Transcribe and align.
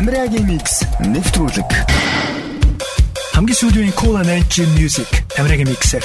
Тамирагийн 0.00 0.48
микс 0.48 0.80
нэвтрүүлэг. 1.12 1.70
Хамгийн 3.36 3.58
сүүлийн 3.60 3.92
Cool 3.92 4.16
Energy 4.24 4.64
Music 4.72 5.28
Тамирагийн 5.36 5.68
миксэр. 5.68 6.00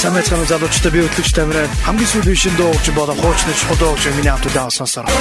Самэцхан 0.00 0.48
залуучтай 0.48 0.88
би 0.88 1.04
хөтлөгч 1.04 1.36
Тамираа 1.36 1.68
хамгийн 1.84 2.08
сүүлийн 2.08 2.40
шин 2.40 2.56
дуугч 2.56 2.88
болон 2.96 3.20
хуучны 3.20 3.52
чухал 3.52 3.76
дуугч 3.76 4.08
миний 4.16 4.32
хамт 4.32 4.48
удаан 4.48 4.72
сонсороо. 4.72 5.12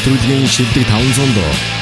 Нэвтрүүлгийн 0.00 0.46
шилдэг 0.48 0.84
500 0.88 1.36
доо 1.36 1.79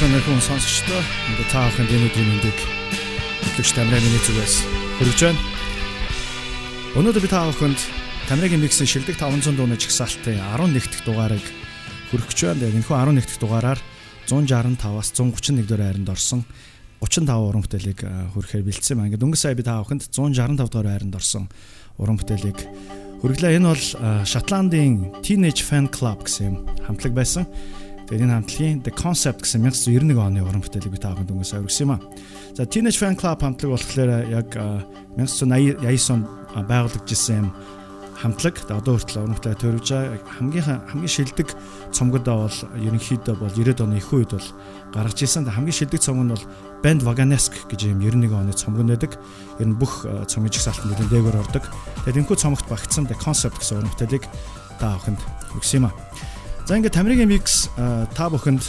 байна 0.00 0.18
хүн 0.26 0.42
сонсогчдоо. 0.42 1.02
Ингээ 1.30 1.48
та 1.54 1.70
бүхэнд 1.70 1.92
энэ 1.94 2.06
өдрийн 2.10 2.30
мэндийг 2.34 2.58
хөтлөгч 3.46 3.70
Тамирын 3.78 4.02
миний 4.02 4.22
зүгээс 4.26 4.54
хүргэж 4.98 5.20
байна. 5.22 5.40
Өнөөдөр 6.98 7.22
би 7.22 7.30
та 7.30 7.46
бүхэнд 7.46 7.80
Тамирын 8.26 8.58
миксийн 8.58 8.90
шилдэг 8.90 9.14
500 9.14 9.54
дууны 9.54 9.78
чагсаалтын 9.78 10.42
11 10.42 10.74
дахь 10.74 11.06
дугаарыг 11.06 11.46
хүргэж 12.10 12.38
байна. 12.42 12.58
Тэгээд 12.58 12.78
энэхүү 12.82 12.96
11 12.96 13.22
дахь 13.22 13.38
дугаараар 13.38 13.80
165-аас 14.26 15.08
131 15.14 15.62
дэх 15.62 15.78
хайранд 15.78 16.10
орсон 16.10 16.42
35 16.98 17.30
уран 17.46 17.62
бүтээлийг 17.62 18.00
хүрэхээр 18.34 18.66
бэлдсэн 18.66 18.98
байна. 18.98 19.14
Ингээд 19.14 19.26
өнгө 19.30 19.38
сая 19.38 19.54
би 19.54 19.62
та 19.62 19.78
бүхэнд 19.78 20.10
165 20.10 20.58
дахь 20.58 20.74
хайранд 20.74 21.14
орсон 21.14 21.46
уран 22.02 22.18
бүтээлийг 22.18 22.58
хүргэлээ. 23.22 23.62
Энэ 23.62 23.70
бол 23.70 23.84
Шотландын 24.26 25.22
Teenage 25.22 25.62
Fan 25.62 25.86
Club 25.86 26.26
гэсэн 26.26 26.82
хамтлаг 26.82 27.14
байсан. 27.14 27.46
Тэгээд 28.04 28.24
энэ 28.28 28.36
хамтлагийн 28.36 28.78
The 28.84 28.92
Concept 28.92 29.40
гэсэн 29.48 29.64
1991 29.64 30.20
оны 30.20 30.44
уран 30.44 30.60
бүтээлийг 30.60 30.92
би 30.92 31.00
та 31.00 31.16
бүхэнд 31.16 31.32
өнгөөс 31.32 31.56
өргөсөн 31.56 31.84
юм 31.88 31.92
а. 31.96 32.02
За 32.52 32.68
Teenage 32.68 33.00
Fan 33.00 33.16
Club 33.16 33.40
хамтлаг 33.40 33.70
болохоор 33.72 34.10
яг 34.28 34.48
1989 35.16 36.12
онд 36.20 36.68
байгуулагдсан 36.68 37.36
юм 37.40 37.48
хамтлаг. 38.20 38.60
Одоо 38.68 39.00
хүртэл 39.00 39.24
уран 39.24 39.36
бүтээл 39.40 39.56
төрөвж 39.56 39.88
байгаа 39.88 40.20
хамгийн 40.36 40.64
хамгийн 40.84 41.14
шилдэг 41.16 41.48
цомгодоо 41.96 42.46
бол 42.46 42.58
ерөнхийдөө 42.76 43.34
бол 43.40 43.52
90-ад 43.56 43.84
оны 43.84 43.96
их 43.98 44.12
үед 44.12 44.36
бол 44.36 44.48
гаргаж 44.92 45.18
ирсэн. 45.24 45.48
Хамгийн 45.48 45.74
шилдэг 45.74 46.00
цомог 46.04 46.24
нь 46.28 46.34
бол 46.36 46.46
Band 46.84 47.02
Vaganesk 47.02 47.56
гэж 47.72 47.88
юм 47.88 48.04
91 48.04 48.36
оны 48.36 48.52
цомог 48.52 48.84
нэдэг. 48.84 49.16
Ер 49.58 49.68
нь 49.68 49.80
бүх 49.80 50.04
цомгийн 50.04 50.52
жигсаалтанд 50.52 50.92
нэлээд 50.94 51.10
дээгүүр 51.10 51.40
ордог. 51.40 51.64
Тэгээд 52.04 52.20
энэхүү 52.20 52.36
цомогт 52.36 52.68
багтсан 52.68 53.08
The 53.08 53.16
Concept 53.18 53.58
гэсэн 53.58 53.80
уран 53.82 53.90
бүтээлийг 53.96 54.24
та 54.78 54.94
бүхэнд 55.00 55.20
өгсөн 55.56 55.80
юм 55.82 55.88
а. 55.88 55.96
За 56.64 56.78
ингээд 56.80 56.96
Тамирын 56.96 57.28
микс 57.28 57.68
та 57.76 58.32
бүхэнд 58.32 58.64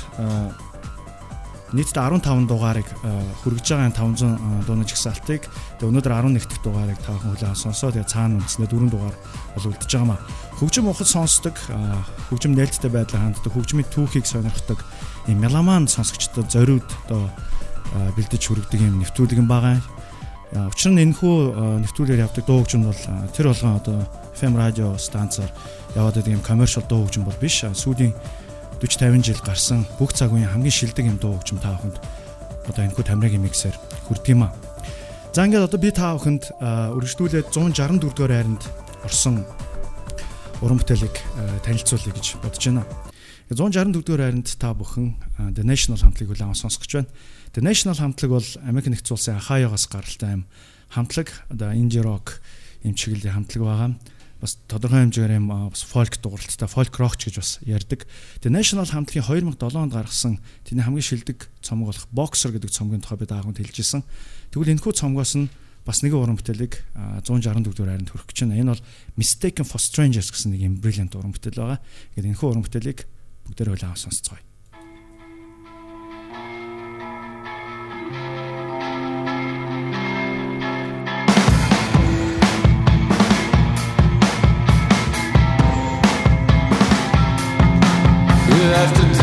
нийтдээ 1.71 2.03
15 2.11 2.43
дугаарыг 2.43 2.83
хүргэж 3.39 3.65
байгаа 3.71 3.95
500 3.95 4.67
дууны 4.67 4.83
жигсаалтыг 4.83 5.47
тэгээ 5.79 5.89
өнөөдөр 5.95 6.11
11 6.11 6.43
дахь 6.43 6.59
дугаарыг 6.59 6.99
та 6.99 7.15
бүхэн 7.15 7.31
хүлээн 7.39 7.55
сонсоо 7.55 7.95
тэгээ 7.95 8.11
цаана 8.11 8.43
үндэснээ 8.43 8.67
4 8.67 8.91
дугаар 8.91 9.15
бол 9.55 9.67
үлдэж 9.71 9.91
байгаа 9.95 10.11
маа. 10.11 10.19
Хөгжим 10.59 10.91
ухад 10.91 11.07
сонсдог, 11.07 11.55
хөгжим 12.27 12.51
нээлттэй 12.59 12.91
байдлаар 12.91 13.31
ханддаг, 13.31 13.51
хөгжмийн 13.55 13.87
түүхийг 13.87 14.27
сонирхдаг 14.27 14.79
ийм 15.31 15.39
меломан 15.39 15.87
сонсогчдод 15.87 16.51
зориуд 16.51 16.87
одоо 17.07 17.31
бэлдэж 18.19 18.43
хүргэдэг 18.43 18.91
юм 18.91 18.99
нэвтрүүлэг 18.99 19.39
юм 19.39 19.47
байгаа. 19.47 19.79
Учир 20.51 20.91
нь 20.91 20.99
энэхүү 20.99 21.79
нэвтрүүлгээр 21.83 22.23
явдаг 22.27 22.43
дуу 22.43 22.59
хөгжим 22.63 22.87
бол 22.87 23.01
тэр 23.31 23.51
болгон 23.51 23.79
одоо 23.79 24.03
FM 24.35 24.55
радио 24.59 24.95
станцаар 24.99 25.51
яваад 25.95 26.19
байгаа 26.19 26.35
юм 26.35 26.43
commercial 26.43 26.83
дуу 26.83 27.07
хөгжим 27.07 27.23
бол 27.23 27.39
биш. 27.39 27.63
Сүүлийн 27.63 28.13
40 28.83 28.99
50 28.99 29.23
жил 29.23 29.41
гарсан 29.41 29.87
бүх 29.97 30.11
цаг 30.11 30.35
үеийн 30.35 30.51
хамгийн 30.51 30.75
шилдэг 30.75 31.07
юм 31.07 31.17
дуу 31.17 31.39
хөгжим 31.39 31.63
та 31.63 31.79
бүхэнд 31.79 31.97
одоо 32.67 32.83
энэ 32.83 32.95
хүү 32.99 33.05
тамирын 33.07 33.43
миксээр 33.47 33.75
хүрдэг 34.11 34.35
юм 34.35 34.43
аа. 34.45 34.53
За 35.31 35.47
ингээд 35.47 35.67
одоо 35.71 35.79
би 35.79 35.91
та 35.95 36.11
бүхэнд 36.19 36.59
үргэлжлүүлээд 36.59 37.47
164 37.55 37.99
дугаар 38.03 38.33
хайранд 38.35 38.63
орсон 39.07 39.47
уран 40.59 40.79
бүтээлийг 40.79 41.15
танилцуулъя 41.63 42.11
гэж 42.11 42.43
бодож 42.43 42.63
байна. 42.67 42.83
164 43.47 44.03
дугаар 44.03 44.23
хайранд 44.27 44.49
та 44.59 44.75
бүхэн 44.75 45.15
The 45.55 45.63
National 45.63 46.01
хамтлагийг 46.03 46.35
хүлээн 46.35 46.57
сонсгож 46.59 46.91
байна. 46.91 47.11
The 47.55 47.63
National 47.63 47.95
хамтлаг 47.95 48.31
бол 48.31 48.49
Америк 48.67 48.91
нэгдсэн 48.91 49.15
улсын 49.15 49.39
Ohio-гоос 49.39 49.85
гаралтай 49.87 50.41
юм 50.41 50.43
хамтлаг. 50.91 51.31
Одоо 51.47 51.71
indie 51.71 52.03
rock 52.03 52.41
юм 52.83 52.95
чиглэлийн 52.95 53.37
хамтлаг 53.37 53.61
байгаа 53.63 53.91
бас 54.45 54.61
тодорхой 54.69 55.01
хэмжээгээр 55.09 55.37
юм 55.41 55.49
бас 55.73 55.81
фолк 55.81 56.21
дууралттай 56.21 56.69
фолк 56.69 56.93
рокч 57.01 57.25
гэж 57.25 57.35
бас 57.41 57.51
ярьдаг. 57.65 58.05
Тэгээ 58.45 58.53
National 58.53 58.85
хамтлагийн 58.85 59.57
2007 59.57 59.81
онд 59.81 59.93
гаргасан 59.97 60.37
тэний 60.61 60.85
хамгийн 60.85 61.01
шилдэг 61.01 61.49
цомог 61.65 61.89
болох 61.89 62.05
Boxer 62.13 62.53
гэдэг 62.53 62.69
цомгийн 62.69 63.01
тухай 63.01 63.17
би 63.17 63.25
даагунд 63.25 63.57
хэлжсэн. 63.57 64.05
Тэгвэл 64.53 64.77
энэхүү 64.77 64.93
цомгоос 64.93 65.33
нь 65.41 65.49
бас 65.85 66.05
нэгэн 66.05 66.21
уран 66.21 66.37
бүтээлийг 66.37 66.81
164 67.25 67.73
дугаар 67.73 67.97
хайранд 67.97 68.09
хүрэх 68.13 68.29
гэж 68.29 68.37
байна. 68.45 68.61
Энэ 68.61 68.71
бол 68.77 68.85
Mistaken 69.17 69.65
for 69.65 69.81
Strangers 69.81 70.29
гэсэн 70.29 70.53
нэг 70.53 70.61
юм 70.61 70.77
brilliant 70.77 71.13
уран 71.17 71.33
бүтээл 71.33 71.61
байгаа. 71.61 71.81
Тэгэхээр 72.13 72.29
энэхүү 72.29 72.47
уран 72.49 72.65
бүтээлийг 72.65 72.99
бүгдээр 73.49 73.69
хойлоо 73.73 73.97
сонсцгоё. 73.97 74.54
Have 88.75 89.14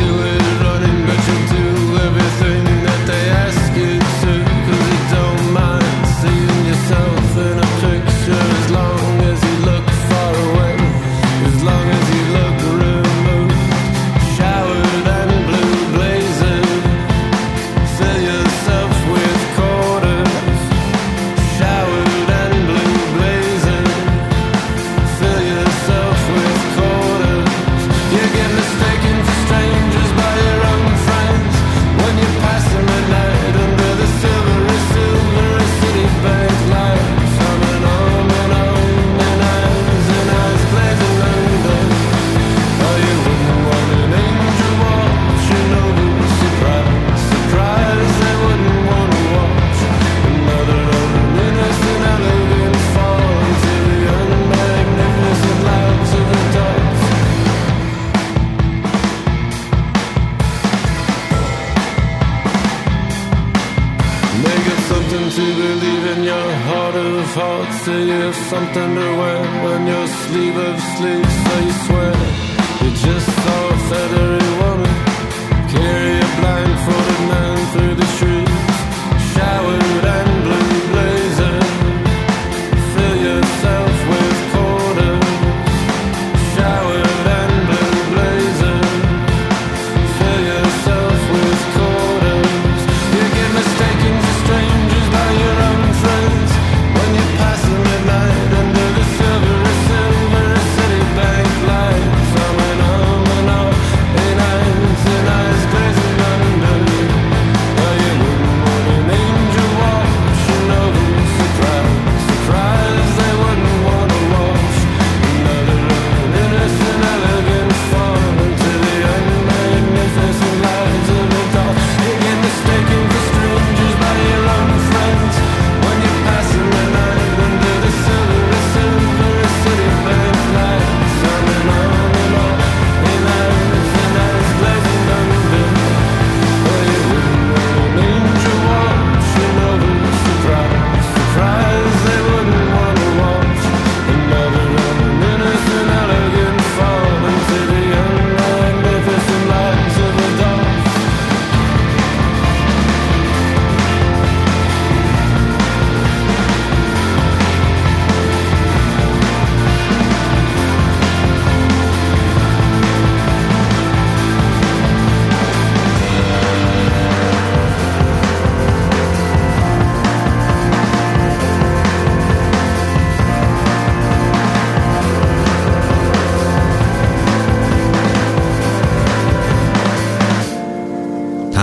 something 68.53 68.92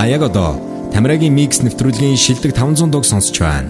яг 0.10 0.24
одоо 0.24 0.58
Тамирагийн 0.94 1.34
микс 1.38 1.62
нэвтрүүлгийн 1.62 2.18
шилдэг 2.18 2.52
500 2.58 2.90
дуг 2.90 3.06
сонсч 3.06 3.38
байна. 3.40 3.70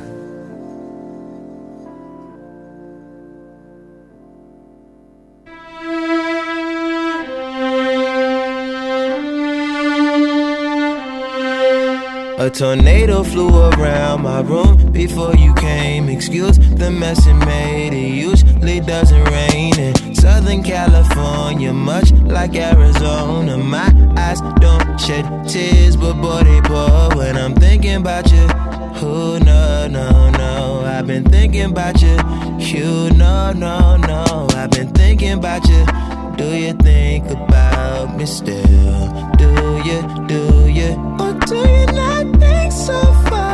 A 12.39 12.47
tornado 12.49 13.21
flew 13.31 13.51
around 13.71 14.23
my 14.23 14.39
room 14.41 14.93
before 14.93 15.35
you 15.35 15.53
came. 15.55 16.07
Excuse 16.07 16.57
the 16.81 16.89
mess 16.89 17.27
it 17.27 17.39
made. 17.45 17.93
It 17.93 18.11
usually 18.29 18.79
doesn't 18.79 19.25
rain 19.35 19.77
in 19.77 20.08
Southern 20.19 20.63
California, 20.63 21.71
much 21.71 22.11
like 22.11 22.53
Arizona. 22.55 23.57
My 23.57 23.87
eyes 24.17 24.41
don't 24.59 24.99
shed 24.99 25.25
tears, 25.47 25.95
but 25.95 26.15
boy, 26.21 26.43
they 26.43 26.61
pour 26.61 27.15
when 27.17 27.37
I'm 27.37 27.55
thinking 27.55 27.95
about 27.95 28.29
you. 28.31 28.45
Who, 28.99 29.39
no, 29.39 29.87
no, 29.87 30.29
no. 30.31 30.83
I've 30.85 31.07
been 31.07 31.23
thinking 31.23 31.71
about 31.71 32.01
you. 32.01 32.17
You, 32.59 33.09
no, 33.11 33.53
no, 33.53 33.95
no. 33.95 34.47
I've 34.51 34.71
been 34.71 34.89
thinking 34.89 35.31
about 35.31 35.65
you. 35.69 35.85
Do 36.35 36.55
you 36.55 36.73
think 36.73 37.29
about 37.29 38.17
me 38.17 38.25
still? 38.25 39.29
Do 39.37 39.49
you, 39.87 39.99
do 40.27 40.69
you? 40.69 40.91
Or 41.17 41.33
do 41.47 41.57
you 41.57 41.85
not 41.87 42.39
think 42.39 42.71
so 42.73 42.99
far 43.29 43.48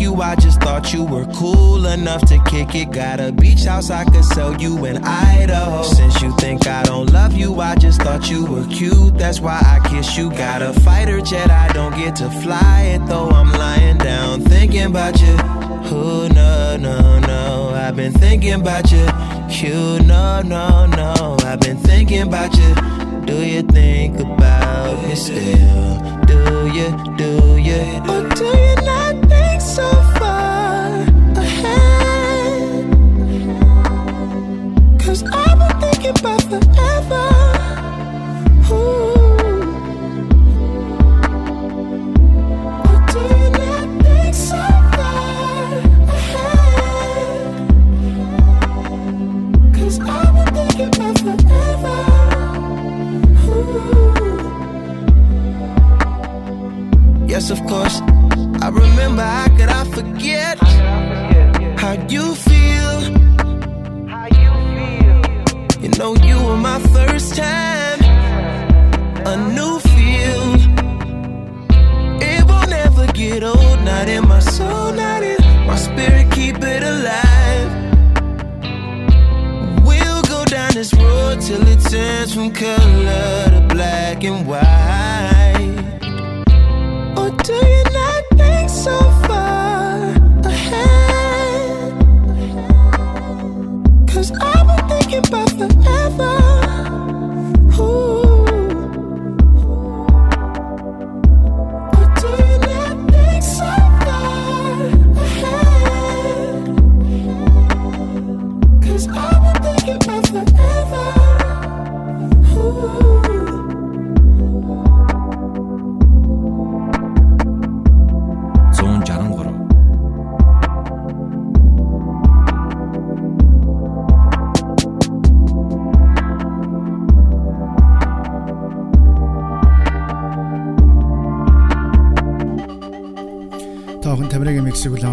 you 0.00 0.16
I 0.22 0.34
just 0.34 0.60
thought 0.60 0.92
you 0.92 1.04
were 1.04 1.26
cool 1.26 1.86
enough 1.86 2.24
to 2.26 2.42
kick 2.44 2.74
it. 2.74 2.90
Got 2.90 3.20
a 3.20 3.29
beach 3.60 3.68
house 3.68 3.90
I 3.90 4.04
could 4.04 4.24
sell 4.24 4.60
you 4.60 4.84
in 4.84 5.02
Idaho. 5.04 5.82
Since 5.82 6.22
you 6.22 6.34
think 6.36 6.66
I 6.66 6.82
don't 6.82 7.12
love 7.12 7.34
you, 7.34 7.60
I 7.60 7.74
just 7.76 8.00
thought 8.02 8.30
you 8.30 8.46
were 8.46 8.66
cute. 8.66 9.18
That's 9.18 9.40
why 9.40 9.60
I 9.64 9.86
kiss 9.88 10.16
you. 10.16 10.30
Got 10.30 10.62
a 10.62 10.72
fighter 10.80 11.20
jet, 11.20 11.50
I 11.50 11.68
don't 11.72 11.94
get 11.96 12.16
to 12.16 12.30
fly 12.42 12.82
it 12.94 13.06
though. 13.06 13.28
I'm 13.28 13.52
lying 13.52 13.98
down 13.98 14.42
thinking 14.42 14.84
about 14.84 15.20
you. 15.20 15.36
Oh 15.92 16.28
no, 16.32 16.76
no, 16.76 17.18
no. 17.20 17.70
I've 17.74 17.96
been 17.96 18.12
thinking 18.12 18.54
about 18.54 18.90
you. 18.92 19.06
You, 19.50 19.98
no, 20.04 20.42
no, 20.42 20.86
no. 20.86 21.36
I've 21.40 21.60
been 21.60 21.76
thinking 21.76 22.22
about 22.22 22.56
you. 22.56 22.74
Do 23.26 23.44
you 23.44 23.62
think 23.62 24.20
about 24.20 25.02
me 25.06 25.14
still? 25.14 26.00
Do 26.26 26.68
you, 26.76 26.88
do 27.16 27.56
you? 27.58 27.82
Or 28.08 28.28
do 28.28 28.44
you 28.44 28.74
not 28.86 29.28
think 29.28 29.60
so 29.60 30.19
of 57.50 57.66
course. 57.66 58.00
I 58.62 58.68
remember 58.68 59.22
how 59.22 59.48
could 59.56 59.68
I 59.68 59.84
forget? 59.84 60.58
How 61.78 61.92
you 62.08 62.34
Know 66.00 66.14
you 66.24 66.42
were 66.42 66.56
my 66.56 66.78
first 66.94 67.36
time, 67.36 68.00
a 69.26 69.36
new 69.36 69.78
feel. 69.80 70.44
It 72.22 72.42
will 72.48 72.66
never 72.68 73.06
get 73.12 73.42
old, 73.44 73.82
not 73.84 74.08
in 74.08 74.26
my 74.26 74.38
soul, 74.38 74.94
not 74.94 75.22
in 75.22 75.36
my 75.66 75.76
spirit. 75.76 76.32
Keep 76.32 76.62
it 76.62 76.82
alive. 76.82 77.70
We'll 79.84 80.22
go 80.22 80.46
down 80.46 80.72
this 80.72 80.94
road 80.94 81.42
till 81.42 81.68
it 81.68 81.80
turns 81.80 82.32
from 82.32 82.50
color 82.50 83.50
to 83.50 83.66
black 83.68 84.24
and 84.24 84.46
white. 84.46 85.39
goodbye 95.22 95.46
forever. 95.58 96.39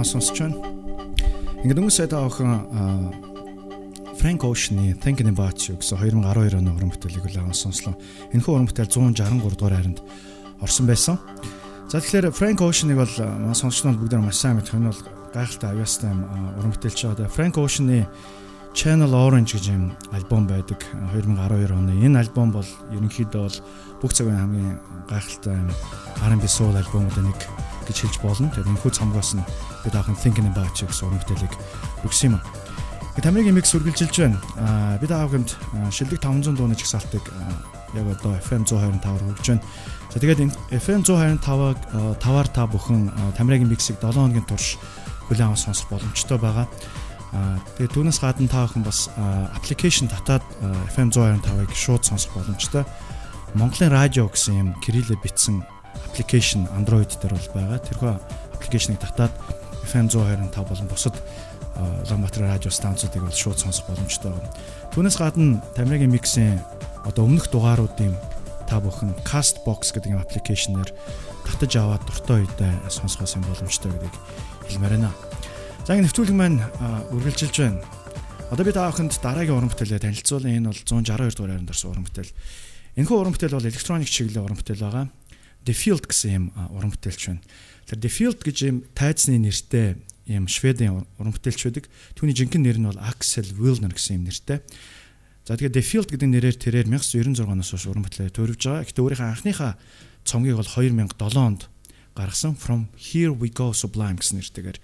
Сонсч 0.07 0.39
байна. 0.39 0.57
Ингээд 1.61 1.79
өнгөрсөн 1.83 2.07
бүхэн 2.07 2.47
аа, 2.47 3.11
Frank 4.17 4.41
Ocean-ы 4.43 4.97
Thinking 4.97 5.29
About 5.29 5.61
You 5.69 5.77
гэсэн 5.77 6.01
2012 6.01 6.57
оны 6.57 6.73
уран 6.73 6.89
бүтээлийг 6.89 7.29
үлээн 7.29 7.53
сонслоо. 7.53 7.93
Энэхүү 8.33 8.49
уран 8.49 8.65
бүтээл 8.65 9.13
163 9.13 9.53
дугаар 9.53 9.77
хайранд 9.77 10.01
орсон 10.57 10.89
байсан. 10.89 11.21
За 11.87 12.01
тэгэхээр 12.01 12.33
Frank 12.33 12.59
Ocean-ыг 12.65 12.97
бол 12.97 13.13
манай 13.21 13.53
сонсогчдод 13.53 14.01
бүгд 14.01 14.17
маш 14.17 14.41
сайн 14.41 14.57
мэдэх 14.57 14.73
нь 14.73 14.89
бол 14.89 15.01
гайхалтай 15.37 15.69
авьяастай 15.69 16.11
уран 16.57 16.73
бүтээлч 16.73 16.99
байгаа. 17.05 17.29
Frank 17.29 17.61
Ocean-ы 17.61 18.09
Channel 18.73 19.13
Orange 19.13 19.57
гэж 19.57 19.65
юм 19.69 19.93
альбом 20.09 20.49
байдаг 20.49 20.81
2012 21.13 21.77
оны. 21.77 21.93
Энэ 22.01 22.25
альбом 22.25 22.51
бол 22.51 22.69
ерөнхийдөө 22.93 23.41
бол 23.45 23.57
бүх 24.01 24.11
цагийн 24.17 24.37
хамгийн 24.37 24.77
гайхалтай 25.09 25.61
R&B 26.25 26.43
soul 26.49 26.73
альбомуудын 26.73 27.29
нэг 27.29 27.66
гэж 27.87 27.97
хэлж 28.03 28.15
болно. 28.21 28.51
Тэгээд 28.51 28.69
энэхүү 28.75 28.91
цамгаас 28.91 29.31
нь 29.39 29.43
бид 29.87 29.95
ахын 29.95 30.19
Thinking 30.19 30.51
About 30.51 30.75
You 30.77 30.91
гэсэн 30.91 31.07
уран 31.07 31.21
бүтээлийг 31.23 31.53
өгсөн 32.03 32.35
юм. 32.35 32.43
Тэгээд 33.17 33.25
тамирын 33.33 33.57
микс 33.57 33.73
үргэлжилж 33.73 34.15
байна. 34.19 34.37
Аа 34.61 35.01
бид 35.01 35.09
аавганд 35.09 35.49
шилдэг 35.89 36.21
500 36.21 36.53
дууны 36.53 36.75
чагсаалтыг 36.77 37.25
аа, 37.33 37.57
яг 37.97 38.05
одоо 38.13 38.37
FM 38.37 38.67
125-аар 38.69 39.23
хөгж 39.25 39.47
байна. 39.57 39.63
За 40.13 40.19
тэгээд 40.21 40.53
FM 40.69 41.01
125-аг 41.01 41.79
таваар 42.21 42.47
та 42.51 42.69
бүхэн 42.69 43.09
аа, 43.09 43.31
тамирын 43.33 43.65
миксийг 43.65 43.97
7 43.97 44.13
хоногийн 44.13 44.45
турш 44.45 44.77
хүлээн 45.31 45.49
авах 45.49 45.63
сонсох 45.65 45.89
боломжтой 45.89 46.37
байгаа. 46.37 46.69
Аа 47.33 47.57
тэгээд 47.81 47.95
түүнээс 47.97 48.21
гадна 48.21 48.45
та 48.45 48.69
бүхэн 48.69 48.85
бас 48.85 49.09
аа, 49.17 49.49
аппликейшн 49.57 50.13
татаад 50.13 50.45
аа, 50.61 50.85
FM 50.93 51.09
125-ыг 51.09 51.73
шууд 51.73 52.05
сонсох 52.05 52.37
боломжтой. 52.37 52.85
Монголын 53.57 53.89
радио 53.89 54.29
гэсэн 54.29 54.53
юм 54.61 54.69
кириллээр 54.83 55.17
бичсэн 55.25 55.65
аппликейшн 56.05 56.69
Android 56.77 57.09
дээр 57.09 57.33
бол 57.33 57.49
байгаа. 57.53 57.79
Тэрхүү 57.81 58.11
аппликейшнийг 58.57 59.01
татаад 59.01 59.33
FM 59.87 60.11
125 60.11 60.53
болон 60.53 60.87
бусад 60.87 61.15
Улаанбаатар 61.77 62.43
радио 62.43 62.71
станцуудыг 62.71 63.21
бол 63.21 63.33
шууд 63.33 63.59
сонсох 63.59 63.85
боломжтой 63.85 64.33
байна. 64.33 64.49
Түүнээс 64.93 65.17
гадна 65.17 65.61
Тамирагийн 65.77 66.09
миксийн 66.09 66.57
одоо 67.05 67.29
өмнөх 67.29 67.53
дугааруудын 67.53 68.17
та 68.65 68.81
бүхэн 68.81 69.13
Castbox 69.21 69.93
гэдэг 69.93 70.17
юм 70.17 70.21
аппликейшнээр 70.25 70.89
татаж 71.45 71.71
аваад 71.77 72.03
дуртай 72.03 72.43
үедээ 72.43 72.89
сонсохоос 72.89 73.37
юм 73.37 73.45
боломжтой 73.45 73.93
гэдгийг 73.93 74.15
хэлмээр 74.67 74.93
байна. 74.97 75.13
За 75.85 75.95
ингэ 75.95 76.09
нэвтрүүлэг 76.09 76.35
маань 76.35 76.59
үргэлжилж 77.13 77.55
байна. 77.61 77.79
Одоо 78.51 78.63
би 78.65 78.73
та 78.75 78.89
бүхэнд 78.91 79.13
дараагийн 79.23 79.55
уран 79.55 79.71
бүтээлээ 79.71 80.03
танилцуулна. 80.03 80.51
Энэ 80.51 80.71
бол 80.71 80.81
162 80.83 81.35
дугаар 81.37 81.51
хайранд 81.55 81.71
орсон 81.71 81.91
уран 81.95 82.05
бүтээл. 82.07 82.33
Энэхүү 82.99 83.15
уран 83.15 83.33
бүтээл 83.35 83.55
бол 83.55 83.69
электроник 83.71 84.09
чиглэлийн 84.11 84.43
уран 84.43 84.59
бүтээл 84.59 84.83
байгаа. 84.83 85.05
Defield 85.67 86.07
гэсэн 86.07 86.31
юм 86.31 86.45
уран 86.71 86.95
бүтээлч 86.95 87.21
байна. 87.27 87.43
Тэр 87.91 87.99
Defield 87.99 88.39
гэж 88.39 88.57
юм 88.63 88.77
тайцны 88.95 89.35
нэртэй 89.35 89.99
юм 90.31 90.47
Шведийн 90.47 91.03
уран 91.19 91.35
бүтээлч 91.35 91.61
байдаг. 91.67 91.85
Түүний 92.15 92.35
жинхэнэ 92.35 92.63
нэр 92.63 92.79
нь 92.79 92.87
бол 92.87 93.03
Axel 93.03 93.51
Wilner 93.59 93.91
гэсэн 93.91 94.23
юм 94.23 94.31
нэртэй. 94.31 94.63
За 95.47 95.55
тэгээд 95.55 95.75
Defield 95.75 96.07
гэдэг 96.11 96.27
нэрээр 96.27 96.57
тэрээр 96.59 96.87
1996 96.91 97.43
оноос 97.47 97.71
хойш 97.71 97.87
уран 97.87 98.03
бүтээлээ 98.03 98.35
төрөвж 98.35 98.61
байгаа. 98.63 98.83
Гэхдээ 98.83 99.03
өөрийнхөө 99.03 99.27
анхныхаа 99.31 99.73
цомгийг 100.27 100.59
бол 100.59 100.67
2007 100.67 101.39
онд 101.39 101.61
гаргасан 102.17 102.59
From 102.59 102.91
Here 102.99 103.31
We 103.31 103.53
Go 103.53 103.71
Sublime 103.71 104.19
гэсэн 104.19 104.43
нэртэйгээр 104.43 104.77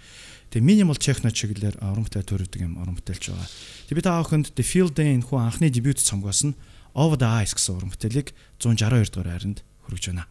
тэгээ 0.53 0.63
minimal 0.63 0.95
techno 0.95 1.33
чиглэлээр 1.33 1.81
уран 1.83 2.05
бүтээл 2.07 2.29
төрөвдөг 2.29 2.61
юм 2.63 2.79
уран 2.79 2.95
бүтээлч 2.95 3.33
байгаа. 3.33 3.49
Тэг 3.89 3.95
би 3.97 4.01
та 4.05 4.21
бүхэнд 4.21 4.53
Defield-ийн 4.55 5.25
хүү 5.25 5.37
анхны 5.41 5.67
дебют 5.67 5.99
цомгоос 5.99 6.47
нь 6.47 6.55
Over 6.93 7.17
the 7.17 7.27
Ice 7.41 7.57
гэсэн 7.57 7.73
уран 7.73 7.91
бүтээлийг 7.91 8.31
162 8.61 9.11
дугаар 9.11 9.33
хайранд 9.33 9.59
хүргэж 9.89 10.03
байна. 10.13 10.29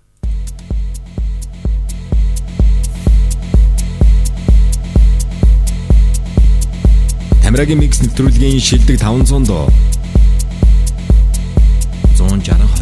Тамирагийн 7.52 7.84
микс 7.84 8.00
нэвтрүүлгийн 8.00 8.65
шилдэг 8.65 8.97
500 8.97 9.45
доо. 9.45 9.69
162 12.17 12.81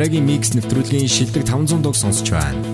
Тамирагийн 0.00 0.24
микс 0.24 0.56
нэвтрүүлгийн 0.56 1.12
шилдэг 1.12 1.44
500 1.44 1.84
дуг 1.84 1.92
сонсч 1.92 2.32
байна. 2.32 2.69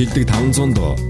Шилдэг 0.00 0.24
500 0.26 0.74
дуу 0.74 1.09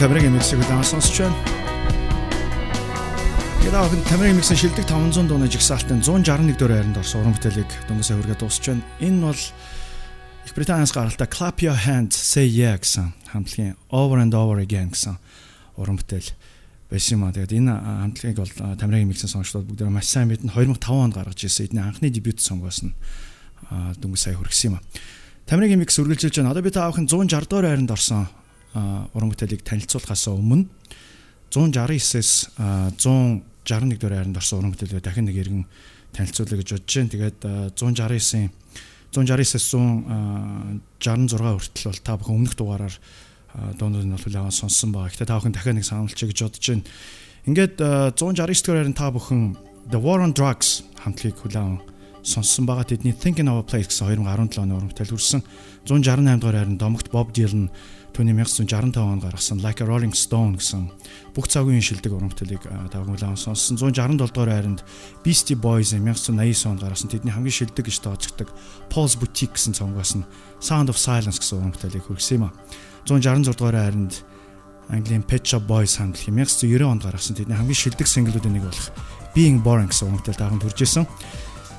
Тамирагийн 0.00 0.32
миксийг 0.32 0.64
удаан 0.64 0.80
сонсч 0.80 1.20
байна. 1.20 1.36
Охин 3.84 4.00
Тамирагийн 4.08 4.40
миксэн 4.40 4.56
шилдэг 4.56 4.88
500 4.88 5.28
дууны 5.28 5.44
жигсаалтын 5.44 6.00
161 6.00 6.56
дөрөв 6.56 6.72
хайранд 6.72 6.96
орсон 7.04 7.20
уран 7.20 7.36
бүтээлийг 7.36 7.68
дөнгөсөө 7.84 8.16
хүргээ 8.16 8.38
дуусч 8.40 8.64
байна. 8.64 8.80
Энэ 9.04 9.20
бол 9.20 9.42
Их 10.48 10.52
Британаас 10.56 10.96
гаралтай 10.96 11.28
Clap 11.28 11.60
Your 11.60 11.76
Hands 11.76 12.16
Say 12.16 12.48
Yeah 12.48 12.80
гэсэн 12.80 13.12
хамтлагийн 13.28 13.76
Over 13.92 14.24
and 14.24 14.32
Over 14.32 14.64
Again 14.64 14.88
гэсэн 14.88 15.20
уран 15.76 16.00
бүтээл 16.00 16.32
байсан 16.88 17.20
юм 17.20 17.28
а. 17.28 17.36
Тэгээд 17.36 17.60
энэ 17.60 17.72
хамтлагийг 17.76 18.40
бол 18.40 18.56
Тамирагийн 18.80 19.12
миксэн 19.12 19.28
сонсогчдод 19.28 19.68
бүгд 19.68 19.84
маш 19.92 20.08
сайн 20.08 20.32
мэднэ. 20.32 20.48
2005 20.48 20.80
онд 20.96 21.12
гаргаж 21.12 21.44
ирсэн 21.44 21.68
эдний 21.68 21.84
анхны 21.84 22.08
дебют 22.08 22.40
сонгоос 22.40 22.88
нь 22.88 22.96
дөнгөс 24.00 24.24
сая 24.24 24.40
хүргэсэн 24.40 24.72
юм 24.72 24.80
а. 24.80 24.84
Тамирагийн 25.44 25.76
микс 25.76 26.00
үргэлжилж 26.00 26.40
байна. 26.40 26.56
Одоо 26.56 26.64
би 26.64 26.72
та 26.72 26.88
авахын 26.88 27.04
160 27.04 27.52
дугаар 27.52 27.68
хайранд 27.68 27.92
орсон 27.92 28.39
уран 28.74 29.30
бүтээлийг 29.30 29.62
танилцуулахаас 29.66 30.30
өмнө 30.30 30.66
169-с 31.50 32.54
161 32.98 33.98
дугаар 33.98 34.22
хайранд 34.22 34.38
орсон 34.38 34.58
уран 34.62 34.72
бүтээлээ 34.74 35.02
дахин 35.02 35.26
нэг 35.26 35.36
иргэн 35.42 35.64
танилцуулъя 36.14 36.62
гэж 36.62 36.68
бодож 36.78 36.94
байна. 36.94 37.10
Тэгээд 37.10 37.38
169-ийн 37.74 38.50
169-с 39.10 39.74
166 41.02 41.34
хүртэл 41.34 41.90
бол 41.90 42.00
та 42.06 42.14
бүхэн 42.14 42.36
өмнөх 42.38 42.54
дугаараар 42.54 42.94
дуунууд 43.74 44.06
нь 44.06 44.14
бол 44.14 44.22
хүлээвэн 44.22 44.54
сонссон 44.54 44.94
байгаа. 44.94 45.10
Гэтэ 45.10 45.26
та 45.26 45.38
бүхэн 45.42 45.54
дахиад 45.54 45.76
нэг 45.82 45.86
сануулчих 45.86 46.30
гэж 46.30 46.38
бодож 46.46 46.66
байна. 46.70 46.86
Ингээд 47.50 47.76
169 48.14 48.62
дугаар 48.62 48.78
хайранд 48.86 48.98
та 48.98 49.10
бүхэн 49.10 49.42
The 49.90 49.98
War 49.98 50.22
on 50.22 50.30
Drugs 50.30 50.86
хамтлагийг 51.02 51.42
хүлээвэн 51.42 51.82
сонссон 52.22 52.70
байгаа. 52.70 52.86
Тэдний 52.86 53.10
Thinking 53.10 53.50
of 53.50 53.58
a 53.58 53.66
Place 53.66 53.90
гэсэн 53.90 54.14
2017 54.22 54.62
оны 54.62 54.78
уран 54.78 54.90
бүтээл 54.94 55.18
хүрсэн. 55.18 55.42
168 55.90 56.38
дугаар 56.38 56.58
хайранд 56.62 56.78
домогт 56.78 57.10
Bob 57.10 57.34
Dylan 57.34 57.74
Түүний 58.10 58.34
1965 58.34 58.98
онд 58.98 59.22
гаргасан 59.22 59.62
Like 59.62 59.80
a 59.80 59.86
Rolling 59.86 60.12
Stone 60.12 60.58
гэсэн 60.58 60.90
бүх 61.30 61.46
цагийн 61.46 61.78
шилдэг 61.78 62.10
уран 62.10 62.30
бүтээлийг 62.34 62.66
тагнуулан 62.90 63.38
сонссон. 63.38 63.78
167 63.78 64.18
дугаар 64.18 64.50
хайранд 64.50 64.82
Beastie 65.22 65.54
Boys 65.54 65.94
1989 65.94 66.66
онд 66.66 66.82
гаргасан 66.82 67.06
тэдний 67.06 67.30
хамгийн 67.30 67.54
шилдэг 67.54 67.86
гэж 67.86 68.02
тооцогддог 68.02 68.50
Paul's 68.90 69.14
Boutique 69.14 69.54
гэсэн 69.54 69.78
цомгоос 69.78 70.18
нь 70.18 70.26
Sound 70.58 70.90
of 70.90 70.98
Silence 70.98 71.38
гэсэн 71.38 71.62
уран 71.62 71.72
бүтээлийг 71.72 72.04
хүргэсэн 72.10 72.36
юм 72.42 72.50
а. 72.50 72.54
166 73.06 73.54
дугаар 73.54 73.78
хайранд 73.78 74.14
Английн 74.90 75.22
Pet 75.22 75.46
Shop 75.46 75.62
Boys 75.70 75.94
хамтлагийн 75.94 76.34
1990 76.42 76.82
онд 76.90 77.02
гаргасан 77.06 77.38
тэдний 77.38 77.54
хамгийн 77.54 77.78
шилдэг 77.78 78.10
синглүүдийн 78.10 78.58
нэг 78.58 78.66
болох 78.66 78.90
Being 79.38 79.62
Boring 79.62 79.86
гэсэн 79.86 80.18
тагнуулж 80.18 80.66
хүрж 80.66 80.82
исэн. 80.82 81.06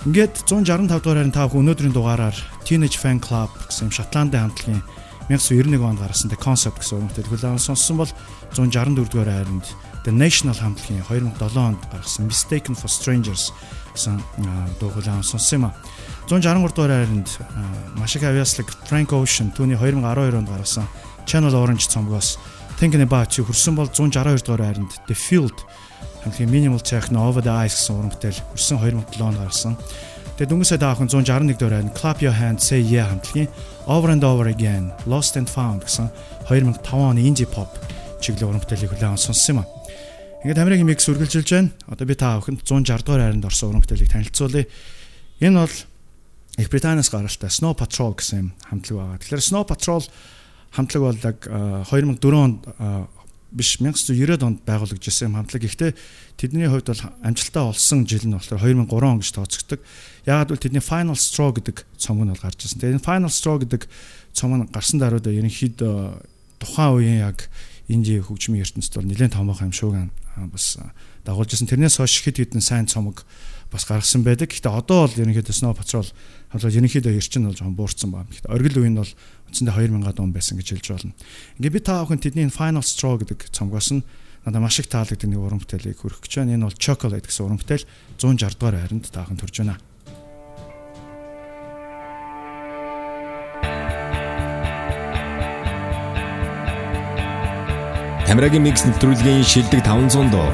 Ингээд 0.08 0.48
165 0.48 0.88
дугаар 0.88 1.20
хайранд 1.20 1.36
та 1.36 1.52
өнөөдрийн 1.52 1.92
дугаараар 1.92 2.38
Teenage 2.64 2.96
Fan 2.96 3.20
Club 3.20 3.52
гэсэн 3.68 3.92
Шотландын 3.92 4.48
хамтлагийн 4.48 4.82
1991 5.32 5.80
онд 5.80 6.00
гаргасан 6.04 6.28
The 6.28 6.36
Concept 6.36 6.84
гэсэн 6.84 7.00
уран 7.00 7.08
бүтээл 7.08 7.32
хүлээн 7.32 7.62
сонссон 7.64 8.04
бол 8.04 8.12
164 8.52 9.08
дугаар 9.08 9.32
хайранд 9.32 9.66
The 10.04 10.12
National 10.12 10.60
хамтлагийн 10.60 11.08
2007 11.08 11.56
онд 11.56 11.82
гаргасан 11.88 12.28
Mistaken 12.28 12.76
for 12.76 12.92
Strangers 12.92 13.56
гэсэн 13.96 14.20
дуу 14.84 14.92
хүлээн 14.92 15.24
сонссон 15.24 15.56
юм 15.56 15.66
а. 15.72 15.76
163 16.28 16.76
дугаар 16.76 17.08
хайранд 17.08 17.30
маш 17.96 18.16
их 18.20 18.28
авьяаслаг 18.28 18.68
Frank 18.92 19.16
Ocean 19.16 19.56
түүний 19.56 19.80
2012 19.80 20.36
онд 20.36 20.52
гаргасан 20.52 20.88
Channel 21.24 21.56
Orange 21.56 21.88
цомгоос 21.88 22.36
Thinking 22.76 23.06
About 23.08 23.32
You 23.40 23.48
хүрсэн 23.48 23.80
бол 23.80 23.88
162 23.88 24.44
дугаар 24.44 24.68
хайранд 24.68 24.92
The 25.08 25.16
Field 25.16 25.56
хамтлагийн 26.28 26.52
Minimal 26.52 26.84
Techno 26.84 27.24
Over 27.32 27.40
the 27.40 27.54
Ice 27.64 27.80
гэсэн 27.80 27.96
уран 27.96 28.12
бүтээл 28.12 28.40
хүрсэн 28.52 28.78
2007 28.84 29.24
онд 29.24 29.38
гаргасан. 29.40 29.74
Тэгээд 30.36 30.52
дөнгөсөө 30.52 30.80
даахын 30.82 31.08
161 31.08 31.56
дугаар 31.56 31.76
хайранд 31.78 31.96
Clap 31.96 32.20
Your 32.20 32.36
Hands 32.36 32.60
Say 32.60 32.82
Yeah 32.82 33.08
хамтлагийн 33.08 33.50
Over 33.88 34.10
and 34.14 34.24
Over 34.24 34.48
Again, 34.48 34.92
Lost 35.06 35.38
and 35.38 35.50
Found 35.50 35.86
гэсэн 35.86 36.10
2005 36.48 36.94
оны 36.94 37.22
indie 37.26 37.50
pop 37.50 37.74
чиглэл 38.22 38.54
уран 38.54 38.62
бүтээлийг 38.62 38.94
хүлээн 38.94 39.18
сонссон 39.18 39.58
юм 39.58 39.62
а. 39.62 39.70
Ингээд 40.46 40.62
Америкийн 40.62 40.90
микс 40.90 41.10
үргэлжилж 41.10 41.50
байна. 41.50 41.74
Одоо 41.90 42.06
би 42.06 42.14
та 42.14 42.38
бүхэнд 42.38 42.62
160 42.62 43.06
дугаар 43.06 43.26
хайранд 43.26 43.46
орсон 43.46 43.74
уран 43.74 43.82
бүтээлийг 43.82 44.14
танилцуулъя. 44.14 44.66
Энэ 45.42 45.58
бол 45.58 45.76
Их 46.58 46.70
Британаас 46.70 47.10
гаралтай 47.10 47.50
Snow 47.50 47.74
Patrol 47.74 48.14
гэсэн 48.14 48.52
хамтлаг 48.70 48.98
байгаа. 49.00 49.22
Тэгэхээр 49.24 49.48
Snow 49.50 49.64
Patrol 49.66 50.04
хамтлаг 50.76 51.02
бол 51.02 51.18
2004 51.18 52.36
онд 52.38 52.60
биш 53.52 53.78
1990-ад 53.84 54.44
онд 54.48 54.60
байгуулагдсан 54.64 55.28
юм 55.28 55.36
хамтлаг. 55.36 55.62
Гэхдээ 55.68 55.92
тэдний 56.40 56.72
хувьд 56.72 56.88
бол 56.88 57.04
амжилтаа 57.20 57.76
олсон 57.76 58.08
жил 58.08 58.24
нь 58.24 58.36
болохоор 58.36 58.64
2003 58.64 59.12
он 59.12 59.20
гэж 59.20 59.30
тооцогддог. 59.36 59.80
Яагаад 60.24 60.50
гэвэл 60.56 60.66
тэдний 60.66 60.84
Final 60.84 61.20
Straw 61.20 61.52
гэдэг 61.52 61.78
цомог 62.00 62.26
нь 62.26 62.32
бол 62.32 62.44
гарч 62.48 62.64
ирсэн. 62.64 62.80
Тэгээд 62.80 62.98
энэ 63.04 63.08
Final 63.12 63.32
Straw 63.32 63.56
гэдэг 63.60 63.82
цомог 64.32 64.58
нь 64.64 64.72
гарсан 64.72 65.00
даруйд 65.04 65.28
ерөнхийдөө 65.28 65.96
тухайн 66.64 66.92
үеийн 66.96 67.20
яг 67.28 67.52
инди 67.92 68.24
хөгжмийн 68.24 68.64
ертөнцид 68.64 68.96
бол 68.96 69.10
нэлээд 69.12 69.36
томоохон 69.36 69.68
юм 69.68 69.76
шууг 69.76 69.96
бас 70.48 70.80
дагуулж 71.28 71.52
ирсэн. 71.52 71.68
Тэрнээс 71.68 72.00
хойш 72.00 72.24
хэд 72.24 72.40
хэдэн 72.40 72.64
сайн 72.64 72.88
цомог 72.88 73.28
бас 73.72 73.84
гаргасан 73.88 74.24
байдаг. 74.24 74.52
Гэхдээ 74.52 74.72
одоо 74.72 75.08
бол 75.08 75.20
ерөнхийдөө 75.20 75.56
Snow 75.56 75.76
Patrol 75.76 76.08
хамтлаг 76.52 76.76
ерөнхийдөө 76.76 77.14
эрчин 77.16 77.48
бол 77.48 77.56
жоохон 77.56 77.76
буурсан 77.76 78.12
байна. 78.12 78.28
Гэхдээ 78.32 78.52
оргил 78.52 78.80
үеийн 78.84 79.00
бол 79.00 79.12
үндсэндээ 79.52 79.76
2000 79.92 80.24
он 80.24 80.32
байсан 80.32 80.56
гэж 80.56 80.68
хэлж 80.80 80.88
болно. 80.96 81.14
Ингээ 81.60 81.76
би 81.76 81.80
та 81.84 82.00
бүхэн 82.00 82.24
тэдний 82.24 82.48
Final 82.48 82.80
Straw 82.88 83.20
гэдэг 83.20 83.52
цомгоос 83.52 83.92
нь 83.92 84.04
надад 84.48 84.64
маш 84.64 84.80
их 84.80 84.88
таалагддаг 84.88 85.28
нэг 85.28 85.44
уран 85.44 85.60
бүтээлийг 85.60 86.00
хөрөх 86.00 86.24
гэж 86.24 86.40
байна. 86.40 86.56
Энэ 86.56 86.66
бол 86.72 86.80
Chocolate 86.80 87.28
гэсэн 87.28 87.46
уран 87.46 87.60
бүтээл 87.60 87.86
160 88.16 88.56
дугаар 88.56 88.80
хайранд 88.80 89.12
таахан 89.12 89.36
төрж 89.36 89.56
байна. 89.60 89.76
Камерагийн 98.32 98.64
микс 98.64 98.88
нэвтрүүлгийн 98.88 99.44
шилдэг 99.44 99.84
500 99.84 100.32
дуу 100.32 100.48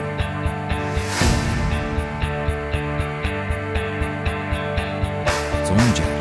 зомж 5.69 6.16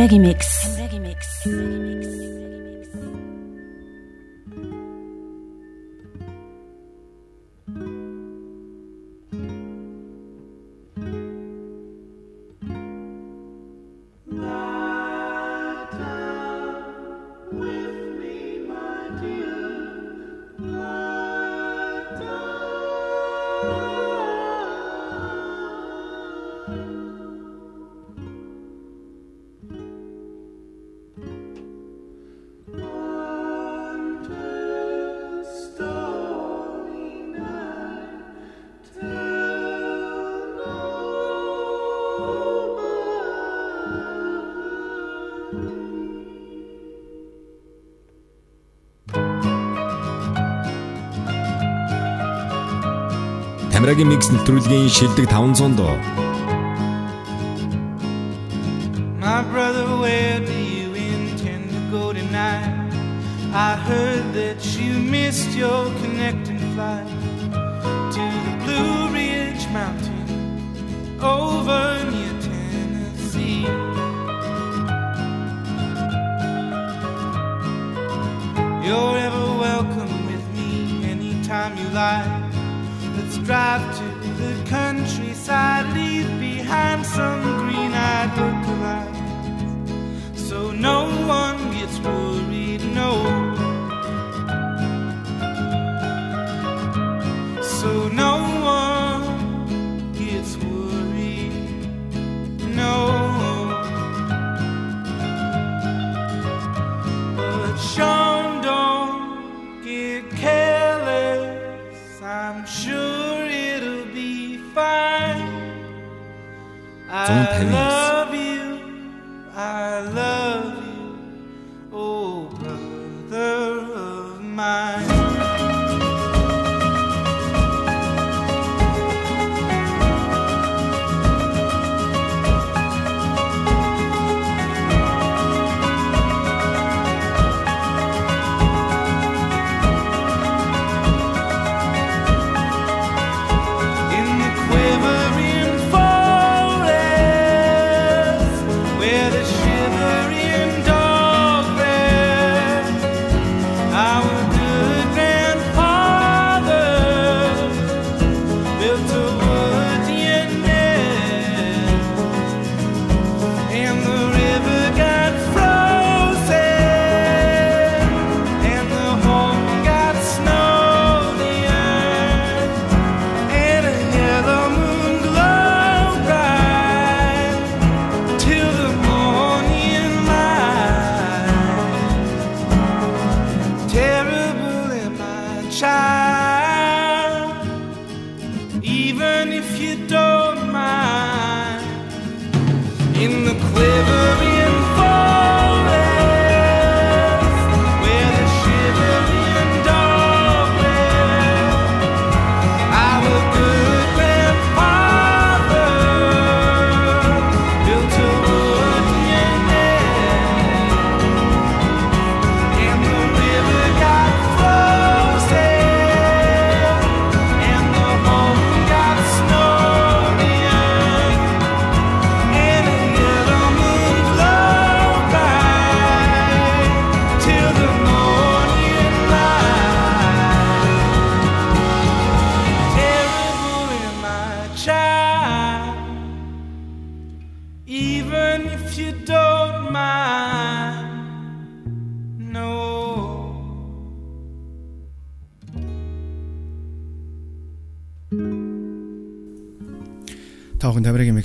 таны 0.00 0.08
сонорт 0.08 0.69
Тамирагийн 53.90 54.14
микс 54.14 54.30
нэвтрүүлгийн 54.30 54.86
шилдэг 54.86 55.26
500 55.26 55.74
дуу. 55.74 56.29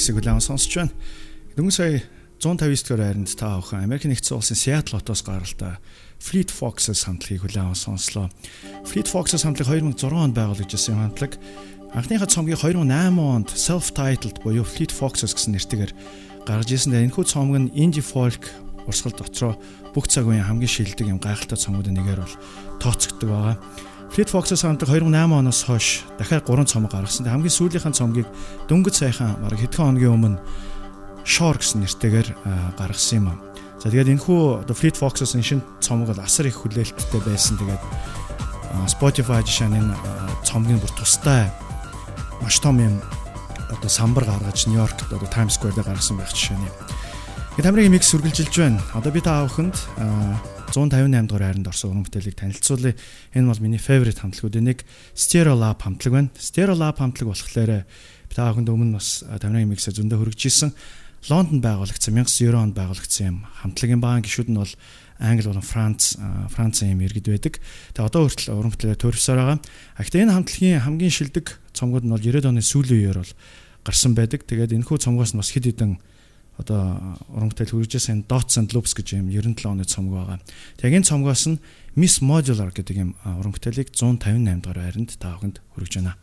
Мексик 0.06 0.22
улаан 0.22 0.38
сонсож 0.38 0.70
байна. 0.70 0.94
Дөнгөж 1.58 1.74
сая 1.82 2.04
159 2.38 2.86
дугаар 2.86 3.02
хайранд 3.10 3.32
та 3.34 3.58
бүхэн 3.58 3.90
Америк 3.90 4.06
нэгдсэн 4.06 4.38
улсын 4.38 4.54
Seattle 4.54 5.02
хотоос 5.02 5.26
гаралтай 5.26 5.82
Fleet 6.22 6.54
Foxes 6.54 7.10
хамтлагийг 7.10 7.42
хүлээн 7.42 7.74
сонслоо. 7.74 8.30
Fleet 8.86 9.10
Foxes 9.10 9.42
хамтлаг 9.42 9.66
2006 9.66 10.06
онд 10.14 10.38
байгуулагдсан 10.38 10.94
юм 10.94 11.02
хамтлаг. 11.10 11.42
Анхныхаа 11.98 12.30
цомгийг 12.30 12.62
2008 12.62 13.18
онд 13.18 13.50
self-titled 13.50 14.46
буюу 14.46 14.62
Fleet 14.62 14.94
Foxes 14.94 15.34
гэсэн 15.34 15.58
нэртэйгээр 15.58 15.94
гаргаж 16.46 16.70
ирсэн. 16.70 16.94
Энэхүү 16.94 17.26
цомог 17.26 17.66
нь 17.66 17.74
indie 17.74 18.06
folk 18.06 18.46
урсгал 18.86 19.18
дотроо 19.18 19.58
бүх 19.98 20.06
цаг 20.06 20.30
үеийн 20.30 20.46
хамгийн 20.46 20.70
шилдэг 20.70 21.10
юм 21.10 21.18
гайхалтай 21.18 21.58
цомгуудын 21.58 21.98
нэгээр 21.98 22.22
бол 22.22 22.38
тооцогддог 22.78 23.26
байгаа. 23.26 23.58
Fleet 24.16 24.32
Foxes 24.32 24.64
хамтраг 24.64 24.88
2008 24.88 25.12
оноос 25.36 25.68
хойш 25.68 26.08
дахиад 26.16 26.48
3 26.48 26.64
цомог 26.72 26.92
гаргасан. 26.96 27.28
Хамгийн 27.28 27.52
сүүлийнхэн 27.52 27.92
цомгийг 27.92 28.24
дөнгөж 28.72 28.96
сайхан 28.96 29.36
бараг 29.44 29.60
хэдхэн 29.60 29.92
хоногийн 29.92 30.16
өмнө 30.16 30.40
Shore 31.28 31.60
гэсэн 31.60 31.84
нэртэйгээр 31.84 32.30
гаргасан 32.80 33.28
юм. 33.28 33.36
За 33.76 33.92
тэгээд 33.92 34.16
энэхүү 34.16 34.72
The 34.72 34.76
Fleet 34.80 34.96
Foxes-ын 34.96 35.44
шинэ 35.44 35.68
цомог 35.84 36.16
асар 36.16 36.48
их 36.48 36.64
хүлээлттэй 36.64 37.22
байсан. 37.28 37.60
Тэгээд 37.60 37.84
Spotify 38.88 39.44
жишээ 39.44 39.68
нь 39.84 39.92
цомгийн 40.48 40.80
бүр 40.80 40.96
тустай 40.96 41.52
маш 42.40 42.64
том 42.64 42.80
юм 42.80 43.04
одоо 43.68 43.92
самбар 43.92 44.24
гаргаж 44.24 44.64
Нью-Йоркт 44.72 45.12
одоо 45.12 45.28
Times 45.28 45.60
Square 45.60 45.76
дээр 45.76 45.92
гаргасан 45.92 46.16
байх 46.16 46.32
жишээ 46.32 46.56
нь. 46.56 46.72
Тамирын 47.60 47.92
микс 47.92 48.16
үргэлжилж 48.16 48.56
байна. 48.64 48.80
Одоо 48.96 49.12
би 49.12 49.20
та 49.20 49.44
бүхэнд 49.44 49.76
158 50.72 51.28
дугаар 51.30 51.46
хайранд 51.54 51.68
орсон 51.70 51.92
уран 51.92 52.06
бүтээлийг 52.06 52.36
танилцуулъя. 52.36 52.96
Энэ 53.36 53.50
бол 53.50 53.62
миний 53.62 53.80
favorite 53.80 54.20
хамтлагуудын 54.20 54.66
нэг 54.66 54.86
Stereo 55.14 55.54
Lab 55.54 55.84
хамтлаг 55.86 56.14
байна. 56.14 56.30
Stereo 56.40 56.76
Lab 56.76 56.98
хамтлаг 56.98 57.30
болохоор 57.30 57.86
та 58.34 58.52
бүхэнд 58.52 58.70
өмнө 58.70 58.98
бас 58.98 59.24
Тамирын 59.24 59.70
миксээр 59.72 60.02
зөндөө 60.02 60.20
хөргөжсэн. 60.20 60.76
Лондонд 61.30 61.64
байгуулагдсан 61.64 62.14
1990 62.14 62.54
онд 62.54 62.76
байгуулагдсан 62.76 63.26
юм 63.26 63.38
хамтлагийн 63.64 64.02
баан 64.04 64.22
гишүүд 64.22 64.50
нь 64.52 64.60
бол 64.60 64.74
Англи 65.18 65.48
болон 65.48 65.64
Франц 65.64 66.20
Францын 66.52 66.92
юм 66.92 67.02
иргэд 67.02 67.32
байдаг. 67.32 67.64
Тэгээ 67.96 68.10
одоо 68.12 68.28
хүртэл 68.28 68.52
уран 68.52 68.72
бүтээлээр 68.76 69.00
төрөвсөөр 69.00 69.40
байгаа. 69.40 69.60
А 69.96 70.02
гэхдээ 70.04 70.24
энэ 70.28 70.36
хамтлагийн 70.36 70.84
хамгийн 70.84 71.14
шилдэг 71.16 71.46
цомгууд 71.72 72.04
нь 72.04 72.14
бол 72.14 72.20
90-ад 72.20 72.52
оны 72.52 72.62
сүүлийн 72.62 73.00
үеэр 73.00 73.20
бол 73.24 73.34
гарсан 73.88 74.12
байдаг. 74.12 74.44
Тэгээд 74.44 74.76
энэхүү 74.76 74.98
цомгоос 75.00 75.32
нь 75.34 75.40
бас 75.40 75.50
хэд 75.56 75.72
хэдэн 75.72 75.98
одоо 76.58 77.20
бүтээл 77.30 77.76
хүргэжсэн 77.76 78.26
Dots 78.32 78.56
and 78.56 78.72
Loops 78.72 78.96
гэж 78.96 79.20
юм 79.20 79.28
97 79.28 79.68
оны 79.68 79.84
цомог 79.84 80.14
байгаа. 80.16 80.40
Тэгээ 80.80 81.04
энэ 81.04 81.10
цомгоос 81.10 81.44
нь 81.52 81.60
Miss 82.00 82.24
Modular 82.24 82.72
гэдэг 82.72 82.96
юм 82.96 83.12
бүтээлийг 83.24 83.92
158 83.92 84.64
дугаар 84.64 84.80
байранд 84.80 85.12
та 85.20 85.36
бүхэнд 85.36 85.60
хүргэж 85.76 85.94
байна. 86.00 86.16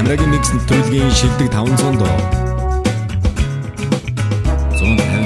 Тамирагийн 0.00 0.30
микс 0.32 0.50
нэвтрүүлгийн 0.56 1.12
шилдэг 1.12 1.48
500 1.52 2.00
дуу. 2.00 2.08
150 4.80 5.19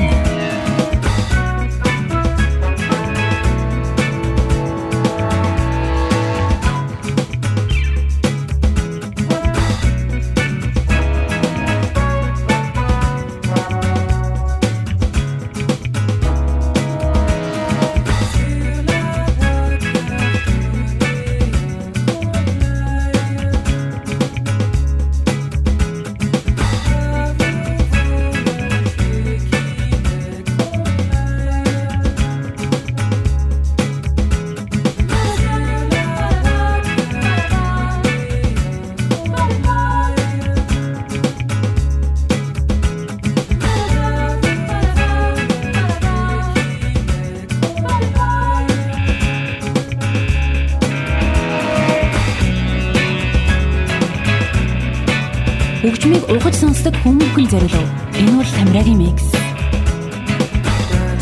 сонсдог 56.85 57.01
хүмүүхэн 57.03 57.47
зориулв. 57.49 57.91
Энэ 58.21 58.33
бол 58.37 58.51
Тамирагийн 58.57 58.99
микс. 58.99 59.27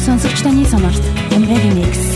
Сонсогч 0.05 0.39
таны 0.43 0.65
сонорт 0.67 1.05
Тамирагийн 1.31 1.75
микс. 1.79 2.12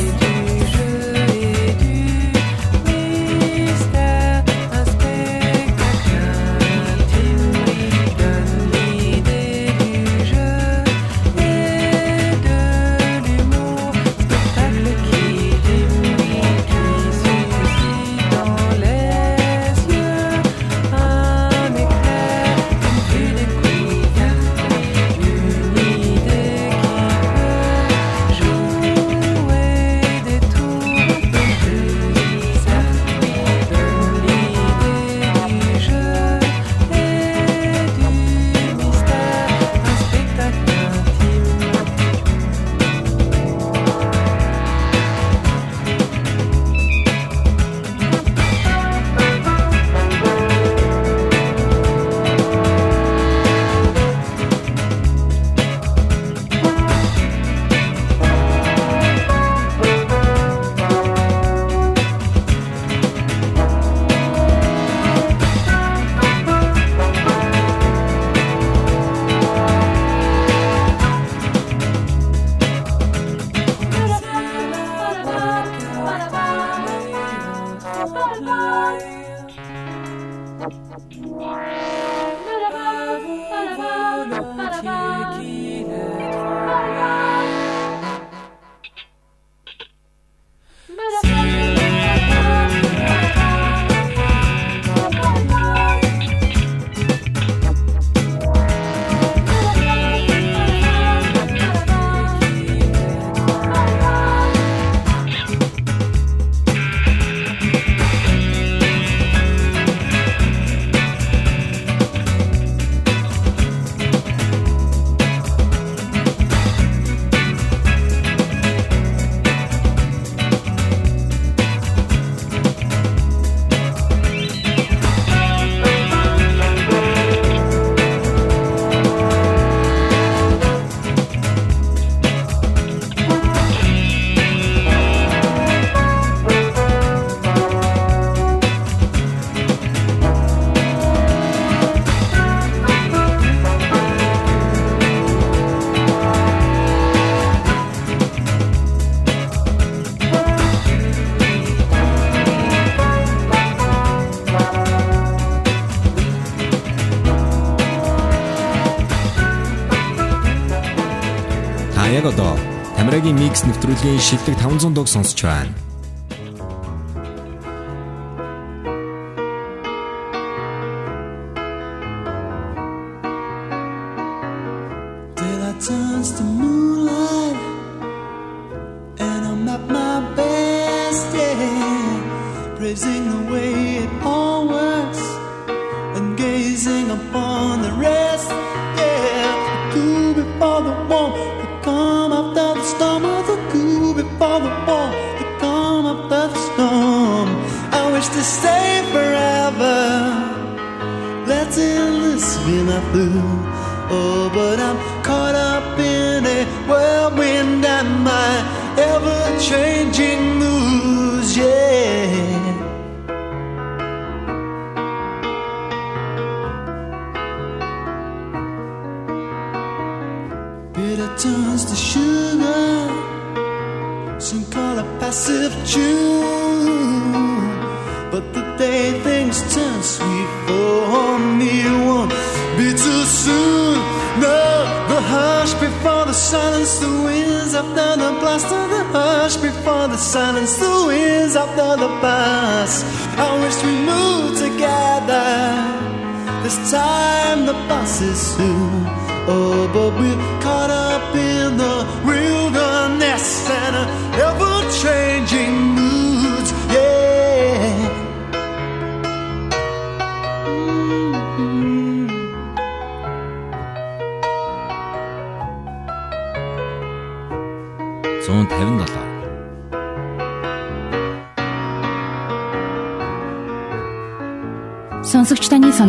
Тамирагийн 163.27 163.43
микс 163.43 163.66
нэвтрүүлгийн 163.66 164.22
шилдэг 164.22 164.55
500 164.55 164.95
дуг 164.95 165.11
сонсч 165.11 165.43
байна. 165.43 165.74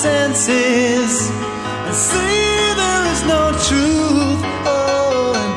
senses 0.00 1.28
and 1.28 1.94
see 2.08 2.40
there 2.80 3.04
is 3.12 3.20
no 3.28 3.52
truth. 3.68 4.40
Oh, 4.64 5.36
and 5.36 5.52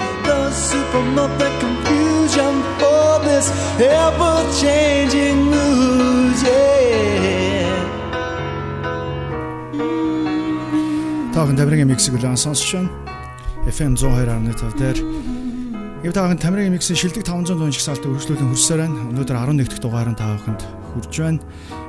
who 0.68 0.80
promote 0.92 1.32
the 1.40 1.48
confusion 1.64 2.54
for 2.76 3.24
this 3.24 3.48
ever-changing 3.80 5.40
mood, 5.48 6.38
yeah. 6.44 7.72
Таахан 11.34 11.56
Тамирагийн 11.56 11.88
миксийг 11.88 12.20
үлээн 12.20 12.36
сонсч 12.36 12.76
байна. 12.76 12.92
FM 13.72 13.96
102.5 13.96 14.76
дээр 14.76 14.98
Եվ 16.04 16.12
таахан 16.12 16.36
Тамирагийн 16.44 16.76
миксийн 16.76 17.00
шилдэг 17.00 17.24
500 17.24 17.56
дуун 17.56 17.72
жигсаалтыг 17.72 18.12
үргэлжлүүлэн 18.12 18.52
хөрсөөр 18.52 18.80
байна. 18.84 19.08
Өнөөдөр 19.08 19.40
11 19.40 19.72
дахь 19.72 19.80
дугаар 19.80 20.12
нь 20.12 20.20
тааханд 20.20 20.62
хүрж 20.92 21.16
байна. 21.16 21.40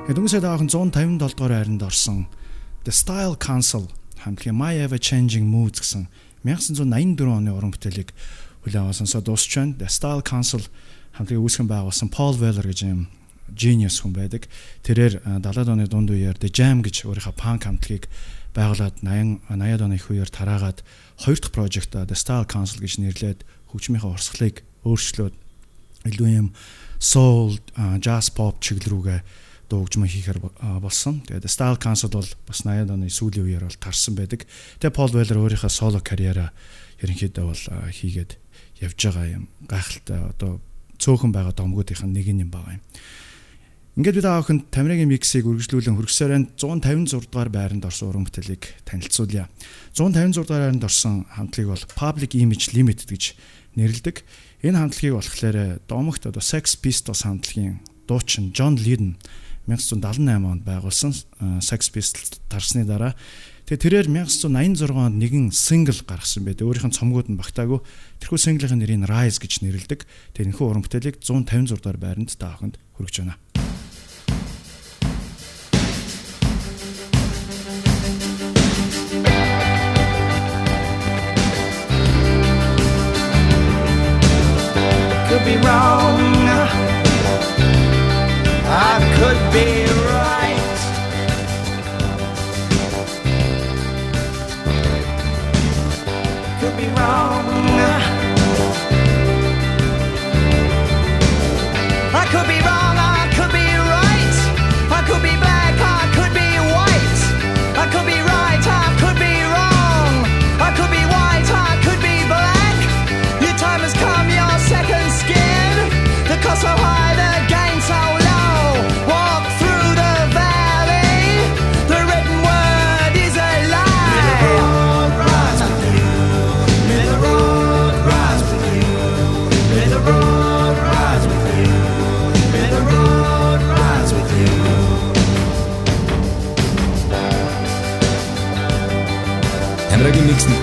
Хэд 0.07 0.17
өнгөсөө 0.23 0.39
таахан 0.39 0.71
157 0.71 1.19
дугаар 1.19 1.53
хайранд 1.59 1.83
орсон 1.83 2.23
The 2.85 2.93
Style 2.93 3.35
Council 3.35 3.89
хамтлагийн 4.21 4.53
My 4.53 4.77
Ever 4.77 5.01
Changing 5.01 5.49
Moods 5.49 5.81
гэсэн 5.81 6.05
1984 6.45 7.25
оны 7.33 7.49
уран 7.49 7.73
бүтээлийг 7.73 8.13
хүлээн 8.61 8.93
авсан 8.93 9.09
сонсоод 9.09 9.25
дуусч 9.25 9.57
байна. 9.57 9.73
The 9.81 9.89
Style 9.89 10.21
Council 10.21 10.61
хамтлагийг 11.17 11.41
үүсгэн 11.41 11.65
байгуулсан 11.65 12.13
Paul 12.13 12.37
Weller 12.37 12.61
гэж 12.61 12.85
юм 12.85 13.09
genius 13.49 14.05
хүн 14.05 14.13
байдаг. 14.13 14.45
Тэрээр 14.85 15.25
70-аад 15.25 15.73
оны 15.73 15.89
дунд 15.89 16.13
үеэр 16.13 16.37
The 16.37 16.53
Jam 16.53 16.85
гэж 16.85 17.09
өөрийнхөө 17.09 17.33
punk 17.33 17.65
хамтлагийг 17.65 18.05
байгуулад 18.53 19.01
80 19.01 19.49
80-аад 19.49 19.81
оны 19.81 19.97
их 19.97 20.05
үеэр 20.05 20.29
тараагаад 20.29 20.85
хоёр 21.25 21.39
дахь 21.41 21.53
project 21.57 21.97
The 21.97 22.13
Style 22.13 22.45
Council 22.45 22.85
гэж 22.85 23.01
нэрлээд 23.01 23.41
хөгжмийнхээ 23.73 24.13
урсгалыг 24.13 24.61
өөрчлөөд 24.85 25.33
илүү 26.05 26.29
юм 26.37 26.53
soul, 27.01 27.57
jazz 27.97 28.29
pop 28.29 28.61
чиглэл 28.61 28.93
рүүгээ 28.93 29.21
дуу 29.75 29.83
хөгжмөө 29.83 30.07
хийхээр 30.07 30.39
болсон. 30.79 31.19
Тэгээд 31.27 31.51
Style 31.51 31.79
Council 31.83 32.15
бол 32.15 32.31
бас 32.47 32.63
80-аад 32.63 32.95
оны 32.95 33.11
сүүлийн 33.11 33.43
үеэр 33.43 33.67
бол 33.67 33.83
тарсан 33.83 34.15
байдаг. 34.15 34.47
Тэгээд 34.79 34.95
Paul 34.95 35.11
Weller 35.11 35.35
өөрийнхөө 35.35 35.67
соло 35.67 35.99
карьераа 35.99 36.55
ерөнхийдөө 37.03 37.43
бол 37.43 37.63
хийгээд 37.91 38.31
явж 38.79 38.99
байгаа 39.03 39.27
юм. 39.35 39.51
Гайхалтай 39.67 40.19
одоо 40.31 40.63
цөөхөн 40.95 41.35
байгаа 41.35 41.51
домгуудынх 41.51 42.07
нь 42.07 42.15
нэг 42.15 42.31
юм 42.31 42.47
байгаа 42.47 42.79
юм. 42.79 42.83
Ингээд 43.95 44.19
бид 44.19 44.27
аахын 44.27 44.59
Тамирагийн 44.75 45.07
миксийг 45.07 45.47
үргэлжлүүлэн 45.47 45.95
хөргсөөр 45.95 46.35
энэ 46.35 46.47
156 46.59 47.31
дугаар 47.31 47.47
байранд 47.47 47.87
орсон 47.87 48.11
уран 48.11 48.27
бүтээлийг 48.27 48.83
танилцуулъя. 48.83 49.47
156 49.95 50.43
дугаар 50.43 50.67
байранд 50.67 50.83
орсон 50.83 51.23
хамтлагийг 51.31 51.71
бол 51.71 51.87
Public 51.95 52.35
Image 52.35 52.75
Limited 52.75 53.07
гэж 53.07 53.39
нэрлэдэг. 53.79 54.27
Энэ 54.67 54.79
хамтлагийг 54.83 55.15
болохоор 55.15 55.79
домогт 55.87 56.27
одоо 56.27 56.43
Sex 56.43 56.75
Pistols 56.75 57.23
хамтлагийн 57.23 57.79
дуучин 58.03 58.51
John 58.51 58.75
Lydon 58.75 59.15
1978 59.65 60.45
онд 60.45 60.63
байгуулсан 60.63 61.11
Sex 61.61 61.89
Pistols 61.89 62.37
тарсны 62.47 62.85
дараа 62.85 63.17
тэгээ 63.65 64.05
тэрээр 64.05 64.07
1986 64.29 64.93
онд 64.93 65.17
нэгэн 65.17 65.49
сингл 65.49 65.97
гаргасан 66.05 66.45
байдаг. 66.45 66.69
Өөрийнх 66.69 66.89
нь 66.89 66.97
цомгууд 66.97 67.33
нь 67.33 67.39
багтаагүй. 67.41 67.81
Тэрхүү 68.21 68.39
синглийн 68.39 68.77
нэрийг 68.77 69.09
Rise 69.09 69.41
гэж 69.41 69.65
нэрлэдэг. 69.65 70.05
Тэгээ 70.37 70.53
энэхүү 70.53 70.65
уран 70.69 70.85
бүтээлийг 70.85 71.17
156 71.17 71.81
дугаар 71.81 71.97
байранд 71.97 72.37
тааханд 72.37 72.77
хүргэж 72.93 73.25
байна. 73.25 73.64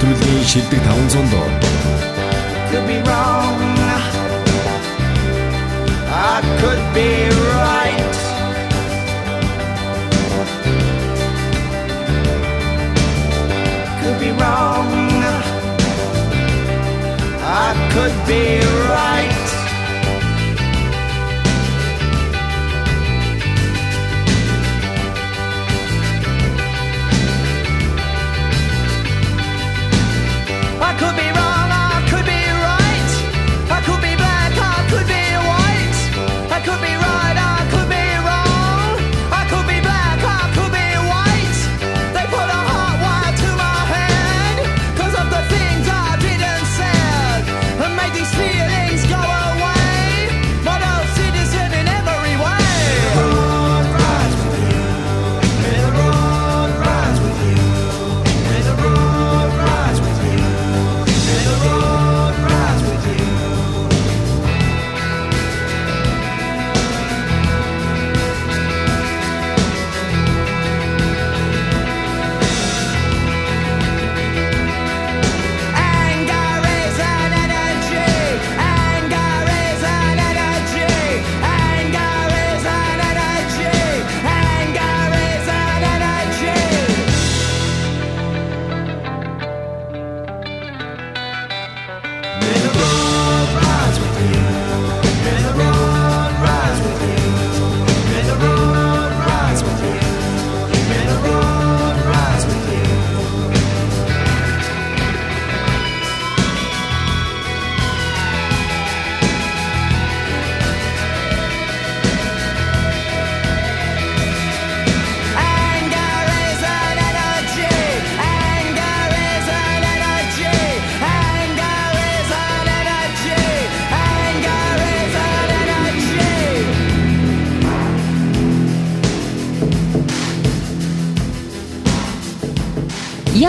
들기 0.02 0.42
실득 0.42 0.82
당선도 0.82 1.36
Could 2.70 2.86
be 2.88 2.98
wrong 3.02 3.72
I 6.14 6.42
could 6.60 6.94
be 6.94 7.28
wrong. 14.42 14.90
I 17.44 17.74
could 17.92 18.26
be 18.26 18.60
wrong. 18.60 18.81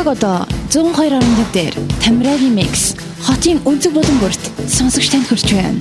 Намайг 0.03 0.17
одоо 0.17 0.45
102.5 0.69 1.53
дээр 1.53 1.73
Тамирагийн 2.03 2.55
микс 2.59 2.91
хотын 3.23 3.63
өнцөг 3.63 3.95
болон 3.95 4.17
бүрт 4.19 4.43
сонсогч 4.67 5.07
танд 5.15 5.27
хүрч 5.31 5.47
байна. 5.55 5.79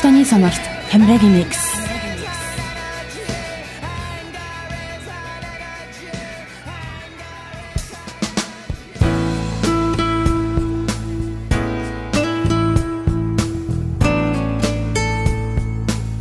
Өвчтөний 0.00 0.24
санаарт 0.24 0.64
Хамрагийн 0.88 1.34
микс. 1.36 1.60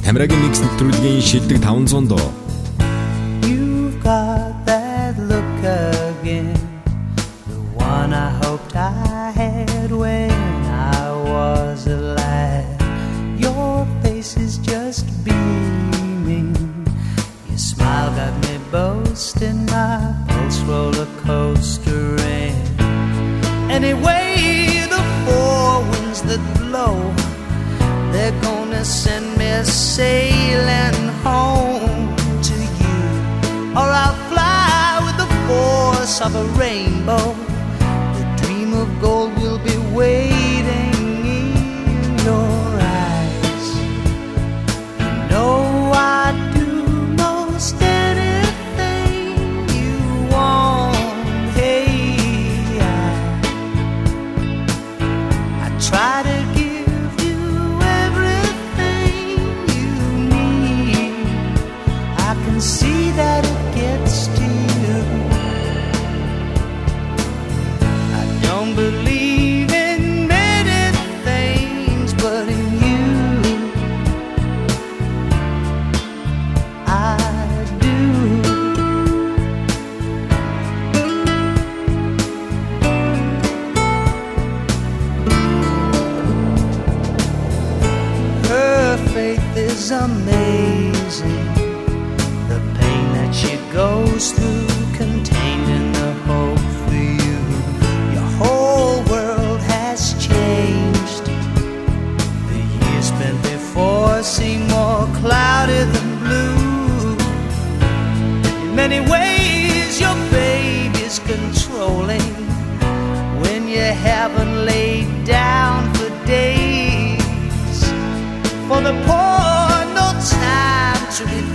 Хамрагийн 0.03 0.43
микс 0.43 0.59
нэвтрүүлгийн 0.59 1.23
шилдэг 1.23 1.63
500 1.63 2.11
дуу 2.11 2.48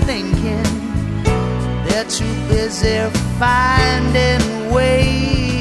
thinking. 0.07 0.63
They're 1.87 2.05
too 2.05 2.35
busy 2.49 2.99
finding 3.39 4.71
ways, 4.71 5.54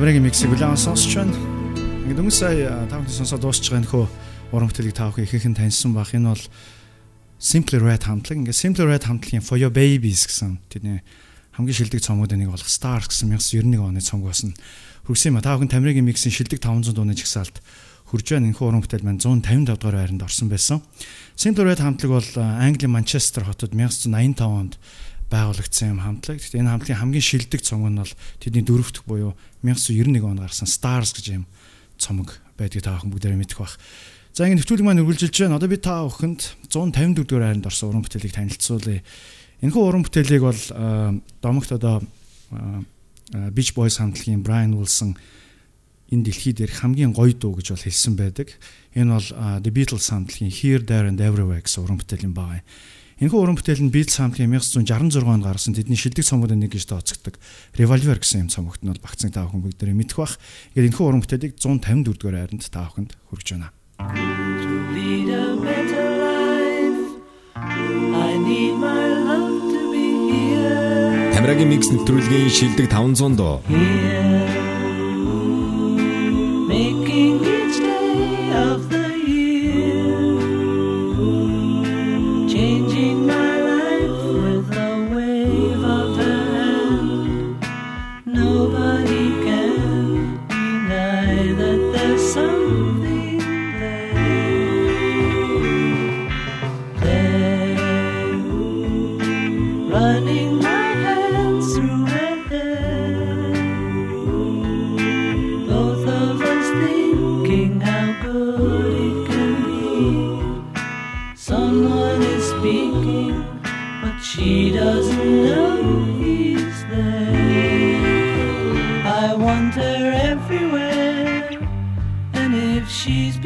тамирагийн 0.00 0.24
миксийг 0.24 0.56
үлээн 0.56 0.80
сонсч 0.80 1.12
байна. 1.12 1.36
Ингээд 2.08 2.24
өнгө 2.24 2.32
сая 2.32 2.88
таагийн 2.88 3.20
сонсоод 3.20 3.44
дуусч 3.44 3.68
байгаа 3.68 3.84
нөхөө 3.84 4.06
уран 4.56 4.72
бүтээлийг 4.72 4.96
таах 4.96 5.20
ихэнх 5.20 5.52
нь 5.52 5.58
таньсан 5.60 5.92
бах. 5.92 6.16
Энэ 6.16 6.32
бол 6.32 6.44
Simply 7.36 7.76
Red 7.76 8.08
хамтлаг. 8.08 8.40
Ингээд 8.40 8.56
Simply 8.56 8.88
Red 8.88 9.04
хамтлагийн 9.04 9.44
For 9.44 9.60
Your 9.60 9.68
Babies 9.68 10.24
гэсэн 10.24 10.56
тэдний 10.72 11.04
хамгийн 11.52 11.76
шилдэг 11.76 12.00
цомгуудын 12.00 12.40
нэг 12.40 12.48
болох 12.48 12.64
Stars 12.64 13.12
гэсэн 13.12 13.28
1991 13.28 13.76
оны 13.76 14.00
цомог 14.00 14.32
болсон. 14.32 14.56
Хүрсэн 15.04 15.36
юм 15.36 15.36
а 15.36 15.44
таагийн 15.44 15.68
тамирагийн 15.68 16.08
миксийн 16.08 16.32
шилдэг 16.32 16.64
500 16.64 16.96
дууны 16.96 17.12
жагсаалт 17.12 17.60
хүрж 18.08 18.40
байна. 18.40 18.48
Энэхүү 18.48 18.72
уран 18.72 18.80
бүтээл 18.80 19.04
маань 19.04 19.20
155 19.20 19.84
дугаар 19.84 20.00
байранд 20.00 20.24
орсон 20.24 20.48
байсан. 20.48 20.80
Simply 21.36 21.68
Red 21.68 21.84
хамтлаг 21.84 22.08
бол 22.08 22.30
Англи 22.40 22.88
Манчестер 22.88 23.44
хотод 23.44 23.76
1985 23.76 24.48
онд 24.48 24.80
байгуулагдсан 25.30 25.94
юм 25.94 26.00
хамтлаг. 26.02 26.42
Гэхдээ 26.42 26.60
энэ 26.60 26.72
хамтлагийн 26.74 27.00
хамгийн 27.00 27.24
шилдэг 27.24 27.62
цомог 27.62 27.90
нь 27.94 28.02
бол 28.02 28.14
тэдний 28.42 28.64
дөрөвдөх 28.66 29.04
буюу 29.06 29.32
1991 29.62 30.26
онд 30.26 30.42
гарсан 30.42 30.68
Stars 30.68 31.14
гэж 31.14 31.26
юм 31.38 31.44
цомог 31.96 32.36
байдгийг 32.58 32.84
та 32.84 32.98
бүхэн 32.98 33.14
бүгдээрээ 33.14 33.40
мэдэх 33.40 33.58
бах. 33.62 33.78
За 34.34 34.46
ингэ 34.46 34.62
нэвтрүүлэг 34.62 34.86
маань 34.86 35.02
үргэлжилж 35.02 35.36
байна. 35.42 35.58
Одоо 35.58 35.70
би 35.70 35.78
та 35.78 36.02
бүхэнд 36.06 36.40
154 36.70 37.26
дугаар 37.26 37.46
хайранд 37.50 37.66
орсон 37.66 37.88
уран 37.90 38.04
бүтээлийг 38.06 38.34
танилцуулъя. 38.34 39.00
Энэхүү 39.62 39.82
уран 39.82 40.04
бүтээлийг 40.06 40.42
бол 40.42 40.62
домогт 41.42 41.70
одоо 41.72 42.02
Beach 43.30 43.74
Boys 43.74 43.98
хамтлагийн 43.98 44.42
Brian 44.42 44.74
Wilson 44.74 45.18
энэ 46.10 46.30
дэлхий 46.30 46.54
дээрх 46.54 46.82
хамгийн 46.82 47.14
гоё 47.14 47.34
дуу 47.34 47.58
гэж 47.58 47.74
бол 47.74 47.86
хэлсэн 47.86 48.14
байдаг. 48.18 48.48
Энэ 48.94 49.14
бол 49.14 49.28
The 49.62 49.70
Beatles 49.70 50.10
хамтлагийн 50.10 50.50
Here 50.50 50.82
There 50.82 51.06
and 51.06 51.22
Everywhere 51.22 51.62
гэсэн 51.62 51.86
уран 51.86 51.98
бүтээл 51.98 52.26
юм 52.26 52.34
байна. 52.34 52.62
Энэхүү 53.20 53.36
уран 53.36 53.52
бүтээл 53.52 53.84
нь 53.84 53.92
Beatles 53.92 54.16
хамтгийн 54.16 54.48
1966 54.48 55.28
онд 55.28 55.44
гарсан 55.44 55.76
тэдний 55.76 55.92
шилдэг 55.92 56.24
цомгуудын 56.24 56.56
нэг 56.64 56.72
гэж 56.72 56.88
тооцогддог 56.88 57.36
Revolver 57.76 58.16
гэсэн 58.16 58.48
юм 58.48 58.48
цомогт 58.48 58.80
нь 58.80 58.88
бол 58.88 58.96
багцсан 58.96 59.28
та 59.28 59.44
бүхэн 59.44 59.60
бүгдээрээ 59.60 59.92
мэдэх 59.92 60.16
бах. 60.16 60.40
Тэгээд 60.72 60.88
энэхүү 60.88 61.04
уран 61.04 61.20
бүтээлийг 61.20 61.60
154 61.60 62.16
дугаар 62.16 62.48
айранд 62.48 62.64
та 62.72 62.88
бүхэнд 62.88 63.20
хүргэж 63.28 63.60
байна. 63.60 63.76
Тамирагийн 71.36 71.68
микс 71.76 71.92
нэвтрүүлгийн 71.92 72.48
шилдэг 72.48 72.88
500 72.88 73.36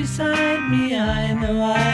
beside 0.05 0.69
me, 0.69 0.95
I 0.95 1.33
know 1.33 1.63
I 1.63 1.94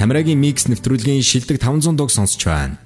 Тамирагийн 0.00 0.40
микс 0.40 0.64
нэвтрүүлгийн 0.64 1.20
шилдэг 1.20 1.60
500 1.60 1.92
дуг 1.92 2.08
сонсч 2.08 2.48
байна. 2.48 2.80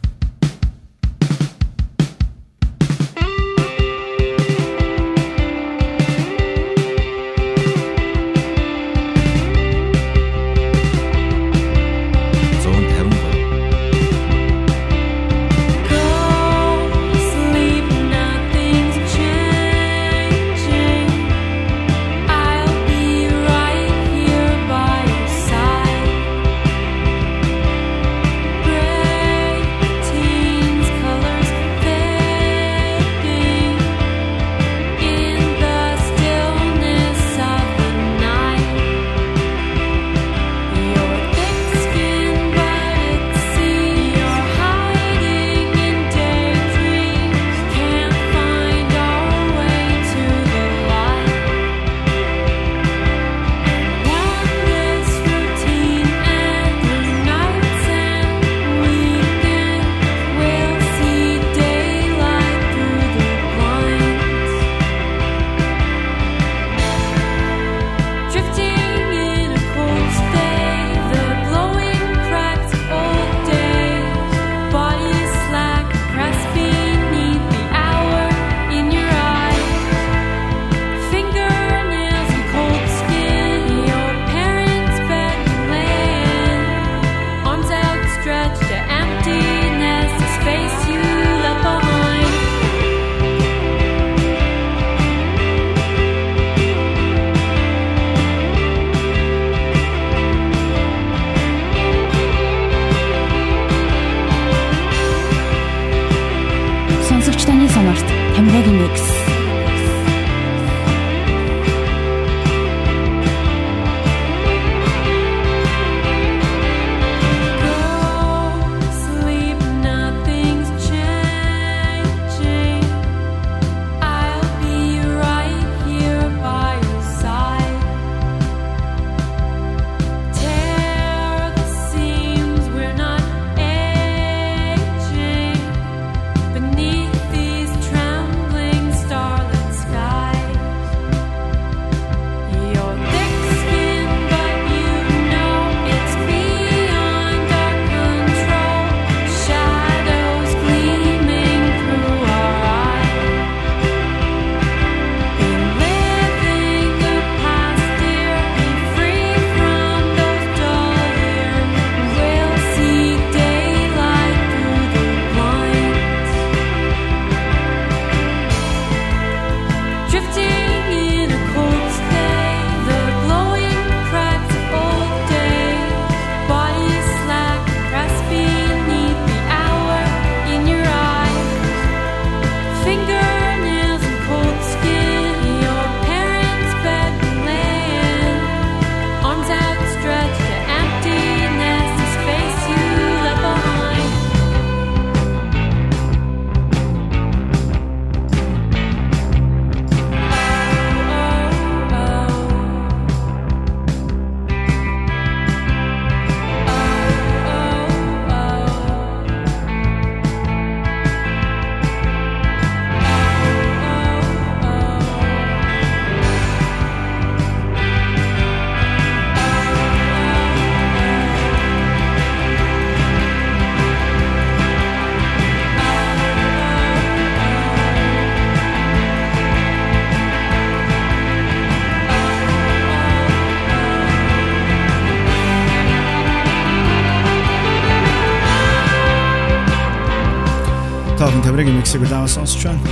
Тамирагийн 241.64 241.80
миксийг 241.80 242.02
улаан 242.04 242.28
сонсч 242.28 242.60
байна. 242.68 242.84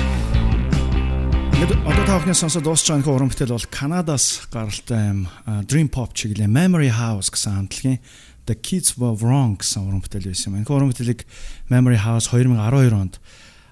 Ингээд 1.60 1.76
одоо 1.84 2.04
та 2.08 2.16
бүхний 2.16 2.32
сонсоод 2.32 2.64
дуусч 2.64 2.88
байгаа 2.88 3.04
нөхөр 3.04 3.16
уран 3.20 3.28
бүтээл 3.28 3.52
бол 3.52 3.68
Канадаас 3.68 4.48
гаралтай 4.48 5.12
юм 5.12 5.28
Dream 5.68 5.92
Pop 5.92 6.16
чиглэлийн 6.16 6.48
Memory 6.48 6.88
House 6.88 7.28
гэсэн 7.28 7.68
хамтлагийн 7.68 8.00
The 8.48 8.56
Kids 8.56 8.96
Were 8.96 9.12
Wrong 9.20 9.60
гэсэн 9.60 9.84
уран 9.84 10.00
бүтээл 10.00 10.32
байсан 10.32 10.56
юм. 10.56 10.64
Энэ 10.64 10.72
уран 10.72 10.88
бүтээлийг 10.88 11.28
Memory 11.68 12.00
House 12.00 12.32
2012 12.32 12.96
онд 12.96 13.20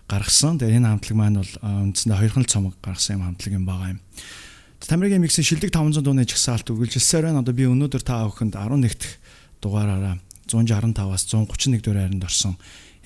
гаргасан. 0.05 0.61
Тэгээ 0.61 0.85
энэ 0.85 0.93
хамтлаг 0.93 1.17
маань 1.17 1.41
бол 1.41 1.55
үндсэндээ 1.65 2.21
хоёрхан 2.21 2.45
л 2.45 2.53
цомог 2.53 2.75
гаргасан 2.85 3.17
юм 3.17 3.25
хамтлаг 3.25 3.53
юм 3.57 3.65
байгаа 3.65 3.97
юм. 3.97 4.05
Тамирагийн 4.85 5.25
миксийн 5.25 5.49
шилдэг 5.49 5.73
500 5.73 6.05
дууны 6.05 6.29
жагсаалт 6.29 6.69
үргэлжилсээр 6.77 7.33
байна. 7.33 7.41
Одоо 7.41 7.57
би 7.57 7.65
өнөөдөр 7.65 8.05
та 8.05 8.29
бүхэнд 8.29 8.53
11 8.53 8.85
дахь 8.85 9.17
дугаараараа 9.65 10.21
165-аас 10.45 11.25
131 11.33 11.89
дугаар 11.89 12.05
хайранд 12.05 12.29
орсон 12.29 12.61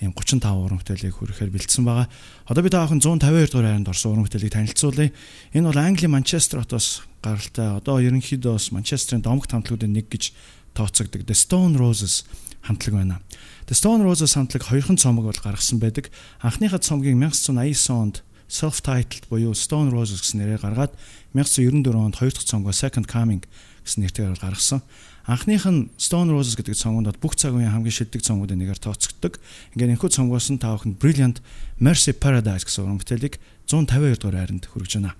ийм 0.04 0.14
35 0.14 0.44
уран 0.44 0.78
бүтээлийг 0.80 1.14
хүрэхээр 1.16 1.50
бэлдсэн 1.50 1.84
байгаа. 1.84 2.08
Одоо 2.46 2.62
би 2.62 2.70
та 2.70 2.84
бүхэн 2.84 3.00
152 3.00 3.50
дугаар 3.50 3.68
хайранд 3.72 3.88
орсон 3.88 4.12
уран 4.12 4.26
бүтээлийг 4.28 4.52
танилцуулъя. 4.52 5.10
Энэ 5.56 5.68
бол 5.72 5.80
Англи 5.80 6.06
Манчестер 6.06 6.60
хотоос 6.60 7.02
гаралтай. 7.24 7.80
Одоо 7.80 7.98
ерөнхийдөө 8.04 8.52
бас 8.52 8.68
Манчестерийн 8.70 9.24
домогт 9.24 9.50
хамтлагуудын 9.50 9.92
нэг 9.96 10.12
гэж 10.12 10.36
тооцогддог 10.76 11.24
The 11.24 11.34
Stone 11.34 11.80
Roses 11.80 12.28
хамтлаг 12.62 12.94
байна. 12.94 13.20
The 13.66 13.76
Stone 13.76 14.04
Roses 14.04 14.36
хамтлаг 14.36 14.68
хоёрхан 14.68 14.96
цомог 14.96 15.24
бол 15.24 15.40
гаргасан 15.40 15.80
байдаг. 15.80 16.12
Анхныхаа 16.40 16.80
цомгийг 16.80 17.16
1989 17.16 17.90
онд 17.90 18.16
self-titled 18.48 19.28
буюу 19.28 19.54
Stone 19.56 19.88
Roses 19.92 20.20
гэсэн 20.20 20.44
нэрээр 20.44 20.62
гаргаад 20.64 20.92
1994 21.32 21.96
онд 21.96 22.16
хоёр 22.16 22.32
дахь 22.32 22.44
цомгоо 22.48 22.72
Second 22.72 23.06
Coming 23.08 23.42
гэсэн 23.84 24.04
нэртэйгээр 24.04 24.40
гаргасан. 24.40 24.80
Анхных 25.24 25.64
нь 25.64 25.88
Stone 25.96 26.36
Roses 26.36 26.52
гэдэг 26.52 26.76
цомгонд 26.76 27.16
бүх 27.16 27.32
цаг 27.32 27.56
үеийн 27.56 27.72
хамгийн 27.72 27.96
шилдэг 27.96 28.20
цомгуудын 28.20 28.60
нэгээр 28.60 28.76
тооцогддог. 28.76 29.40
Ингээд 29.72 29.96
энэхүү 29.96 30.10
цомгоос 30.12 30.52
нь 30.52 30.60
та 30.60 30.76
бүхэнд 30.76 31.00
Brilliant 31.00 31.40
Mercy 31.80 32.12
Paradise 32.12 32.68
гэсэн 32.68 32.84
уран 32.84 33.00
бүтээлийг 33.00 33.40
152 33.64 34.20
дугаар 34.20 34.44
хайранд 34.44 34.68
хүргэж 34.68 34.92
байна. 35.00 35.16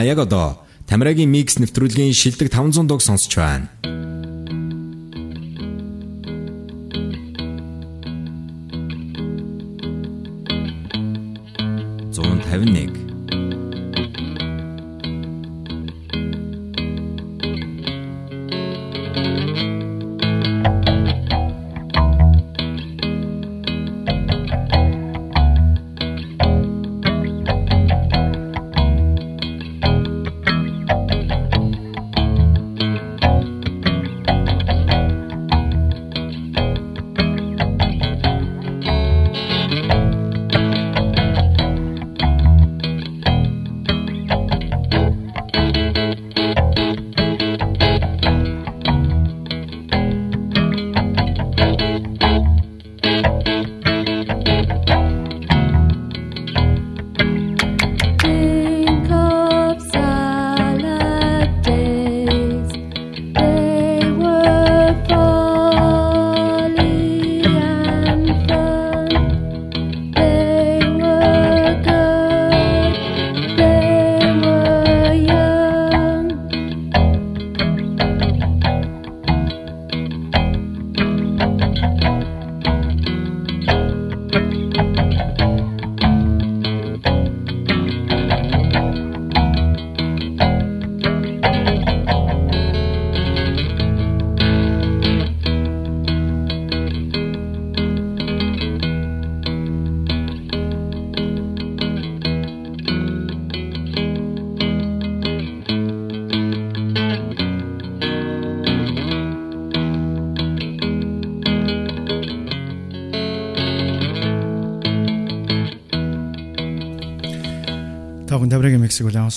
Та 0.00 0.04
яг 0.04 0.16
одоо 0.18 0.64
Тамирагийн 0.88 1.28
микс 1.28 1.60
нэвтрүүлгийн 1.60 2.16
шилдэг 2.16 2.48
500 2.48 2.88
дуг 2.88 3.04
сонсч 3.04 3.36
байна. 3.36 3.68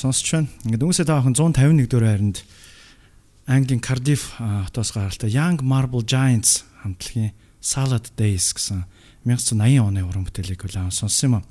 Сонсч 0.04 0.28
байна. 0.36 0.52
Ингээд 0.68 0.84
үгүйсээ 0.84 1.08
та 1.08 1.20
охин 1.24 1.36
151 1.36 1.88
дөрөв 1.88 2.10
хайранд 2.12 2.38
Английн 3.48 3.84
Cardiff 3.84 4.36
хотоос 4.36 4.92
гаралтай 4.92 5.32
Young 5.32 5.64
Marble 5.64 6.04
Giants 6.04 6.68
хамтлагийн 6.84 7.32
Salad 7.64 8.12
Days 8.20 8.52
гэсэн 8.52 8.84
1980 9.24 9.80
оны 9.80 10.04
уран 10.04 10.28
бүтээлийг 10.28 10.68
улаан 10.68 10.92
сонссон 10.92 11.28
юм 11.28 11.36
а. 11.40 11.42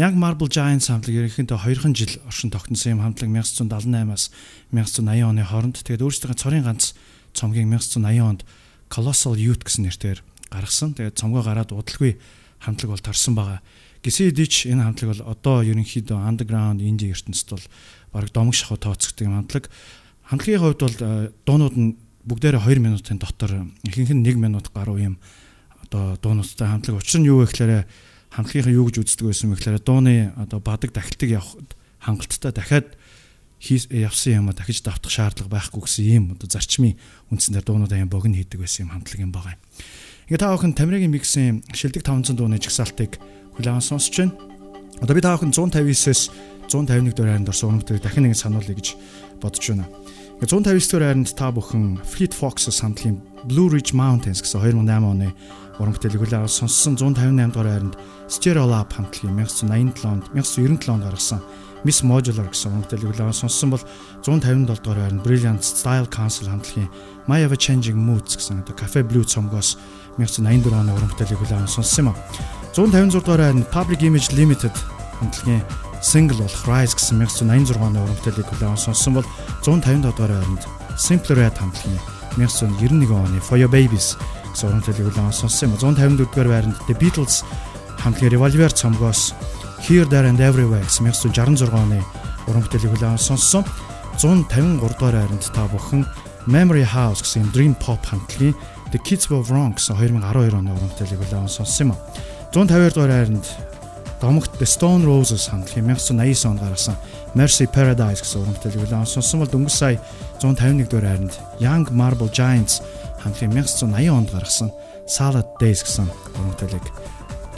Young 0.00 0.16
Marble 0.16 0.48
Giants 0.48 0.88
хамтлаг 0.88 1.28
ерөнхийдөө 1.28 1.60
2хан 1.60 1.92
жил 1.92 2.16
оршин 2.24 2.48
тогтносон 2.48 2.96
юм 2.96 3.04
хамтлаг 3.04 3.28
1978-аас 3.28 4.32
1980 4.72 5.28
оны 5.28 5.44
хооронд 5.44 5.76
тэгээд 5.84 6.00
өөрсдийнхөө 6.00 6.40
цорын 6.40 6.64
ганц 6.64 6.96
цомгийг 7.36 7.68
1980 7.68 8.24
онд 8.24 8.40
Colossal 8.88 9.36
Youth 9.36 9.62
гэсэн 9.68 9.86
нэрээр 9.86 10.24
гаргасан. 10.48 10.96
Тэгээд 10.96 11.20
цомгоо 11.20 11.44
гараад 11.44 11.70
удалгүй 11.76 12.16
хамтлаг 12.64 12.90
бол 12.90 13.04
торсон 13.04 13.36
байгаа. 13.36 13.60
Гисэн 14.00 14.32
хэдий 14.32 14.48
энэ 14.72 14.84
хамтлаг 14.84 15.08
бол 15.12 15.22
одоо 15.28 15.56
ерөнхийдөө 15.60 16.18
underground 16.24 16.80
инди 16.80 17.12
ертөнцид 17.12 17.52
бол 17.52 17.66
баг 18.12 18.32
домог 18.32 18.56
шахуу 18.56 18.80
тооцогддог 18.80 19.28
юм 19.28 19.36
хамтлаг. 19.36 19.68
Хамтлагийн 20.24 20.60
хувьд 20.64 20.80
бол 20.80 20.96
э, 21.04 21.32
дуунууд 21.44 21.76
нь 21.76 21.96
бүгдээрээ 22.24 22.64
2 22.64 22.80
минутын 22.80 23.20
дотор 23.20 23.68
ихэнх 23.84 24.16
нь 24.16 24.24
1 24.24 24.40
минут 24.40 24.72
гаруй 24.72 25.04
юм 25.04 25.16
одоо 25.84 26.16
дуунуудтай 26.16 26.68
хамтлаг. 26.68 26.96
Учир 26.96 27.20
нь 27.20 27.28
юу 27.28 27.44
вэ 27.44 27.52
гэхээр 27.52 27.84
хамтлагийнхаа 28.32 28.72
юу 28.72 28.88
гэж 28.88 29.04
үздэг 29.04 29.26
байсан 29.28 29.52
бэ 29.52 29.60
гэхээр 29.60 29.84
дууны 29.84 30.32
одоо 30.38 30.64
бадаг 30.64 30.96
дахилтыг 30.96 31.36
явах 31.36 31.60
хангалттай 32.00 32.52
дахиад 32.56 32.96
явсан 33.60 34.32
юм 34.32 34.48
а 34.48 34.56
дахиж 34.56 34.80
давтах 34.80 35.12
шаардлага 35.12 35.52
байхгүй 35.52 35.84
гэсэн 35.84 36.04
ийм 36.08 36.24
одоо 36.32 36.48
зарчмын 36.48 36.96
үндсээр 37.28 37.64
дуунуудаа 37.66 38.00
юм 38.00 38.08
богино 38.08 38.40
хийдэг 38.40 38.64
байсан 38.64 38.88
юм 38.88 38.92
хамтлаг 38.96 39.20
юм 39.20 39.32
байгаа. 39.34 39.60
Ингээ 40.30 40.40
та 40.40 40.54
бүхэн 40.54 40.72
Тамирагийн 40.72 41.12
миксийн 41.12 41.60
шилдэг 41.74 42.00
500 42.00 42.38
дууны 42.38 42.56
жагсаалтыг 42.56 43.20
хүлээн 43.60 43.84
сонсч 43.84 44.16
байна. 44.16 44.32
Одоо 45.04 45.14
би 45.14 45.20
та 45.20 45.36
бүхэн 45.36 45.52
159-ээс 45.52 46.22
151 46.72 47.12
дөрөв 47.12 47.28
хайранд 47.28 47.50
орсон 47.52 47.76
өнөмтөд 47.76 48.00
дахин 48.00 48.24
нэг 48.28 48.36
сануулъя 48.40 48.76
гэж 48.76 48.96
бодож 49.40 49.64
байна. 49.68 49.86
159 50.40 50.88
дөрөв 50.88 51.06
хайранд 51.08 51.30
та 51.36 51.52
бүхэн 51.52 51.84
Fleet 52.00 52.32
Foxes 52.32 52.80
хамтлагийн 52.80 53.20
Blue 53.44 53.68
Ridge 53.68 53.92
Mountains 53.92 54.40
гэсэн 54.40 54.60
2008 54.60 55.04
оны 55.04 55.28
уран 55.80 55.96
бүтээлийг 55.96 56.20
хүлээн 56.20 56.44
авсан 56.44 56.68
сонссон 56.68 56.96
158 57.16 57.52
дугаар 57.52 57.68
хайранд 57.72 57.94
Stereo 58.28 58.66
Lab 58.68 58.92
хамтлагийн 58.92 59.36
1987 59.40 60.04
онд 60.04 60.24
1997 60.36 60.92
онд 60.92 61.04
гаргасан 61.08 61.40
Miss 61.84 62.04
Modular 62.04 62.48
гэсэн 62.52 62.68
уран 62.72 62.84
бүтээлийг 62.84 63.10
хүлээн 63.16 63.40
сонсон 63.40 63.72
бол 63.72 63.84
157 64.24 64.84
дугаар 64.84 65.00
хайранд 65.00 65.24
Brilliant 65.24 65.62
Style 65.64 66.08
Council 66.12 66.52
хамтлагийн 66.52 66.92
My 67.30 67.46
Ever 67.46 67.54
Changing 67.54 67.94
Moods 67.94 68.34
гэсэн 68.34 68.66
одоо 68.66 68.74
Cafe 68.74 69.06
Blue 69.06 69.22
цомгоос 69.22 69.78
1984 70.18 70.74
оны 70.74 70.90
уран 70.90 71.10
бүтээлийг 71.14 71.38
хүлээн 71.38 71.70
сонссон 71.70 72.10
юм 72.10 72.10
а. 72.10 72.18
156 72.74 73.22
дугаар 73.22 73.42
хайранд 73.46 73.70
Public 73.70 74.02
Image 74.02 74.34
Limited 74.34 74.74
хамтлагийн 75.22 75.62
single 76.02 76.42
болох 76.42 76.66
Rise 76.66 76.98
гэсэн 76.98 77.22
1986 77.22 77.78
оны 77.78 78.02
уран 78.02 78.18
бүтээлийг 78.18 78.50
хүлээн 78.50 78.82
сонссон 78.82 79.14
бол 79.14 79.28
150 79.62 80.10
дугаар 80.10 80.32
хайранд 80.42 80.62
Simple 80.98 81.38
Red 81.38 81.54
хамтлагийн 81.54 82.02
1991 82.34 83.14
оны 83.14 83.38
For 83.38 83.62
Your 83.62 83.70
Babies 83.70 84.18
гэсэн 84.50 84.66
уран 84.66 84.82
бүтээлийг 84.82 85.14
хүлээн 85.14 85.30
сонссон 85.30 85.70
юм. 85.70 85.78
154 85.78 86.26
дугаар 86.26 86.50
хайранд 86.50 86.78
The 86.90 86.98
Beatles 86.98 87.46
хамтлагийн 88.02 88.34
Revolver 88.34 88.74
цомгоос 88.74 89.38
Here 89.86 90.02
There 90.10 90.26
and 90.26 90.42
Everywhere 90.42 90.82
гэсэн 90.82 91.06
1966 91.06 91.78
оны 91.78 92.02
уран 92.50 92.66
бүтээлийг 92.66 92.90
хүлээн 92.90 93.22
сонссон. 93.22 93.62
153 94.18 94.82
дугаар 94.82 95.14
хайранд 95.14 95.46
та 95.54 95.70
бүхэн 95.70 96.02
Memory 96.46 96.84
House 96.84 97.20
гэсэн 97.20 97.52
Dream 97.52 97.74
Pop 97.76 98.00
хамтлагийн 98.06 98.56
The 98.90 98.98
Kids 99.04 99.28
Were 99.28 99.44
Wrong 99.44 99.76
гэсэн 99.76 99.96
2012 99.96 100.56
оны 100.56 100.72
бүтээлийг 100.72 101.20
хүлээн 101.20 101.52
сонссон 101.52 101.92
юм. 101.92 101.98
152 102.56 102.96
дугаар 102.96 103.12
хайранд 103.12 103.46
Домогт 104.20 104.52
The 104.56 104.68
Stone 104.68 105.04
Roses 105.04 105.48
хамтлагийн 105.52 105.92
1989 105.92 106.48
онд 106.48 106.60
гаргасан 106.60 106.96
Mercy 107.36 107.68
Paradise 107.68 108.24
гэсэн 108.24 108.40
уран 108.40 108.56
бүтээлийг 108.56 108.82
хүлээн 108.88 109.08
сонсон 109.08 109.40
бол 109.44 109.52
дөнгөж 109.52 109.74
сая 109.76 110.00
151 110.40 110.88
дугаар 110.88 111.08
хайранд 111.08 111.34
Young 111.60 111.86
Marble 111.92 112.32
Giants 112.32 112.80
хамтлагийн 113.20 113.52
1980 113.60 114.08
онд 114.08 114.28
гаргасан 114.32 114.70
Salad 115.04 115.48
Days 115.60 115.84
гэсэн 115.84 116.08
уран 116.08 116.52
бүтээлийг 116.56 116.86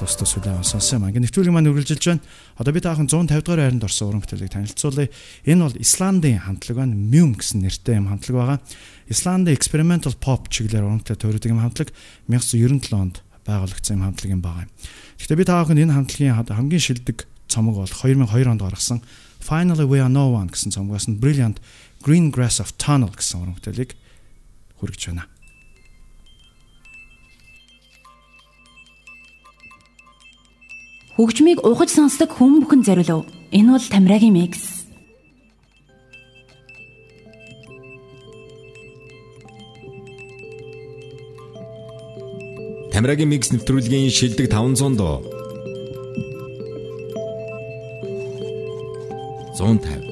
тус 0.02 0.18
тус 0.18 0.34
хүлээн 0.34 0.66
сонсон 0.66 0.98
юм. 0.98 1.14
Ингээ 1.14 1.22
нэвтрүүлэг 1.30 1.54
маань 1.54 1.70
үргэлжилж 1.70 2.04
байна. 2.10 2.26
Одоо 2.58 2.72
би 2.74 2.82
таахан 2.82 3.06
150 3.06 3.46
дугаар 3.46 3.62
хайранд 3.62 3.86
орсон 3.86 4.10
уран 4.10 4.22
бүтээлийг 4.26 4.50
танилцуулъя. 4.50 5.08
Энэ 5.46 5.62
бол 5.62 5.78
Исландын 5.78 6.42
хамтлаг 6.42 6.76
байна. 6.82 6.98
Mum 6.98 7.38
гэсэн 7.38 7.62
нэртэй 7.62 8.02
юм 8.02 8.10
хамтлаг 8.10 8.34
байгаа. 8.34 8.58
Исландын 9.06 9.54
experimental 9.54 10.14
pop 10.18 10.50
чиглэлээр 10.50 10.82
уран 10.82 10.98
бүтээл 11.06 11.22
төрөдөг 11.22 11.50
юм 11.54 11.62
хамтлаг 11.62 11.94
1997 12.26 12.98
онд 12.98 13.22
байгуулагдсан 13.46 13.94
юм 13.94 14.04
хамтлаг 14.10 14.30
юм 14.34 14.42
байгаа. 14.42 14.66
Гэхдээ 15.22 15.38
би 15.38 15.46
та 15.46 15.62
бүхэнд 15.62 15.82
энэ 15.86 15.94
хамтлагийн 15.94 16.34
хамгийн 16.50 16.82
шилдэг 16.82 17.18
цомог 17.46 17.78
бол 17.78 17.86
2002 17.86 18.26
онд 18.50 18.62
гаргасан 18.66 18.98
Finally 19.38 19.86
We 19.86 20.02
Are 20.02 20.10
No 20.10 20.34
One 20.34 20.50
гэсэн 20.50 20.74
цомгоос 20.74 21.06
нь 21.06 21.22
Brilliant 21.22 21.62
Green 22.02 22.34
Grass 22.34 22.58
of 22.58 22.74
Tunnel 22.74 23.14
гэсэн 23.14 23.42
уран 23.42 23.54
бүтээлийг 23.54 23.94
хүргэж 24.82 25.14
байна. 25.14 25.30
Хөгжмийг 31.22 31.62
ухаж 31.62 31.94
сонсдог 31.94 32.34
хүн 32.34 32.58
бүхэн 32.66 32.82
зориулв. 32.82 33.30
Энэ 33.54 33.70
бол 33.78 33.86
Тамирагийн 33.94 34.34
микс. 34.34 34.82
Тамирагийн 42.90 43.30
микс 43.30 43.54
нэвтрүүлгийн 43.54 44.10
шилдэг 44.10 44.50
500 44.50 44.98
дуу. 44.98 45.22
150 49.54 50.11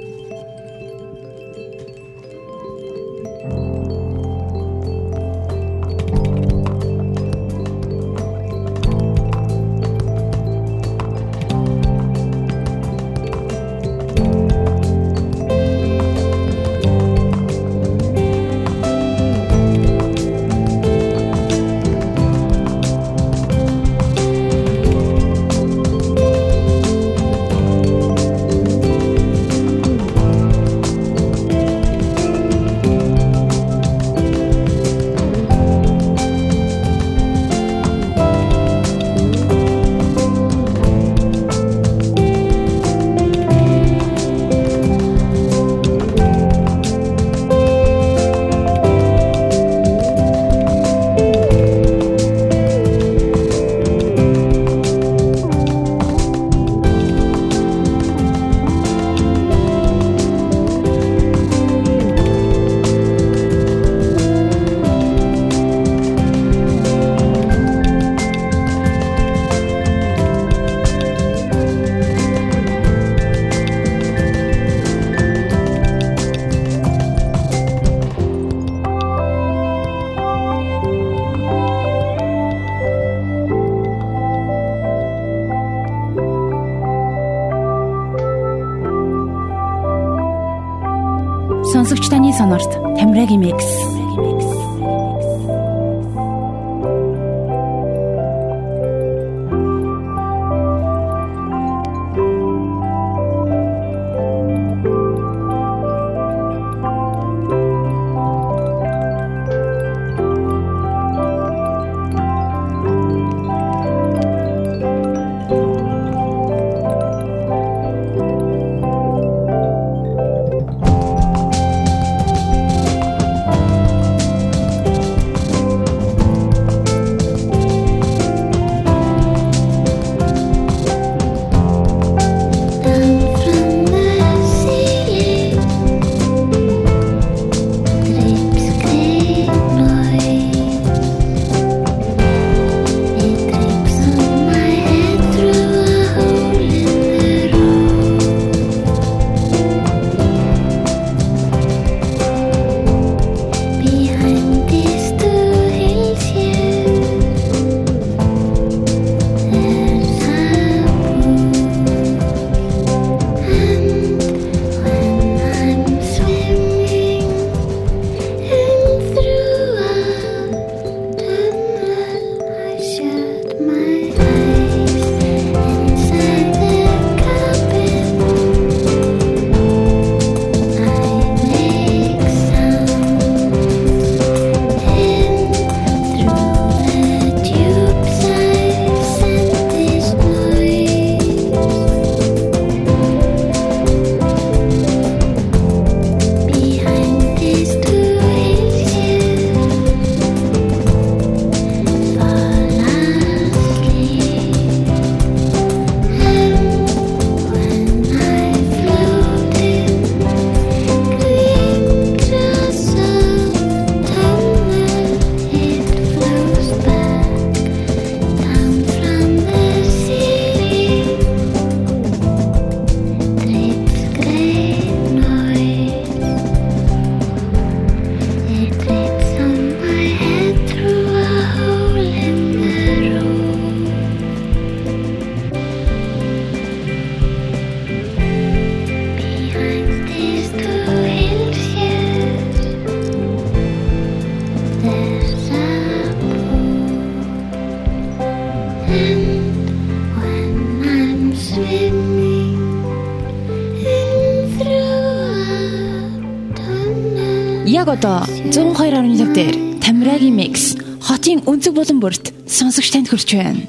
одоо 258.01 258.25
102.5 258.49 259.33
дээр 259.37 259.55
Тамирагийн 259.85 260.33
микс 260.33 260.73
хотын 261.05 261.45
өнцөг 261.45 261.77
болон 261.77 262.01
бүрт 262.01 262.33
сонсогч 262.49 262.89
танд 262.97 263.13
хүрч 263.13 263.37
байна. 263.37 263.61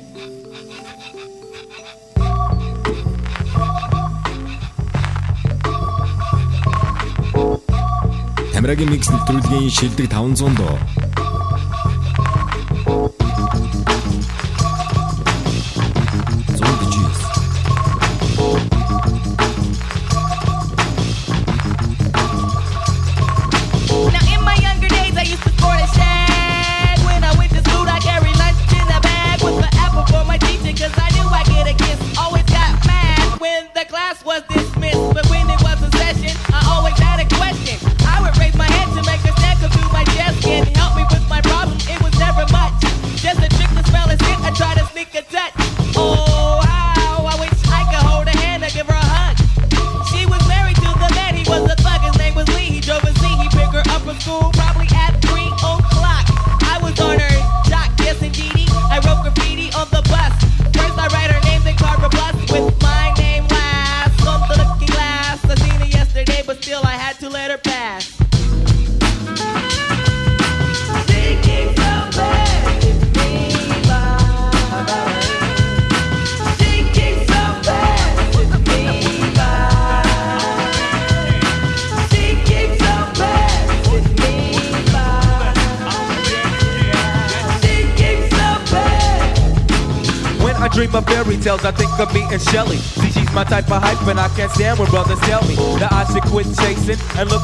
Тамирагийн 8.56 8.88
микс 8.88 9.12
нэвтрүүлгийн 9.12 9.68
шилдэг 9.68 10.08
500 10.08 10.56
доо. 10.56 10.80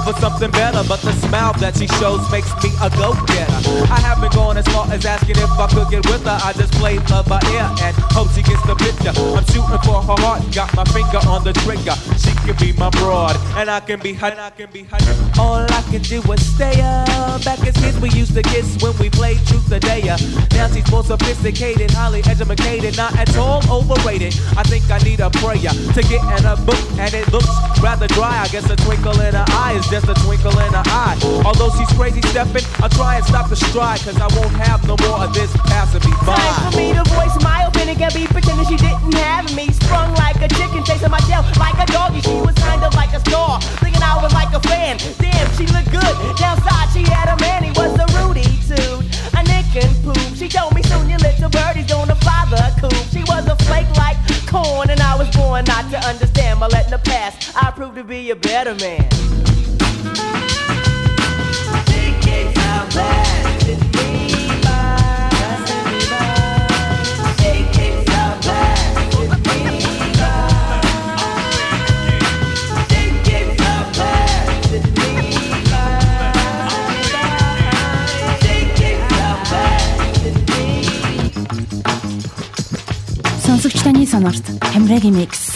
For 0.08 0.20
something 0.22 0.52
better. 0.52 0.84
But 0.88 1.02
the 1.02 1.12
smile 1.28 1.54
that 1.60 1.76
she 1.76 1.88
shows 2.00 2.24
makes 2.32 2.48
me 2.64 2.72
a 2.80 2.90
go-getter. 2.96 3.60
I 3.92 4.00
haven't 4.00 4.34
gone 4.34 4.58
as 4.58 4.68
far 4.72 4.88
as 4.92 5.06
asking 5.06 5.36
if 5.38 5.52
I 5.52 5.68
could 5.68 5.90
get 5.92 6.06
with 6.08 6.24
her. 6.24 6.40
I 6.40 6.54
just 6.54 6.72
play 6.80 6.98
love 7.12 7.28
by 7.28 7.44
ear 7.52 7.68
and 7.84 7.96
hope 8.16 8.32
she 8.32 8.42
gets 8.42 8.64
the 8.64 8.76
picture. 8.76 9.12
I'm 9.12 9.44
shooting 9.52 9.82
for 9.84 10.00
her 10.00 10.18
heart, 10.24 10.42
got 10.56 10.72
my 10.76 10.86
finger 10.96 11.20
on 11.28 11.44
the 11.44 11.52
trigger. 11.68 11.96
She 12.16 12.32
can 12.48 12.56
be 12.56 12.72
my 12.80 12.90
broad, 13.02 13.36
and 13.60 13.70
I 13.70 13.80
can 13.82 14.00
be 14.00 14.14
her. 14.14 14.32
I 14.38 14.50
can 14.52 14.72
be 14.72 14.84
her. 14.84 15.00
All 15.40 15.66
I 15.68 15.82
can 15.92 16.02
do 16.02 16.22
is 16.32 16.42
stay 16.56 16.80
up. 16.80 17.44
Back 17.44 17.60
as 17.68 17.76
kids, 17.76 18.00
we 18.00 18.10
used 18.12 18.34
to 18.36 18.44
kiss 18.44 18.80
when 18.82 18.96
we 18.98 19.10
played 19.10 19.44
truth 19.48 19.72
or 19.72 19.80
dare. 19.80 20.18
Now 20.56 20.68
she's 20.72 20.88
more 20.90 21.04
sophisticated, 21.04 21.92
highly 21.92 22.24
educated, 22.24 22.96
not 22.96 23.18
at 23.18 23.36
all 23.36 23.60
overrated. 23.70 24.34
I 24.56 24.64
think 24.64 24.90
I 24.90 25.00
need 25.00 25.20
a 25.20 25.30
prayer 25.30 25.74
to 25.96 26.02
get 26.08 26.24
in 26.40 26.46
a 26.46 26.56
book, 26.64 26.80
and 26.98 27.14
it 27.14 27.28
looks 27.34 27.52
rather 27.82 28.08
dry. 28.08 28.42
I 28.44 28.48
guess 28.48 28.70
a 28.70 28.76
twinkle 28.76 29.20
in 29.22 29.34
her 29.34 29.46
eye 29.50 29.74
is 29.78 29.88
just 29.88 30.08
a 30.08 30.14
twinkle 30.26 30.58
in 30.60 30.74
her 30.74 30.84
eye. 30.86 31.18
Although 31.46 31.70
she's 31.78 31.92
crazy 31.98 32.22
stepping, 32.30 32.64
I'll 32.80 32.90
try 32.90 33.18
and 33.18 33.26
stop 33.26 33.50
the 33.50 33.56
stride, 33.56 34.00
cause 34.02 34.18
I 34.18 34.28
won't 34.36 34.54
have 34.58 34.86
no 34.88 34.96
more 35.08 35.24
of 35.24 35.34
this 35.34 35.52
passing 35.68 36.04
me 36.06 36.16
by. 36.26 36.36
Time 36.36 36.72
for 36.72 36.78
me 36.78 36.94
to 36.94 37.04
voice 37.12 37.36
my 37.44 37.66
opinion. 37.68 37.98
Can't 37.98 38.14
be 38.14 38.28
pretending 38.28 38.68
she 38.68 38.78
didn't 38.78 39.14
have 39.16 39.50
me. 39.56 39.72
Sprung 39.72 40.14
like 40.16 40.38
a 40.42 40.50
chicken, 40.50 40.84
chasing 40.84 41.12
my 41.12 41.20
tail 41.26 41.44
like 41.58 41.78
a 41.78 41.86
doggy. 41.92 42.22
She 42.22 42.38
was 42.42 42.56
kind 42.56 42.84
of 42.84 42.94
like 42.96 43.14
a 43.14 43.20
star, 43.22 43.62
thinking 43.82 44.04
I 44.04 44.22
was 44.22 44.34
like 44.34 44.54
a 44.54 44.62
fan. 44.62 44.98
Damn, 45.18 45.48
she 45.58 45.66
looked 45.68 45.92
good. 45.92 46.14
Downside, 46.38 46.90
she 46.94 47.04
had 47.04 47.30
a 47.30 47.38
man, 47.42 47.64
he 47.64 47.72
was 47.72 47.94
a 47.98 48.06
Rudy 48.18 48.48
too. 48.68 49.02
A 49.38 49.44
nick 49.44 49.70
and 49.76 49.94
poop. 50.04 50.18
She 50.36 50.48
told 50.48 50.74
me 50.76 50.82
soon 50.84 51.10
your 51.10 51.20
little 51.20 51.50
birdie's 51.50 51.88
gonna 51.88 52.16
fly 52.16 52.46
the 52.50 52.62
coop. 52.82 52.94
She 53.12 53.24
was 53.26 53.48
a 53.48 53.56
flake 53.66 53.90
like 53.98 54.18
corn, 54.48 54.90
and 54.90 55.02
I 55.02 55.16
was 55.18 55.30
born 55.36 55.66
not 55.66 55.90
to 55.92 56.00
understand. 56.08 56.60
By 56.60 56.68
letting 56.68 56.92
the 56.92 56.98
pass, 56.98 57.47
I 57.60 57.72
prove 57.72 57.96
to 57.96 58.04
be 58.04 58.30
a 58.30 58.36
better 58.36 58.76
man. 58.76 59.10
She 61.88 62.14
gets 62.22 62.60
out 62.60 62.94
bad 62.94 63.68
with 63.68 63.98
Mix 85.12 85.47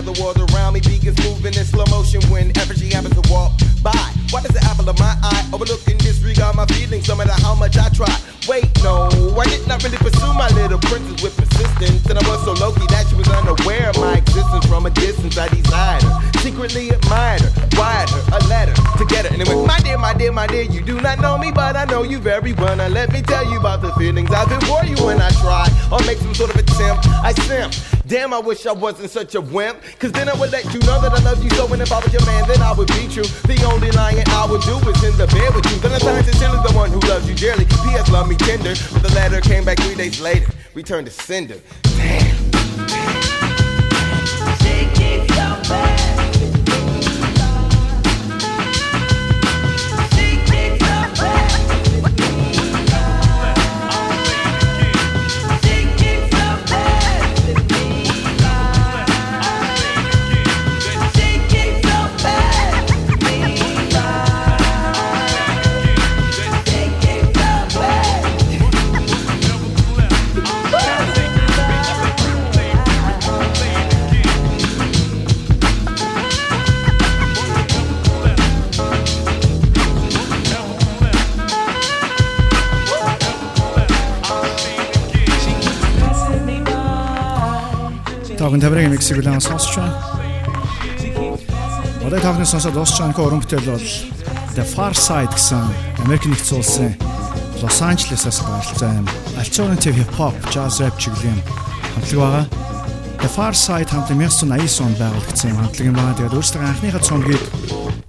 now 0.00 0.12
the 0.12 0.22
world 0.22 0.38
around 0.52 0.74
me 0.74 0.80
begins 0.80 1.18
moving 1.24 1.54
in 1.54 1.64
slow 1.64 1.84
motion 1.90 2.20
whenever 2.30 2.74
she 2.74 2.90
happens 2.90 3.14
to 3.20 3.24
walk 3.32 3.52
by. 3.82 3.92
Why 4.30 4.40
does 4.42 4.52
the 4.52 4.62
apple 4.64 4.88
of 4.88 4.98
my 4.98 5.14
eye 5.22 5.48
overlook 5.52 5.86
and 5.88 5.98
disregard 5.98 6.56
my 6.56 6.66
feelings 6.66 7.08
no 7.08 7.16
matter 7.16 7.36
how 7.42 7.54
much 7.54 7.76
I 7.76 7.88
try? 7.90 8.12
Wait, 8.48 8.70
no, 8.82 9.08
I 9.36 9.44
did 9.44 9.66
not 9.68 9.82
really 9.84 9.98
pursue 9.98 10.32
my 10.32 10.48
little 10.50 10.78
princess 10.78 11.22
with 11.22 11.36
persistence. 11.36 12.06
And 12.08 12.18
I 12.18 12.22
was 12.28 12.42
so 12.44 12.52
low 12.54 12.72
key 12.72 12.86
that 12.88 13.06
she 13.08 13.16
was 13.16 13.28
unaware 13.28 13.90
of 13.90 13.96
my 13.98 14.16
existence 14.16 14.64
from 14.66 14.86
a 14.86 14.90
distance. 14.90 15.36
I 15.36 15.48
desired 15.48 16.02
her, 16.02 16.14
secretly 16.40 16.90
admired 16.90 17.42
her, 17.42 17.52
wired 17.76 18.08
her 18.10 18.22
a 18.38 18.40
letter 18.48 18.74
to 18.74 19.04
get 19.04 19.26
her. 19.26 19.32
And 19.32 19.42
it 19.42 19.48
went, 19.48 19.66
My 19.66 19.80
dear, 19.80 19.98
my 19.98 20.14
dear, 20.14 20.32
my 20.32 20.46
dear, 20.46 20.62
you 20.62 20.80
do 20.80 21.00
not 21.00 21.20
know 21.20 21.36
me, 21.36 21.52
but 21.52 21.76
I 21.76 21.84
know 21.84 22.02
you 22.02 22.18
very 22.18 22.52
well. 22.54 22.76
Now 22.76 22.88
let 22.88 23.12
me 23.12 23.20
tell 23.22 23.44
you 23.50 23.58
about 23.58 23.82
the 23.82 23.92
feelings 23.94 24.30
I 24.30 24.46
feel 24.48 24.60
for 24.64 24.84
you 24.86 24.96
when 25.04 25.20
I 25.20 25.30
try 25.44 25.68
or 25.92 26.00
make 26.06 26.18
some 26.18 26.34
sort 26.34 26.50
of 26.50 26.56
attempt. 26.56 27.06
I 27.08 27.32
simp. 27.34 27.99
Damn, 28.10 28.34
I 28.34 28.40
wish 28.40 28.66
I 28.66 28.72
wasn't 28.72 29.08
such 29.08 29.36
a 29.36 29.40
wimp. 29.40 29.78
Cause 30.00 30.10
then 30.10 30.28
I 30.28 30.34
would 30.34 30.50
let 30.50 30.64
you 30.74 30.80
know 30.80 31.00
that 31.00 31.12
I 31.12 31.22
love 31.22 31.44
you 31.44 31.50
so. 31.50 31.72
And 31.72 31.80
if 31.80 31.92
I 31.92 32.00
was 32.00 32.12
your 32.12 32.26
man, 32.26 32.42
then 32.48 32.60
I 32.60 32.72
would 32.72 32.88
be 32.88 33.06
true. 33.06 33.22
The 33.46 33.62
only 33.70 33.92
lying 33.92 34.26
I 34.26 34.50
would 34.50 34.62
do 34.62 34.74
is 34.90 35.04
in 35.04 35.16
the 35.16 35.28
bed 35.28 35.54
with 35.54 35.64
you. 35.70 35.78
Then 35.78 35.92
I 35.92 36.00
Valentine's 36.00 36.26
is 36.26 36.36
still 36.36 36.60
the 36.60 36.72
one 36.74 36.90
who 36.90 36.98
loves 37.06 37.28
you 37.28 37.36
dearly. 37.36 37.66
P.S. 37.66 38.10
Love 38.10 38.28
me 38.28 38.34
tender. 38.34 38.74
But 38.92 39.04
the 39.04 39.14
letter 39.14 39.40
came 39.40 39.64
back 39.64 39.78
three 39.78 39.94
days 39.94 40.20
later. 40.20 40.50
Returned 40.74 41.06
to 41.06 41.12
sender. 41.12 41.60
Таахан 88.50 88.66
Тамирагийн 88.66 88.90
миксийг 88.90 89.18
улаан 89.22 89.40
сонсч 89.40 89.78
байна. 89.78 89.94
Одоо 92.02 92.18
таахны 92.18 92.42
сонсоод 92.42 92.74
дуусч 92.74 92.98
байгаа 92.98 93.14
нөхөр 93.14 93.38
бүтээл 93.46 93.70
бол 93.70 93.88
The 94.58 94.66
Far 94.66 94.90
Side 94.90 95.30
гэсэн 95.30 95.62
Америк 96.02 96.26
нэгдсэн 96.26 96.58
улсын 96.58 96.90
Лос 97.62 97.78
Анжелесээс 97.78 98.42
гаралцсан 98.42 99.06
юм. 99.06 99.06
Альтернатив 99.38 99.94
хип 99.94 100.10
хоп, 100.18 100.34
jazz 100.50 100.82
rap 100.82 100.98
чиглэлийн 100.98 101.38
хамтлаг 101.94 102.18
байгаа. 102.18 102.44
The 103.22 103.30
Far 103.30 103.54
Side 103.54 103.94
хамтлаг 103.94 104.18
1989 104.18 104.82
онд 104.82 104.98
байгуулагдсан 104.98 105.50
юм 105.54 105.58
хамтлаг 105.62 105.86
юм 105.86 105.94
байна. 105.94 106.18
Тэгээд 106.18 106.34
өөрсдөө 106.34 106.62
анхныхаа 106.66 107.06
цомгийг 107.06 107.42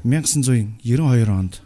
1992 0.02 1.30
онд 1.30 1.62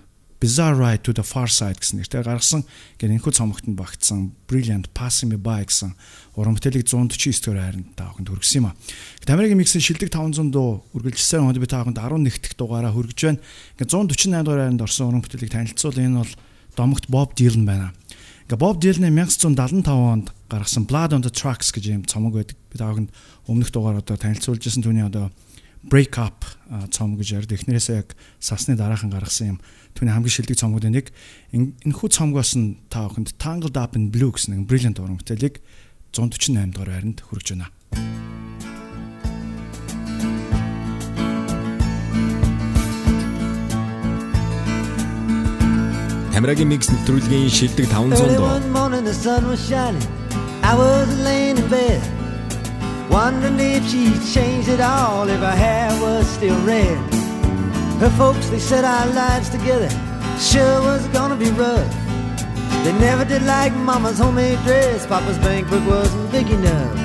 Bizarre 0.45 0.77
Ride 0.77 1.01
to 1.01 1.11
the 1.11 1.23
Far 1.25 1.49
Side 1.49 1.81
гэсэн 1.81 2.05
нэрээр 2.05 2.29
гаргасан 2.29 2.69
гэр 3.01 3.17
энэхүү 3.17 3.33
цомогтод 3.33 3.73
багтсан 3.73 4.37
Brilliant 4.45 4.93
Passing 4.93 5.33
Me 5.33 5.41
By 5.41 5.65
гэсэн 5.65 5.97
уран 6.37 6.53
бүтээлийг 6.53 6.85
149 6.85 7.17
дэх 7.17 7.57
хайранд 7.57 7.97
тааханд 7.97 8.29
хүргэсэн 8.29 8.61
юм 8.61 8.69
а. 8.69 8.77
Америкийн 9.25 9.57
миксийн 9.57 9.81
шилдэг 9.81 10.13
500 10.13 10.53
дуу 10.53 10.85
үргэлжилсэн 10.93 11.49
хонд 11.49 11.57
би 11.57 11.65
тааханд 11.65 11.97
11 11.97 12.29
дэх 12.29 12.53
дугаараа 12.61 12.93
хүргэж 12.93 13.19
байна. 13.25 13.41
Ингээ 13.81 13.89
148 13.89 14.45
дугаар 14.45 14.61
хайранд 14.69 14.85
орсон 14.85 15.07
уран 15.09 15.23
бүтээлийг 15.25 15.49
танилцуул 15.49 15.97
энэ 15.97 16.21
бол 16.21 16.33
домогт 16.77 17.05
Bob 17.09 17.33
Dylan 17.33 17.65
байна. 17.65 17.89
Ингээ 18.45 18.61
Bob 18.61 18.77
Dylan-ы 18.77 19.09
1975 19.09 19.81
онд 19.89 20.29
гаргасан 20.45 20.85
Blood 20.85 21.17
on 21.17 21.25
the 21.25 21.33
Tracks 21.33 21.73
гэж 21.73 21.89
юм 21.89 22.05
цомог 22.05 22.37
байдаг. 22.37 22.53
Би 22.69 22.77
тааханд 22.77 23.09
өмнөх 23.49 23.73
дугаар 23.73 23.97
одоо 23.97 24.13
танилцуулж 24.13 24.61
ирсэн 24.61 24.85
түүний 24.85 25.09
одоо 25.09 25.33
Break 25.85 26.17
Up 26.17 26.45
цомог 26.89 27.21
гэж 27.21 27.45
ярд 27.45 27.53
эхнэрээсээ 27.53 27.97
яг 28.01 28.17
сасны 28.41 28.73
дараахан 28.73 29.13
гаргасан 29.13 29.57
юм 29.57 29.59
түүний 29.95 30.11
хамгийн 30.11 30.35
шилдэг 30.35 30.59
цомгуудын 30.59 30.91
нэг 30.91 31.07
энэхүү 31.55 32.09
цомгоос 32.11 32.51
нь 32.59 32.83
та 32.91 33.07
бүхэнд 33.07 33.39
Tangled 33.39 33.79
Up 33.79 33.95
in 33.95 34.11
Blue 34.11 34.35
гэсэн 34.35 34.59
нэг 34.59 34.67
brilliant 34.67 34.99
уран 34.99 35.15
бүтээлийг 35.15 35.63
148 36.11 36.75
дугаар 36.75 36.91
байранд 36.91 37.23
хүргэж 37.23 37.47
байна. 37.55 37.71
Тамирагийн 46.35 46.67
микс 46.67 46.91
нэвтрүүлгийн 46.91 47.47
шилдэг 47.47 47.87
500 47.87 48.35
дуу. 48.35 48.59
morning 48.75 49.07
the 49.07 49.15
sun 49.15 49.47
was 49.47 49.63
shining. 49.63 50.03
I 50.61 50.75
was 50.75 51.07
laying 51.23 51.55
in 51.55 51.67
bed, 51.71 52.03
wondering 53.09 53.55
if 53.59 53.87
she 53.87 54.11
changed 54.35 54.67
it 54.67 54.81
all, 54.81 55.29
if 55.29 55.39
her 55.39 55.55
hair 55.55 55.87
was 56.03 56.27
still 56.27 56.59
red. 56.67 57.24
Her 57.99 58.09
folks, 58.17 58.49
they 58.49 58.59
said 58.59 58.83
our 58.83 59.07
lives 59.07 59.49
together 59.49 59.89
sure 60.39 60.81
was 60.81 61.07
gonna 61.07 61.35
be 61.35 61.49
rough. 61.51 61.93
They 62.83 62.93
never 62.99 63.25
did 63.25 63.43
like 63.43 63.73
Mama's 63.73 64.19
homemade 64.19 64.59
dress, 64.63 65.05
Papa's 65.07 65.37
bank 65.39 65.69
book 65.69 65.85
wasn't 65.87 66.31
big 66.31 66.49
enough. 66.49 66.97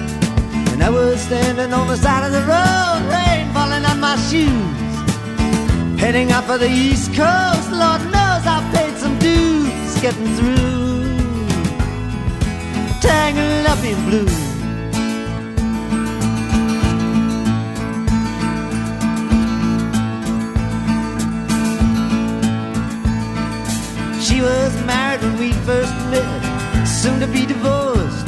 And 0.73 0.83
I 0.83 0.91
was 0.91 1.21
standing 1.21 1.73
on 1.73 1.87
the 1.87 1.97
side 1.97 2.25
of 2.25 2.33
the 2.33 2.41
road, 2.41 3.01
rain 3.09 3.53
falling 3.55 3.85
on 3.85 4.01
my 4.01 4.17
shoes. 4.29 6.01
Heading 6.01 6.33
up 6.33 6.45
for 6.45 6.59
the 6.59 6.69
East 6.69 7.09
Coast, 7.15 7.71
Lord 7.71 8.03
knows 8.15 8.45
I 8.47 8.59
paid 8.75 8.97
some 8.99 9.19
dues 9.19 10.01
getting 10.01 10.35
through. 10.37 11.17
Tangled 13.01 13.67
up 13.67 13.83
in 13.85 13.99
blue. 14.09 14.50
Was 24.41 24.75
married 24.87 25.21
when 25.21 25.37
we 25.39 25.53
first 25.69 25.93
met, 26.09 26.87
soon 26.89 27.21
to 27.21 27.27
be 27.27 27.45
divorced. 27.45 28.27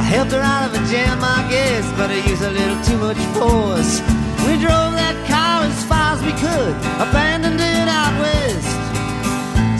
I 0.00 0.04
helped 0.08 0.32
her 0.32 0.40
out 0.40 0.64
of 0.64 0.72
a 0.72 0.82
jam, 0.88 1.20
I 1.20 1.44
guess, 1.52 1.84
but 1.98 2.08
I 2.08 2.24
used 2.24 2.40
a 2.40 2.48
little 2.48 2.80
too 2.88 2.96
much 2.96 3.20
force. 3.36 4.00
We 4.48 4.56
drove 4.56 4.96
that 4.96 5.12
car 5.28 5.68
as 5.68 5.76
far 5.84 6.16
as 6.16 6.24
we 6.24 6.32
could, 6.40 6.74
abandoned 7.04 7.60
it 7.60 7.84
out 7.84 8.16
west. 8.16 8.64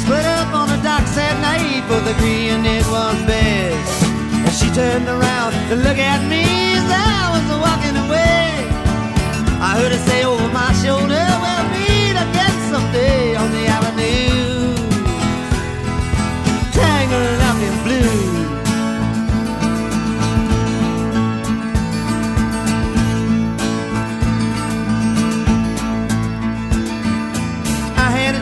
Split 0.05 0.29
up 0.29 0.53
on 0.53 0.69
the 0.69 0.81
docks 0.85 1.17
that 1.17 1.41
night, 1.41 1.81
both 1.89 2.05
agreeing 2.05 2.61
it 2.69 2.85
was 2.93 3.17
best. 3.25 4.05
And 4.45 4.53
she 4.53 4.69
turned 4.77 5.09
around 5.09 5.57
to 5.73 5.77
look 5.81 5.97
at 5.97 6.21
me 6.29 6.45
as 6.77 6.85
I 6.85 7.33
was 7.33 7.47
walking 7.65 7.97
away. 7.97 8.53
I 9.57 9.73
heard 9.81 9.89
her 9.89 10.03
say 10.05 10.21
over 10.29 10.53
my 10.53 10.69
shoulder, 10.85 11.25
we'll 11.41 11.67
meet 11.73 12.13
again 12.13 12.57
someday 12.69 13.34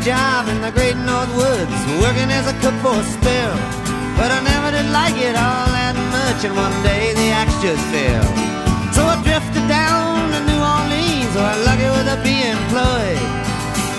job 0.03 0.49
in 0.49 0.59
the 0.61 0.73
great 0.75 0.99
North 1.07 1.31
Woods, 1.39 1.79
working 2.03 2.27
as 2.27 2.51
a 2.51 2.55
cook 2.59 2.75
for 2.83 2.99
a 2.99 3.07
spell. 3.07 3.55
But 4.19 4.35
I 4.35 4.43
never 4.43 4.75
did 4.75 4.91
like 4.91 5.15
it 5.15 5.39
all 5.39 5.67
that 5.71 5.95
much, 6.11 6.43
and 6.43 6.59
one 6.59 6.75
day 6.83 7.15
the 7.15 7.31
axe 7.31 7.55
just 7.63 7.83
fell. 7.95 8.27
So 8.91 9.07
I 9.07 9.15
drifted 9.23 9.63
down 9.71 10.35
to 10.35 10.39
New 10.43 10.59
Orleans, 10.59 11.33
where 11.39 11.55
I'm 11.55 11.63
lucky 11.63 11.87
with 11.87 12.11
a 12.11 12.19
be 12.27 12.35
employed. 12.35 13.23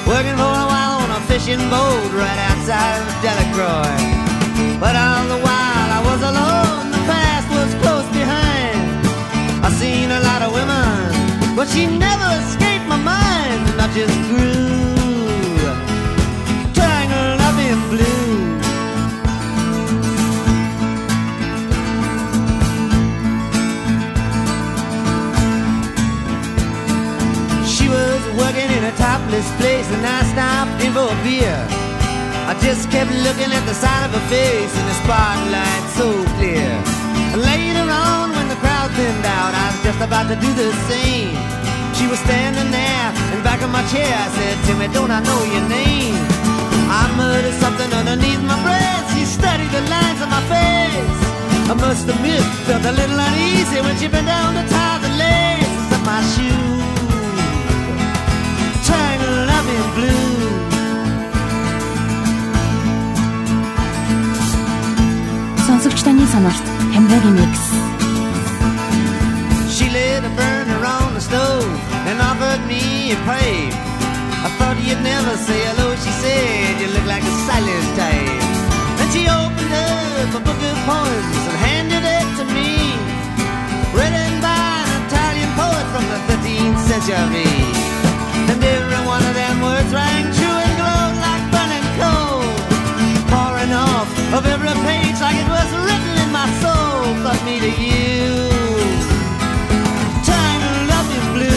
Working 0.03 0.35
for 0.35 0.51
a 0.51 0.67
while 0.67 0.99
on 1.07 1.09
a 1.15 1.21
fishing 1.23 1.63
boat 1.71 2.11
right 2.11 2.39
outside 2.51 2.99
of 2.99 3.07
Delacroix. 3.23 3.95
But 4.83 4.99
all 4.99 5.23
the 5.31 5.39
while 5.39 5.87
I 5.87 6.01
was 6.03 6.19
alone, 6.19 6.91
the 6.91 7.03
past 7.07 7.47
was 7.47 7.71
close 7.79 8.07
behind. 8.11 9.07
I 9.63 9.71
seen 9.79 10.11
a 10.11 10.19
lot 10.19 10.43
of 10.43 10.51
women, 10.51 11.55
but 11.55 11.71
she 11.71 11.87
never 11.87 12.27
escaped 12.43 12.91
my 12.91 12.99
mind, 12.99 13.71
and 13.71 13.79
I 13.79 13.87
just 13.95 14.19
grew 14.27 14.62
topless 29.33 29.49
place, 29.57 29.89
and 29.89 30.05
I 30.05 30.21
stopped 30.29 30.83
in 30.85 30.93
for 30.93 31.09
a 31.09 31.17
beer. 31.25 31.57
I 32.45 32.53
just 32.61 32.91
kept 32.91 33.09
looking 33.25 33.49
at 33.49 33.65
the 33.65 33.73
side 33.73 34.05
of 34.05 34.11
her 34.13 34.25
face 34.29 34.73
in 34.77 34.85
the 34.85 34.97
spotlight 35.01 35.85
so 35.97 36.07
clear. 36.37 36.69
Later 37.33 37.85
on, 37.89 38.29
when 38.35 38.47
the 38.49 38.59
crowd 38.61 38.91
thinned 38.93 39.25
out, 39.25 39.53
I 39.57 39.73
was 39.73 39.81
just 39.81 40.01
about 40.01 40.29
to 40.29 40.37
do 40.37 40.49
the 40.53 40.69
same. 40.85 41.33
She 41.97 42.05
was 42.05 42.19
standing 42.19 42.69
there 42.69 43.09
in 43.33 43.41
back 43.41 43.61
of 43.61 43.71
my 43.71 43.81
chair. 43.89 44.05
I 44.05 44.29
said, 44.37 44.55
Timmy, 44.65 44.87
don't 44.93 45.09
I 45.09 45.21
know 45.23 45.41
your 45.49 45.65
name? 45.69 46.19
I 46.93 47.09
muttered 47.17 47.57
something 47.57 47.89
underneath 47.89 48.41
my 48.45 48.59
breath. 48.61 49.05
She 49.17 49.25
studied 49.25 49.71
the 49.73 49.81
lines 49.89 50.21
on 50.21 50.29
my 50.29 50.43
face. 50.45 51.17
I 51.71 51.73
must 51.73 52.05
admit, 52.05 52.43
felt 52.69 52.85
a 52.85 52.91
little 52.91 53.17
uneasy 53.17 53.81
when 53.81 53.97
she 53.97 54.07
bent 54.07 54.27
down 54.27 54.53
to 54.53 54.63
tie 54.69 54.99
the 55.01 55.11
laces 55.17 55.89
of 55.95 56.01
my 56.05 56.21
shoes 56.35 56.72
Tangled 59.62 59.62
up 59.62 59.66
in 59.76 59.86
blue. 59.96 60.36
Сонсогч 65.66 66.00
таны 66.02 66.26
сонорт 66.32 66.64
Тамирагийн 66.92 67.34
микс. 67.38 67.62
She 69.74 69.86
lit 69.94 70.24
a 70.24 70.32
burner 70.38 70.82
on 70.96 71.14
the 71.14 71.22
stove 71.28 71.70
and 72.08 72.18
offered 72.30 72.62
me 72.66 72.82
a 73.16 73.18
pipe. 73.28 73.74
I 74.46 74.48
thought 74.58 74.76
you'd 74.86 75.02
never 75.12 75.34
say 75.46 75.60
hello, 75.68 75.88
she 76.02 76.12
said. 76.22 76.72
You 76.80 76.88
look 76.96 77.06
like 77.06 77.24
a 77.32 77.34
silent 77.46 77.88
type. 78.00 78.42
Then 78.98 79.08
she 79.14 79.22
opened 79.40 79.74
up 79.82 80.30
a 80.40 80.42
book 80.48 80.60
of 80.70 80.76
poems 80.90 81.40
and 81.48 81.56
handed 81.68 82.04
it 82.18 82.28
to 82.38 82.44
me. 82.56 82.70
Written 83.96 84.32
by 84.46 84.82
an 84.94 85.00
Italian 85.06 85.50
poet 85.60 85.86
from 85.92 86.04
the 86.12 86.18
13th 86.26 86.80
century. 86.90 87.81
Every 88.75 89.01
one 89.05 89.23
of 89.29 89.33
them 89.35 89.61
words 89.61 89.91
rang 89.93 90.25
true 90.37 90.57
and 90.65 90.75
glowed 90.79 91.15
like 91.25 91.43
burning 91.53 91.87
coal. 91.99 92.41
Pouring 93.31 93.73
off 93.73 94.09
of 94.37 94.43
every 94.45 94.75
page 94.87 95.17
like 95.19 95.37
it 95.43 95.49
was 95.57 95.69
written 95.85 96.13
in 96.23 96.29
my 96.31 96.47
soul. 96.63 97.03
But 97.23 97.39
me 97.45 97.59
to 97.59 97.71
you. 97.81 98.53
Blue. 101.33 101.49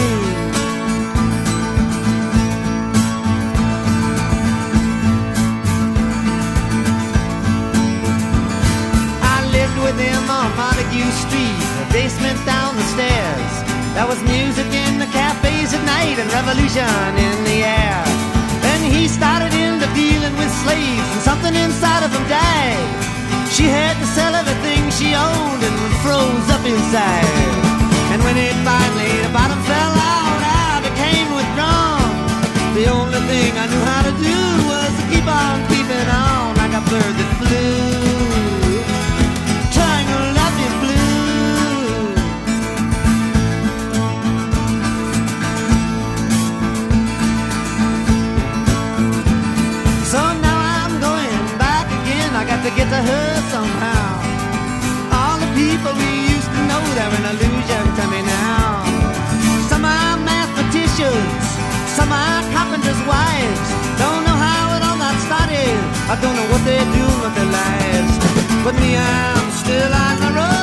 I 9.21 9.37
lived 9.53 9.79
with 9.85 9.99
him 9.99 10.31
on 10.31 10.49
Montague 10.57 11.11
Street, 11.25 11.61
a 11.83 11.93
basement 11.93 12.39
down 12.47 12.77
the 12.77 12.87
stairs. 12.95 13.53
There 13.95 14.07
was 14.07 14.23
music 14.25 14.66
the 15.07 15.13
cafes 15.13 15.75
at 15.75 15.85
night 15.87 16.19
and 16.19 16.29
revolution 16.33 17.11
in 17.15 17.37
the 17.45 17.63
air. 17.63 18.03
Then 18.63 18.81
he 18.91 19.07
started 19.07 19.53
into 19.55 19.87
dealing 19.95 20.35
with 20.35 20.51
slaves 20.65 21.07
and 21.15 21.23
something 21.23 21.55
inside 21.55 22.03
of 22.03 22.11
him 22.11 22.27
died. 22.27 22.87
She 23.55 23.71
had 23.71 23.95
to 24.03 24.07
sell 24.17 24.35
everything 24.35 24.83
she 24.91 25.15
owned 25.15 25.63
and 25.63 25.77
froze 26.03 26.49
up 26.51 26.65
inside. 26.67 27.31
And 28.13 28.23
when 28.23 28.37
it 28.37 28.57
finally 28.67 29.15
the 29.23 29.31
bottom 29.31 29.61
fell 29.71 29.95
out, 29.95 30.41
I 30.43 30.83
became 30.83 31.29
withdrawn. 31.39 32.11
The 32.75 32.87
only 32.91 33.21
thing 33.31 33.51
I 33.55 33.67
knew 33.71 33.85
how 33.93 34.03
to 34.11 34.15
do 34.19 34.39
was 34.71 34.91
to 34.99 35.05
keep 35.13 35.27
on 35.27 35.57
keeping 35.71 36.09
on 36.11 36.57
like 36.59 36.75
a 36.75 36.83
bird 36.91 37.15
that 37.21 37.31
flew. 37.39 38.06
get 52.87 52.97
to 52.97 53.11
her 53.11 53.41
somehow. 53.51 54.07
All 55.13 55.39
the 55.39 55.51
people 55.55 55.93
we 55.95 56.11
used 56.35 56.51
to 56.51 56.61
know, 56.69 56.83
they're 56.95 57.15
an 57.21 57.27
illusion 57.33 57.85
to 57.99 58.05
me 58.13 58.23
now. 58.23 58.85
Some 59.69 59.85
are 59.85 60.17
mathematicians, 60.19 61.45
some 61.97 62.13
are 62.13 62.43
carpenters' 62.55 63.03
wives. 63.07 63.67
Don't 63.99 64.23
know 64.27 64.39
how 64.49 64.77
it 64.77 64.83
all 64.83 64.99
got 64.99 65.17
started. 65.27 65.77
I 66.13 66.15
don't 66.21 66.37
know 66.37 66.49
what 66.53 66.63
they 66.65 66.81
do 66.99 67.07
with 67.23 67.35
their 67.35 67.51
lives. 67.61 68.15
But 68.65 68.75
me, 68.81 68.97
I'm 68.97 69.51
still 69.53 69.93
on 69.93 70.17
the 70.21 70.31
road. 70.39 70.56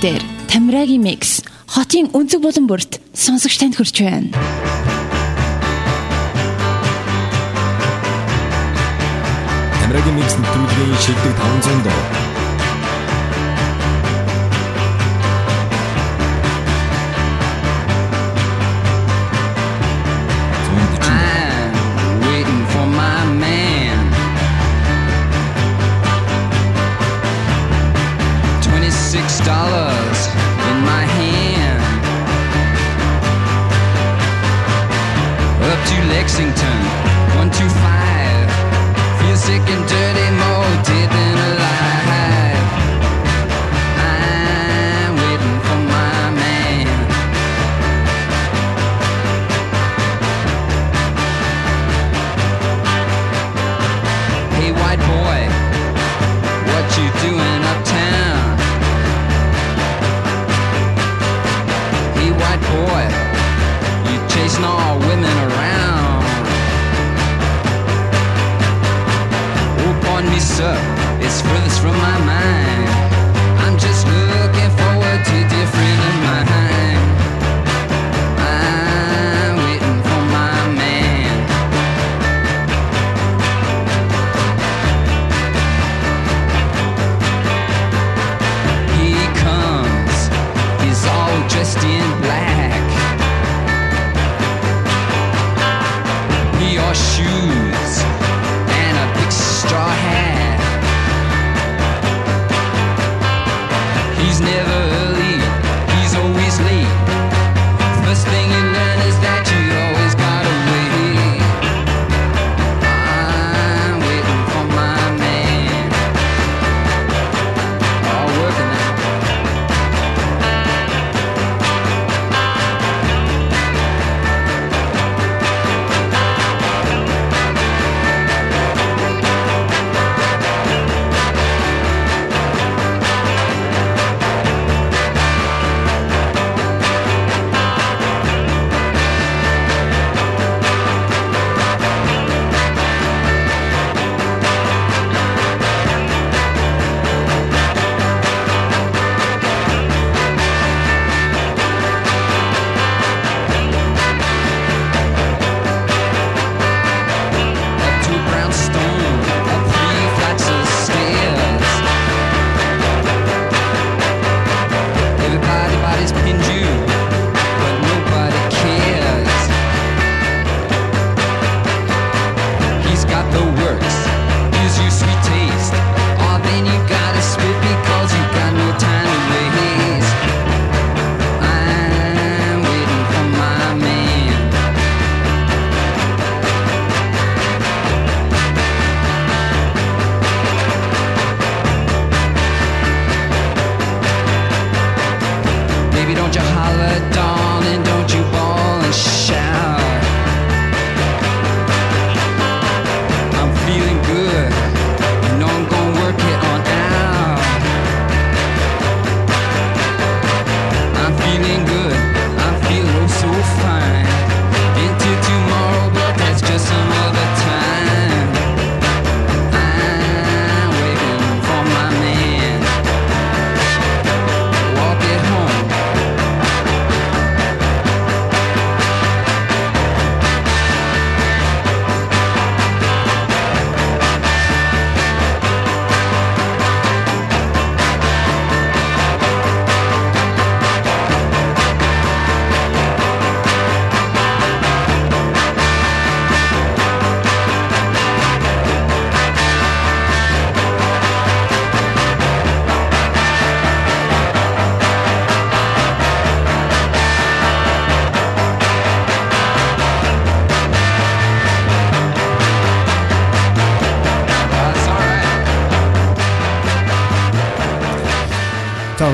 Дээр 0.00 0.22
Тамирагийн 0.46 1.02
микс 1.02 1.42
хотын 1.66 2.06
өнцөг 2.14 2.38
болон 2.38 2.70
бүрт 2.70 3.02
сонсогч 3.14 3.58
танд 3.58 3.74
хүрч 3.74 3.98
байна. 4.06 4.30
Тамирагийн 9.82 10.16
микс 10.18 10.34
нэвтрүүлгийн 10.38 10.98
шилдэг 11.02 11.34
500 11.34 11.82
доо. 11.82 12.27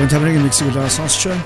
Таагийн 0.05 0.21
тамирын 0.21 0.45
миксийг 0.45 0.69
л 0.69 0.85
сонсч 0.85 1.33
байна. 1.33 1.41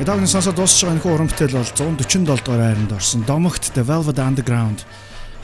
Эдагны 0.00 0.24
сонсоод 0.24 0.56
дуусч 0.56 0.88
байгаа 0.88 0.96
нөхөр 0.96 1.14
уран 1.20 1.28
бүтээл 1.28 1.52
бол 1.52 1.68
147 2.00 2.24
дугаар 2.24 2.64
хайранд 2.64 2.96
орсон. 2.96 3.28
Домогт 3.28 3.76
The 3.76 3.84
Velvet 3.84 4.16
Underground 4.16 4.88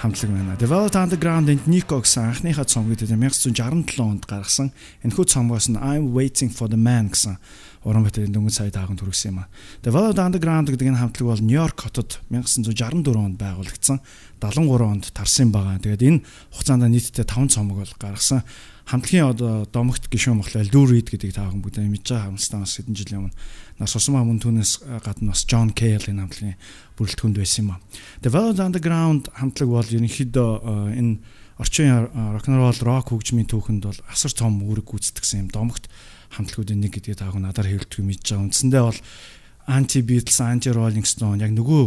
хамтлаг 0.00 0.32
байна. 0.32 0.56
The 0.56 0.64
Velvet 0.64 0.96
Underground-д 0.96 1.68
Nico 1.68 2.00
гэсэн 2.00 2.32
анхныхаа 2.32 2.64
цомгод 2.64 3.04
1967 3.04 4.00
онд 4.00 4.24
гаргасан 4.24 4.72
энэхүү 5.04 5.24
цомгоос 5.28 5.68
нь 5.68 5.76
I'm 5.76 6.16
Waiting 6.16 6.48
for 6.48 6.72
the 6.72 6.80
Man 6.80 7.12
гэсэн 7.12 7.36
уран 7.84 8.08
бүтээлийн 8.08 8.32
дөнгөж 8.32 8.56
сая 8.56 8.72
тааганд 8.72 9.04
хүргэсэн 9.04 9.28
юм 9.28 9.44
а. 9.44 9.52
The 9.84 9.92
Velvet 9.92 10.16
Underground 10.16 10.72
гэдэг 10.72 10.96
энэ 10.96 11.00
хамтлаг 11.04 11.28
бол 11.28 11.44
Нью-Йорк 11.44 11.76
хотод 11.76 12.24
1964 12.32 13.20
онд 13.20 13.36
байгуулагдсан 13.36 14.00
73 14.40 14.80
онд 14.80 15.12
тарсан 15.12 15.52
байгаа. 15.52 15.76
Тэгээд 15.76 16.08
энэ 16.08 16.24
хугацаанд 16.56 16.88
нийтдээ 16.88 17.28
5 17.28 17.52
цомог 17.52 17.84
бол 17.84 17.94
гаргасан. 18.00 18.48
Хамтлагийн 18.84 19.32
одоо 19.32 19.64
домогт 19.72 20.12
болохоор 20.12 20.68
Lou 20.72 20.84
Reed 20.84 21.08
гэдэг 21.08 21.32
таахан 21.32 21.64
бүгд 21.64 21.80
мэдж 21.80 22.04
байгаа 22.12 22.28
хамстаас 22.28 22.76
хэдэн 22.76 22.94
жилийн 22.94 23.20
өмнө 23.26 23.36
нар 23.80 23.88
сусмаа 23.88 24.24
мөн 24.28 24.38
түүнээс 24.44 24.84
гадна 25.00 25.32
бас 25.32 25.48
Cale 25.48 26.04
энэ 26.04 26.20
хамтлагийн 26.20 26.60
бүрэлдэхүүнд 27.00 27.38
байсан 27.40 27.64
юм 27.64 27.70
а. 27.74 27.80
The 28.20 28.28
Velvet 28.28 28.60
Underground 28.60 29.32
хамтлаг 29.32 29.68
бол 29.72 29.88
ерөнхийдөө 29.88 30.50
энэ 31.00 31.16
орчин 31.56 32.10
рок-н-ролл 32.12 32.80
рок 32.84 33.08
хөгжмийн 33.08 33.48
түүхэнд 33.48 33.82
бол 33.88 34.00
асар 34.10 34.32
том 34.36 34.60
үүрэг 34.60 34.84
гүйцэтгэсэн 34.84 35.46
юм 35.46 35.50
домогт 35.54 35.88
хамтлагуудын 36.36 36.82
нэг 36.82 36.98
гэдгийг 36.98 37.18
таах 37.18 37.38
надаар 37.38 37.70
хэлдэг 37.70 38.02
мэдж 38.02 38.26
байгаа. 38.36 38.46
Үндсэндээ 38.50 38.82
бол 38.82 39.00
anti 39.70 40.02
Beatles, 40.02 40.38
anti 40.42 40.70
Rolling 40.74 41.06
Stone 41.06 41.40
яг 41.40 41.54
нөгөө 41.54 41.84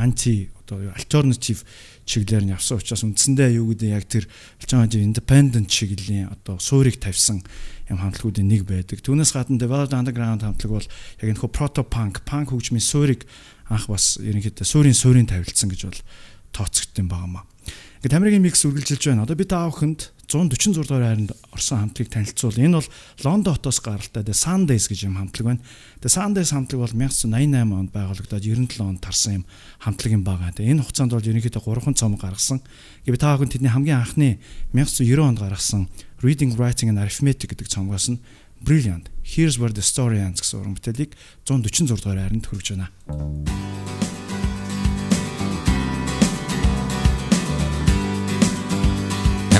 анти 0.00 0.48
одоо 0.72 0.92
альтернатив 0.96 1.64
чиглэлээр 2.08 2.44
нь 2.48 2.54
явсан 2.56 2.80
учраас 2.80 3.04
үндсэндээ 3.04 3.60
юу 3.60 3.72
гэдэг 3.72 3.88
яг 3.92 4.04
тэр 4.08 4.24
альтернатив 4.58 5.04
independent 5.04 5.68
чиглэлийн 5.68 6.32
одоо 6.32 6.56
суурийг 6.56 6.96
тавьсан 6.98 7.44
юм 7.92 7.98
хамтлагуудын 8.00 8.48
нэг 8.48 8.64
байдаг. 8.64 9.04
Түүнээс 9.04 9.36
гадна 9.36 9.60
Velvet 9.60 9.92
Underground 9.92 10.42
хамтлаг 10.42 10.72
бол 10.72 10.88
яг 10.88 11.28
энэ 11.28 11.40
хөө 11.40 11.52
proto 11.52 11.82
punk, 11.84 12.24
punk 12.24 12.50
хөгжмийн 12.50 12.82
суурийг 12.82 13.28
анх 13.68 13.86
бас 13.86 14.16
ерөнхийдөө 14.18 14.66
суурийн 14.66 14.96
суурийн 14.96 15.28
тавилдсан 15.28 15.68
гэж 15.68 15.80
бол 15.86 16.00
тооцогдсон 16.56 17.08
байгаамаа. 17.08 17.44
Ингээд 18.02 18.18
Америкийн 18.18 18.42
микс 18.42 18.64
үргэлжилж 18.66 19.12
байна. 19.12 19.22
Одоо 19.22 19.36
бид 19.38 19.52
аавханд 19.52 20.10
146 20.32 20.88
дугаар 20.88 21.04
хайранд 21.04 21.32
орсон 21.52 21.78
хамтлагийг 21.84 22.08
танилцуул. 22.08 22.56
Энэ 22.56 22.80
бол 22.80 22.88
Лондон 23.22 23.54
хотоос 23.54 23.78
гаралтай 23.84 24.24
The 24.24 24.32
Sundays 24.32 24.88
гэж 24.88 25.04
юм 25.04 25.20
хамтлаг 25.20 25.44
байна. 25.44 25.62
The 26.00 26.08
Sundays 26.08 26.56
хамтлаг 26.56 26.80
бол 26.80 26.94
1988 26.96 27.76
онд 27.76 27.90
байгуулагдаад 27.92 28.40
97 28.40 28.80
онд 28.80 29.00
тарсан 29.04 29.32
юм 29.40 29.44
хамтлаг 29.84 30.12
юм 30.16 30.24
байгаа. 30.24 30.56
Тэгээ 30.56 30.72
энэ 30.72 30.84
хугацаанд 30.88 31.12
бол 31.12 31.28
ерөнхийдөө 31.28 31.60
3 31.60 31.94
цом 32.00 32.16
гаргасан. 32.16 32.64
Гэвь 33.04 33.20
та 33.20 33.36
бүхэн 33.36 33.52
тэдний 33.52 33.68
хамгийн 33.68 34.00
анхны 34.00 34.40
1990 34.72 35.20
онд 35.20 35.38
гаргасан 35.38 35.82
Reading, 36.22 36.54
Writing 36.56 36.88
and 36.88 37.02
Arithmetic 37.02 37.50
гэдэг 37.52 37.68
цомгоос 37.68 38.08
нь 38.08 38.22
Brilliant. 38.62 39.10
Here's 39.22 39.58
where 39.58 39.74
the 39.74 39.82
story 39.82 40.22
ends 40.22 40.40
гэсэн 40.40 40.62
уран 40.62 40.74
бүтээлийг 40.78 41.18
146 41.44 41.98
дугаар 41.98 42.22
хайранд 42.22 42.46
хүргэж 42.46 42.78
байна. 42.78 42.88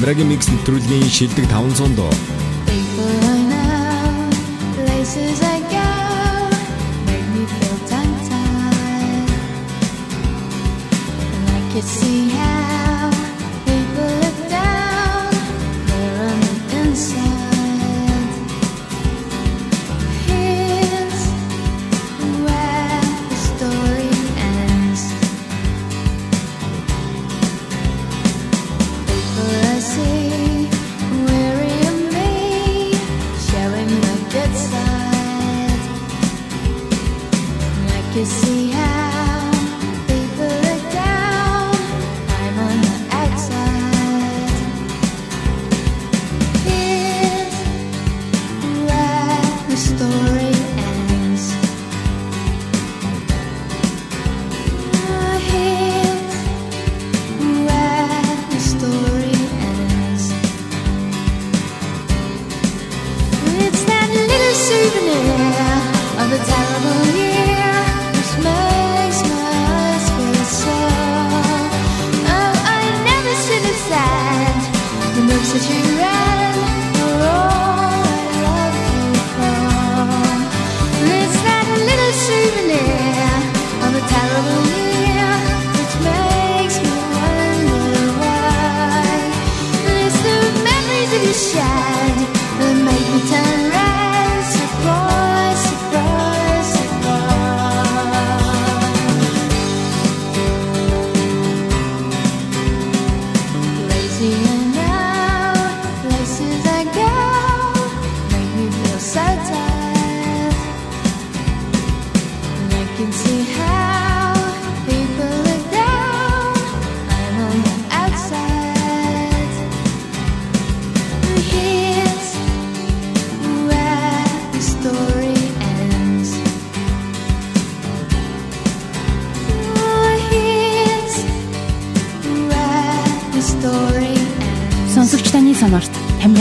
Тамирагийн 0.03 0.31
микс 0.35 0.51
нэвтрүүлгийн 0.51 1.07
шилдэг 1.17 1.47
500 1.47 1.95
дуу. 1.95 2.11
People 2.67 3.23
I 3.35 3.39
know, 3.53 4.35
places 4.75 5.39
I 5.55 5.59
go, 5.75 5.91
make 7.07 7.29
me 7.35 7.43
feel 7.47 7.79
tongue-tied. 7.87 9.31
And 11.35 11.45
I 11.55 11.61
can 11.71 11.87
see 11.87 12.35
how 12.35 12.62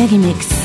Тамирагийн 0.01 0.25
микс. 0.25 0.60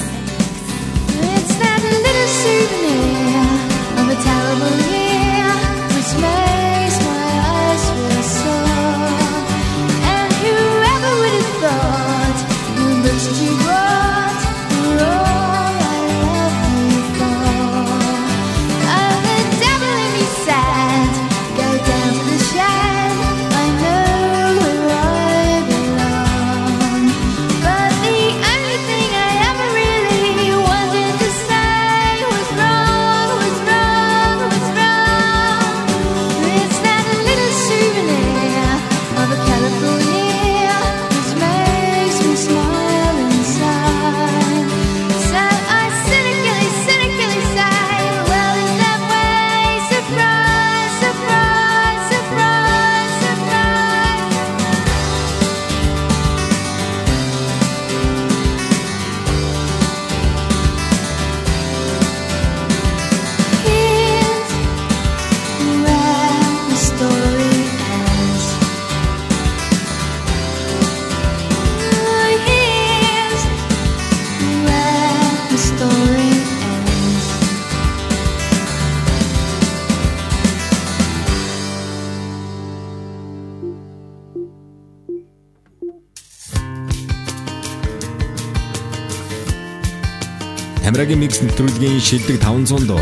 Микс 91.17 91.41
нэвтрүүлгийн 91.41 91.97
шилдэг 91.97 92.37
500 92.45 92.85
дуу. 92.85 93.01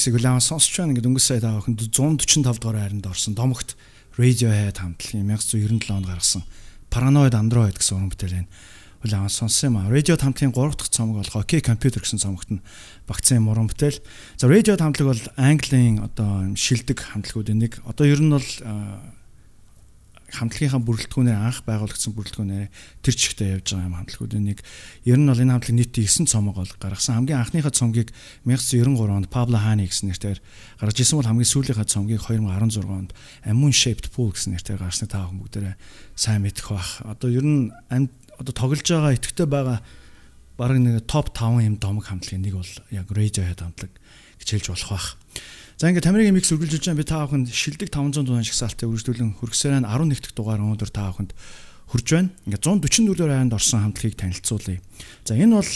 Миксийг 0.00 0.16
улаан 0.16 0.40
сонсч 0.40 0.80
байна 0.80 0.96
гэдэг 0.96 1.12
өнгөрсөн 1.12 1.28
сая 1.28 1.44
таахан 1.44 1.76
145 1.76 2.56
дугаар 2.56 2.88
хайранд 2.88 3.04
орсон 3.04 3.36
домогт 3.36 3.76
Radiohead 4.16 4.80
хамтлагийн 4.80 5.28
1997 5.28 5.92
онд 5.92 6.08
гаргасан 6.08 6.42
Paranoid 6.88 7.36
Android 7.36 7.76
гэсэн 7.76 8.00
уран 8.00 8.08
бүтээл 8.08 8.40
байна. 8.40 8.48
Улаан 9.04 9.28
сонссон 9.28 9.68
юм 9.68 9.76
а. 9.76 9.92
Radiohead 9.92 10.24
хамтлагийн 10.24 10.56
3 10.56 10.72
дахь 10.72 10.88
цомог 10.88 11.20
болох 11.20 11.36
OK 11.36 11.60
Computer 11.60 12.00
гэсэн 12.00 12.16
цомогт 12.16 12.48
нь 12.48 12.64
багцсан 13.04 13.44
уран 13.44 13.68
бүтээл. 13.68 14.00
За 14.40 14.48
Radiohead 14.48 14.80
хамтлаг 14.80 15.04
бол 15.12 15.24
Английн 15.36 16.00
одоо 16.00 16.48
шилдэг 16.56 16.96
хамтлагуудын 16.96 17.60
нэг. 17.60 17.84
Одоо 17.84 18.08
ер 18.08 18.24
нь 18.24 18.32
бол 18.32 18.48
хамтлагийнхаа 20.30 20.82
бүрэлдэхүүнээр 20.86 21.38
анх 21.38 21.60
байгуулагдсан 21.66 22.12
бүрэлдэхүүнээр 22.14 22.68
тэр 23.02 23.14
чигтээ 23.14 23.48
явж 23.58 23.74
байгаа 23.74 23.88
юм 23.90 23.98
хамтлагуудын 23.98 24.44
нэг. 24.46 24.58
Ер 25.04 25.18
нь 25.18 25.26
бол 25.26 25.42
энэ 25.42 25.52
хамтлаг 25.58 25.76
нийтийн 25.76 26.06
9 26.06 26.30
цомог 26.30 26.56
бол 26.58 26.74
гаргасан. 26.78 27.18
Хамгийн 27.18 27.42
анхныхаа 27.42 27.74
цомгийг 27.74 28.14
1993 28.48 29.10
онд 29.10 29.28
Pablo 29.28 29.58
Hani 29.58 29.90
гэсэн 29.90 30.10
нэрээр 30.14 30.38
гаргаж 30.80 30.98
ирсэн 31.02 31.18
бол 31.18 31.30
хамгийн 31.30 31.52
сүүлийнхаа 31.52 31.88
цомгийг 31.90 32.22
2016 32.22 32.86
онд 32.86 33.10
Amun 33.44 33.74
Shaped 33.74 34.08
Pool 34.14 34.30
гэсэн 34.32 34.54
нэрээр 34.56 34.80
гаргасныг 34.80 35.10
та 35.10 35.26
бүхэн 35.26 35.40
бүгдээрээ 35.44 35.74
сайн 36.14 36.42
мэдэх 36.46 36.66
бах. 36.72 37.02
Одоо 37.04 37.28
ер 37.28 37.44
нь 37.44 37.74
одоо 38.40 38.54
тоглож 38.56 38.88
байгаа 38.88 39.12
итгэвтэй 39.18 39.48
байгаа 39.50 39.78
бараг 40.56 40.78
нэг 40.80 41.04
топ 41.04 41.36
5 41.36 41.60
юм 41.60 41.76
домог 41.76 42.08
хамтлагийн 42.08 42.44
нэг 42.44 42.56
бол 42.56 42.72
яг 42.88 43.06
Radiohead 43.12 43.60
хамтлаг 43.60 43.92
гэж 44.40 44.48
хэлж 44.48 44.66
болох 44.72 44.90
бах. 44.92 45.19
За 45.80 45.88
ингээд 45.88 46.04
Тамирын 46.04 46.36
микс 46.36 46.52
үргэлжлүүлж 46.52 46.92
байгаа 46.92 47.00
би 47.00 47.08
та 47.08 47.24
бүхэнд 47.24 47.48
шилдэг 47.56 47.88
500 47.88 48.28
дугаар 48.28 48.44
шагсаалтыг 48.44 48.84
үргэлжлүүлэн 48.84 49.40
хөргсөрэн 49.40 49.88
11 49.88 50.12
дахь 50.12 50.36
дугаар 50.36 50.60
өнөөдөр 50.60 50.92
та 50.92 51.08
бүхэнд 51.08 51.32
хүрж 51.88 52.06
байна. 52.20 52.28
Ингээд 52.44 52.68
144 52.68 53.32
аянд 53.32 53.56
орсон 53.56 53.88
хамтлагийг 53.88 54.20
танилцуулъя. 54.20 54.84
За 55.24 55.40
энэ 55.40 55.56
бол 55.56 55.72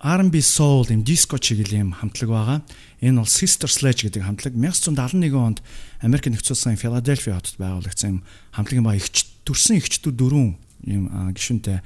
R&B 0.00 0.34
soul 0.40 0.88
юм 0.88 1.04
диско 1.04 1.36
чиглэлийн 1.36 1.92
хамтлаг 2.00 2.30
байгаа. 2.32 2.58
Энэ 3.04 3.20
бол 3.20 3.28
Sister 3.28 3.68
Sledge 3.68 4.08
гэдэг 4.08 4.24
хамтлаг 4.24 4.56
1971 4.56 5.36
онд 5.36 5.60
Америк 6.00 6.24
нэгдсэн 6.32 6.56
улсын 6.56 6.80
Филадельфи 6.80 7.28
хотод 7.28 7.60
байгуулагдсан 7.60 8.08
юм 8.08 8.18
хамтлагийн 8.56 8.88
ба 8.88 8.96
ихч 8.96 9.28
төрсэн 9.44 9.76
ихчдүүд 9.76 10.16
дөрвөн 10.16 10.56
юм 10.88 11.04
гишүүнтэй 11.36 11.84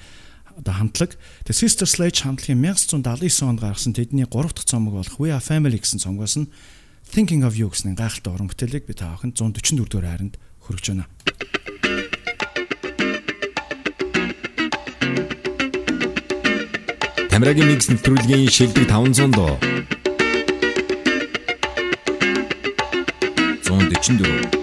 одоо 0.62 0.74
хамтлаг. 0.78 1.18
Тэгээ 1.42 1.58
Sister 1.58 1.90
Sledge 1.90 2.22
хамтлагийн 2.22 2.62
1979 2.62 3.50
онд 3.50 3.58
гаргасан 3.58 3.98
тэдний 3.98 4.30
3 4.30 4.30
дахь 4.30 4.70
цомог 4.70 4.94
болох 5.02 5.18
We 5.18 5.34
Are 5.34 5.42
Family 5.42 5.82
гэсэн 5.82 5.98
цомгоос 5.98 6.38
нь 6.38 6.46
Thinking 7.12 7.44
of 7.44 7.52
You 7.60 7.68
гэсэн 7.68 7.92
гайхалтай 7.92 8.32
уран 8.32 8.48
бүтээлийг 8.48 8.88
би 8.88 8.96
та 8.96 9.12
бүхэнд 9.12 9.36
144 9.36 9.84
дугаар 9.84 10.08
хайранд 10.16 10.40
хүргэж 10.64 10.96
байна. 10.96 11.04
Тамирагийн 17.28 17.68
микс 17.68 17.92
нэвтрүүлгийн 17.92 18.48
шилдэг 18.48 18.88
500 18.88 19.28
дуу. 19.28 19.60
144 23.60 24.61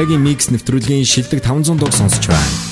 Тамирагийн 0.00 0.24
микс 0.24 0.48
нэвтрүүлгийн 0.48 1.04
шилдэг 1.04 1.44
500 1.44 1.76
дуг 1.76 1.92
сонсож 1.92 2.24
байна. 2.32 2.69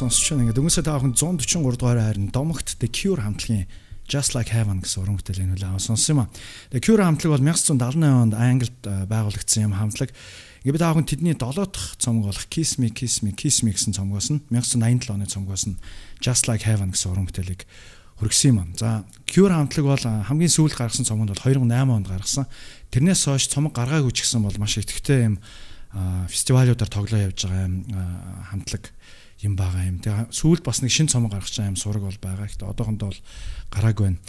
Сонсч 0.00 0.32
байна. 0.32 0.48
Ингээд 0.48 0.60
өнгөрсөө 0.64 0.84
та 0.88 0.96
бүхэн 0.96 1.12
143 1.12 1.76
дугаар 1.76 2.00
хайрын 2.00 2.32
Домогт 2.32 2.80
The 2.80 2.88
Cure 2.88 3.20
хамтлагийн 3.20 3.68
Just 4.10 4.34
Like 4.34 4.50
Heaven 4.50 4.80
гэсэн 4.82 5.06
уран 5.06 5.16
бүтээлийн 5.20 5.54
хүлээн 5.54 5.78
сонссон 5.78 6.16
юм 6.16 6.20
а. 6.24 6.30
The 6.72 6.80
Cure 6.82 7.04
хамтлаг 7.04 7.30
бол 7.36 7.44
1978 7.46 8.00
онд 8.02 8.34
Англид 8.34 8.80
байгуулагдсан 8.82 9.70
юм 9.70 9.76
хамтлаг. 9.76 10.10
Ингээд 10.64 10.74
би 10.74 10.82
та 10.82 10.90
бүхэн 10.90 11.06
тэдний 11.06 11.36
7 11.38 11.70
дахь 11.70 11.94
цомог 12.00 12.32
болох 12.32 12.46
Kiss 12.50 12.82
Me 12.82 12.90
Kiss 12.90 13.22
Me 13.22 13.30
Kiss 13.36 13.62
Me 13.62 13.70
гэсэн 13.70 13.94
цомгоос 13.94 14.34
нь 14.34 14.42
1987 14.50 15.14
оны 15.14 15.30
цомгоос 15.30 15.64
нь 15.70 15.78
Just 16.18 16.50
Like 16.50 16.66
Heaven 16.66 16.90
гэсэн 16.90 17.12
уран 17.14 17.30
бүтээлийг 17.30 17.68
хүргэсэн 18.18 18.50
юм. 18.50 18.74
За 18.74 19.06
Cure 19.30 19.54
хамтлаг 19.54 19.86
бол 19.86 20.02
э, 20.02 20.26
хамгийн 20.26 20.50
сүүлд 20.50 20.74
гаргасан 20.74 21.06
цомгонд 21.06 21.30
бол 21.30 21.44
2008 21.46 21.70
онд 21.70 22.08
гаргасан. 22.10 22.50
Тэрнээс 22.90 23.30
хойш 23.30 23.46
цомог 23.46 23.78
гаргаагүй 23.78 24.10
ч 24.10 24.26
гэсэн 24.26 24.42
бол 24.42 24.58
маш 24.58 24.74
идэвхтэй 24.74 25.30
юм 25.30 25.38
фестивалуудаар 25.92 26.90
тоглоо 26.90 27.20
явж 27.30 27.46
байгаа 27.46 27.66
хамтлаг 28.50 28.92
юм 29.42 29.56
байгаа 29.56 29.88
юм. 29.88 29.98
Тэгээ 29.98 30.30
сүүлд 30.30 30.62
бас 30.62 30.84
нэг 30.84 30.92
шин 30.92 31.08
цомог 31.08 31.32
гаргаж 31.32 31.56
байгаа 31.56 31.72
юм 31.72 31.80
сураг 31.80 32.04
бол 32.04 32.20
байгаа. 32.20 32.46
Гэхдээ 32.46 32.68
одоохондоо 32.68 33.08
бол 33.10 33.20
гараагүй 33.72 34.04
байна. 34.12 34.20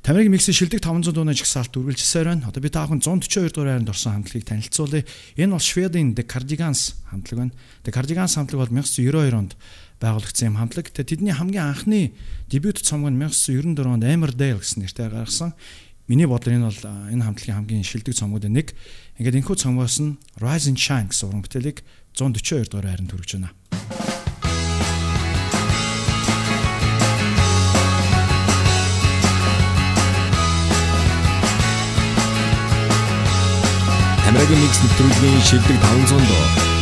Тамирын 0.00 0.32
миксийн 0.32 0.56
шилдэг 0.56 0.80
500 0.80 1.12
дууны 1.12 1.36
жигсаалт 1.36 1.76
үргэлжилсээр 1.76 2.30
байна. 2.30 2.48
Одоо 2.48 2.62
би 2.64 2.72
та 2.72 2.86
бүхэн 2.86 3.04
142 3.04 3.52
дугаар 3.52 3.76
хайранд 3.76 3.92
орсон 3.92 4.12
хамтлагийг 4.16 4.48
танилцуулъя. 4.48 5.04
Энэ 5.36 5.52
бол 5.52 5.60
Шведийн 5.60 6.14
The 6.16 6.24
Cardigans 6.24 6.96
хамтлаг 7.10 7.36
байна. 7.36 7.52
The 7.84 7.92
Cardigans 7.92 8.32
хамтлаг 8.38 8.58
бол 8.64 8.72
1992 8.80 9.36
онд 9.36 9.52
байгуулагдсан 10.00 10.48
юм 10.48 10.56
хамтлаг. 10.56 10.88
Тэгээ 10.88 11.10
тэдний 11.20 11.34
хамгийн 11.36 11.68
анхны 11.68 12.16
дебют 12.48 12.80
цомог 12.80 13.12
нь 13.12 13.20
1994 13.20 13.76
онд 13.92 14.04
Emmerdale 14.08 14.64
гэсэн 14.64 14.88
нэртэй 14.88 15.12
гаргасан. 15.12 15.52
Миний 16.08 16.24
бодлоор 16.24 16.56
энэ 16.56 16.68
бол 16.72 16.80
энэ 17.12 17.24
хамтлагийн 17.28 17.58
хамгийн 17.60 17.84
шилдэг 17.84 18.16
цомгуудын 18.16 18.56
нэг. 18.56 18.72
Ингээд 19.20 19.36
энэхүү 19.36 19.56
цомгоос 19.60 20.00
нь 20.00 20.16
Rise 20.40 20.72
and 20.72 20.80
Shine 20.80 21.12
гэсэн 21.12 21.28
уран 21.28 21.44
бүтээлийг 21.44 21.84
142 22.16 22.72
дугаар 22.72 22.88
хайранд 22.88 23.12
хүргэж 23.12 23.36
байна. 23.36 23.52
Тамирагийн 34.24 34.60
микс 34.64 34.80
нэвтрүүлгийн 34.88 35.40
шилдэг 35.44 35.76
500 35.84 36.24
дуу. 36.24 36.79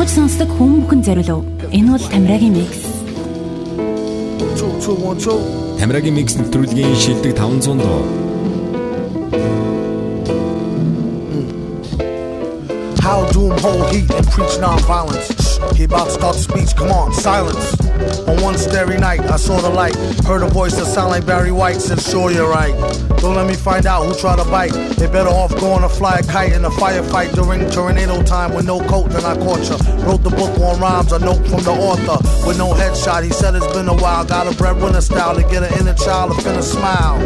Тамирагимыг 0.00 0.08
угаж 0.08 0.16
сонсдог 0.16 0.48
хүн 0.56 0.72
бүхэн 0.80 1.00
зориулв. 1.04 1.44
Энэ 1.76 1.92
бол 1.92 2.00
Тамирагийн 2.08 2.56
микс. 2.56 2.80
Тамирагийн 5.76 6.14
микс 6.16 6.34
нэвтрүүлгийн 6.40 6.96
шилдэг 6.96 7.36
500 7.36 7.76
дуу. 7.84 8.00
How 13.04 13.28
doom 13.32 13.52
hold 13.60 13.92
heat 13.92 14.08
and 14.16 14.26
preach 14.32 14.56
nonviolence. 14.56 15.28
He 15.76 15.84
about 15.84 16.08
to 16.08 16.12
start 16.16 16.34
the 16.36 16.42
speech. 16.48 16.72
Come 16.80 16.92
on, 16.92 17.12
silence. 17.12 17.76
On 18.24 18.36
one 18.40 18.56
starry 18.56 18.96
night, 18.96 19.20
I 19.28 19.36
saw 19.36 19.60
the 19.60 19.68
light. 19.68 19.96
Heard 20.24 20.42
a 20.42 20.48
voice 20.48 20.76
that 20.80 20.86
sounded 20.86 21.12
like 21.14 21.26
Barry 21.26 21.52
White. 21.52 21.80
Said, 21.82 22.00
"Sure, 22.00 22.30
you're 22.32 22.48
right. 22.48 22.72
Don't 23.20 23.34
let 23.34 23.46
me 23.46 23.54
find 23.54 23.84
out 23.84 24.06
who 24.06 24.14
tried 24.14 24.36
to 24.36 24.44
bite. 24.44 24.72
They 24.96 25.06
better 25.06 25.28
off 25.28 25.54
going 25.60 25.82
to 25.82 25.90
fly 25.90 26.18
a 26.18 26.22
kite 26.22 26.52
in 26.52 26.64
a 26.64 26.70
firefight 26.70 27.34
during 27.34 27.68
tornado 27.70 28.22
time 28.22 28.54
with 28.54 28.66
no 28.66 28.80
coat. 28.88 29.10
Then 29.10 29.24
I 29.24 29.36
caught 29.36 29.60
ya. 29.68 29.76
Wrote 30.06 30.22
the 30.22 30.30
book 30.30 30.58
on 30.58 30.80
rhymes. 30.80 31.12
A 31.12 31.18
note 31.18 31.46
from 31.46 31.62
the 31.62 31.72
author 31.72 32.16
with 32.46 32.56
no 32.56 32.72
headshot. 32.72 33.22
He 33.22 33.30
said 33.30 33.54
it's 33.54 33.66
been 33.74 33.88
a 33.88 33.94
while. 33.94 34.24
Got 34.24 34.52
a 34.52 34.56
breadwinner 34.56 35.02
style 35.02 35.34
to 35.34 35.42
get 35.42 35.62
an 35.62 35.78
inner 35.78 35.94
child 35.94 36.32
to 36.32 36.42
finna 36.42 36.62
smile. 36.62 37.20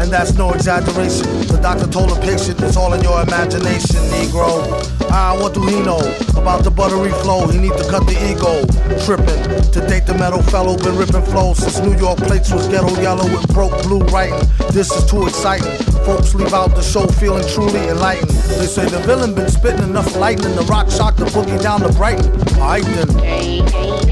And 0.00 0.10
that's 0.10 0.34
no 0.34 0.52
exaggeration. 0.52 1.26
The 1.46 1.60
doctor 1.62 1.86
told 1.86 2.10
the 2.10 2.20
patient 2.20 2.60
it's 2.60 2.76
all 2.76 2.92
in 2.92 3.02
your 3.02 3.22
imagination, 3.22 4.00
Negro. 4.10 4.99
Ah, 5.12 5.36
what 5.38 5.54
do 5.54 5.60
he 5.66 5.80
know 5.80 5.98
about 6.36 6.62
the 6.62 6.70
buttery 6.70 7.10
flow? 7.22 7.46
He 7.48 7.58
need 7.58 7.76
to 7.76 7.84
cut 7.90 8.06
the 8.06 8.14
ego. 8.30 8.62
Tripping 9.04 9.42
to 9.72 9.80
date 9.88 10.06
the 10.06 10.16
metal 10.16 10.42
fellow 10.42 10.76
been 10.76 10.96
ripping 10.96 11.22
flow 11.22 11.52
since 11.54 11.80
New 11.80 11.96
York 11.98 12.18
plates 12.18 12.52
was 12.52 12.68
ghetto 12.68 12.94
yellow 13.00 13.24
with 13.24 13.46
broke 13.52 13.74
blue 13.82 14.00
writing. 14.14 14.48
This 14.70 14.90
is 14.92 15.04
too 15.10 15.26
exciting. 15.26 15.72
Folks 16.04 16.34
leave 16.34 16.54
out 16.54 16.74
the 16.74 16.82
show 16.82 17.06
feeling 17.06 17.46
truly 17.48 17.88
enlightened. 17.88 18.30
They 18.30 18.66
say 18.66 18.86
the 18.88 19.00
villain 19.00 19.34
been 19.34 19.48
spitting 19.48 19.82
enough 19.82 20.14
lightning 20.16 20.54
to 20.56 20.62
rock 20.62 20.90
shock 20.90 21.16
the 21.16 21.26
boogie 21.26 21.60
down 21.60 21.80
to 21.80 21.92
Brighton. 21.92 22.30
Alright 22.58 22.84
then. 22.84 24.09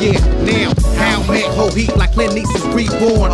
Yeah, 0.00 0.18
now. 0.44 0.72
How 0.96 1.20
man 1.28 1.50
hold 1.52 1.74
heat 1.74 1.94
like 1.96 2.12
Clint 2.12 2.36
Eastwood 2.36 2.74
reborn. 2.74 3.32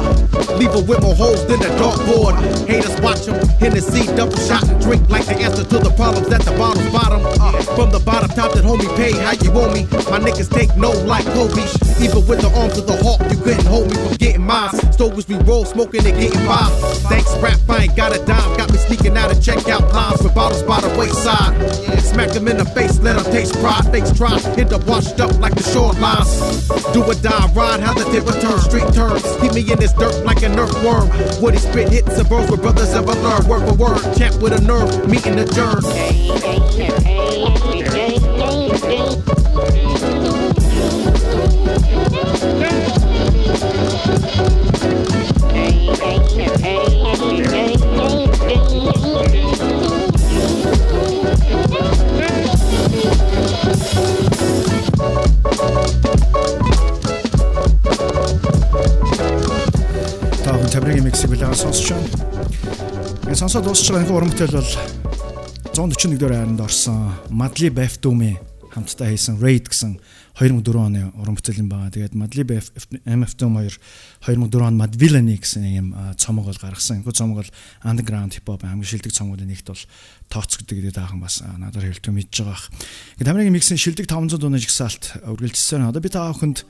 Leave 0.58 0.74
a 0.74 0.82
with 0.82 1.00
more 1.02 1.14
holes 1.14 1.46
than 1.46 1.62
a 1.62 1.70
dartboard. 1.78 2.34
Haters 2.66 3.00
watch 3.00 3.26
them. 3.26 3.36
Hennessy 3.58 4.06
double 4.16 4.36
shot 4.36 4.66
and 4.68 4.80
drink 4.80 5.08
like 5.08 5.26
the 5.26 5.36
answer 5.36 5.64
to 5.64 5.78
the 5.78 5.90
problems 5.96 6.28
at 6.32 6.42
the 6.42 6.52
bottom's 6.52 6.90
bottom. 6.90 7.22
Uh, 7.40 7.52
from 7.76 7.90
the 7.90 8.00
bottom 8.00 8.30
top 8.30 8.52
that 8.52 8.64
homie 8.64 8.90
pay 8.96 9.12
how 9.12 9.32
you 9.32 9.50
want 9.50 9.72
me. 9.74 9.84
My 10.10 10.18
niggas 10.18 10.50
take 10.50 10.76
no 10.76 10.90
like 10.90 11.24
Kobe. 11.26 11.62
Even 12.02 12.26
with 12.26 12.40
the 12.40 12.50
arms 12.58 12.78
of 12.78 12.86
the 12.86 12.96
hawk, 13.02 13.20
you 13.30 13.38
couldn't 13.38 13.66
hold 13.66 13.90
me 13.90 13.96
from 13.96 14.16
getting 14.16 14.42
mine. 14.42 14.74
Stoves 14.92 15.28
we 15.28 15.36
roll, 15.46 15.64
smoking 15.64 16.04
and 16.06 16.18
getting 16.18 16.44
by. 16.46 16.66
Thanks, 17.08 17.30
rap, 17.38 17.58
I 17.68 17.84
ain't 17.84 17.96
got 17.96 18.14
a 18.14 18.18
dime. 18.24 18.56
Got 18.56 18.72
me 18.72 18.75
Sneaking 18.86 19.16
out 19.16 19.32
of 19.32 19.38
checkout 19.38 19.92
lines 19.92 20.22
with 20.22 20.34
bottles 20.34 20.62
by 20.62 20.80
the 20.80 20.88
wayside. 20.98 21.54
Smack 22.00 22.30
them 22.30 22.46
in 22.46 22.56
the 22.56 22.64
face, 22.64 22.98
let 23.00 23.16
them 23.16 23.32
taste 23.32 23.54
pride. 23.60 23.84
Fakes 23.90 24.12
try, 24.12 24.38
hit 24.54 24.68
the 24.68 24.78
washed 24.86 25.18
up 25.20 25.38
like 25.40 25.54
the 25.54 25.62
shorelines. 25.62 26.92
Do 26.92 27.02
or 27.02 27.14
die, 27.14 27.52
ride 27.52 27.80
how 27.80 27.94
the 27.94 28.04
tip 28.10 28.24
turn, 28.40 28.58
Street 28.60 28.94
turns, 28.94 29.22
Keep 29.40 29.54
me 29.54 29.72
in 29.72 29.78
this 29.78 29.92
dirt 29.92 30.24
like 30.24 30.42
an 30.42 30.58
earthworm. 30.58 31.10
Woody 31.42 31.58
spit 31.58 31.88
hits 31.88 32.16
the 32.16 32.24
burns 32.24 32.50
with 32.50 32.62
brothers 32.62 32.94
of 32.94 33.06
learn 33.06 33.48
Word 33.48 33.68
for 33.68 33.74
word, 33.74 34.16
champ 34.16 34.40
with 34.40 34.52
a 34.52 34.60
nerve, 34.60 35.08
meeting 35.08 35.38
in 35.38 35.44
the 35.44 35.82
hey, 35.92 36.12
hey. 36.36 36.96
Hey, 45.52 46.18
hey, 46.36 46.58
hey. 46.60 47.05
Үлээн 61.56 61.72
сонсч 61.72 61.88
байна. 61.88 62.08
Энэ 63.32 63.40
сонсоод 63.40 63.64
дуусч 63.64 63.88
байгаа 63.88 64.04
энэ 64.04 64.12
уран 64.12 64.28
бүтээл 64.28 64.60
бол 64.60 64.72
141 65.72 66.20
дэх 66.20 66.28
хайранд 66.28 66.60
орсон 66.60 67.16
Madly 67.32 67.72
Befdumi 67.72 68.36
хамтдаа 68.76 69.08
хийсэн 69.08 69.40
Raid 69.40 69.72
гэсэн 69.72 69.96
2004 70.36 70.76
оны 70.76 71.08
уран 71.16 71.32
бүтээл 71.32 71.64
юм 71.64 71.72
байна. 71.72 71.88
Тэгээд 71.88 72.12
Madly 72.12 72.44
MF2 72.44 73.40
2004 73.48 74.68
он 74.68 74.76
Madvillainy 74.76 75.40
гэсэн 75.40 75.64
юм 75.72 75.88
цомог 76.20 76.44
бол 76.44 76.60
гаргасан. 76.60 77.00
Энэ 77.00 77.16
цомог 77.16 77.40
бол 77.40 77.52
underground 77.88 78.36
hip 78.36 78.44
hop 78.44 78.60
хамгийн 78.60 78.84
шилдэг 78.84 79.16
цомгуудын 79.16 79.48
нэгт 79.48 79.72
бол 79.72 79.84
тооцогддог 80.28 80.76
гэдэг 80.76 80.92
таахан 80.92 81.24
бас 81.24 81.40
надад 81.40 81.88
хэлтүү 81.88 82.12
мэдж 82.20 82.36
байгаа. 82.44 82.68
Ингээд 83.16 83.28
Тамирагийн 83.32 83.56
миксийн 83.56 83.80
шилдэг 83.80 84.04
500 84.04 84.36
дууны 84.36 84.60
жигсаалт 84.60 85.24
үргэлжилсэн. 85.24 85.88
Одоо 85.88 86.04
би 86.04 86.12
та 86.12 86.28
бүхэнд 86.28 86.68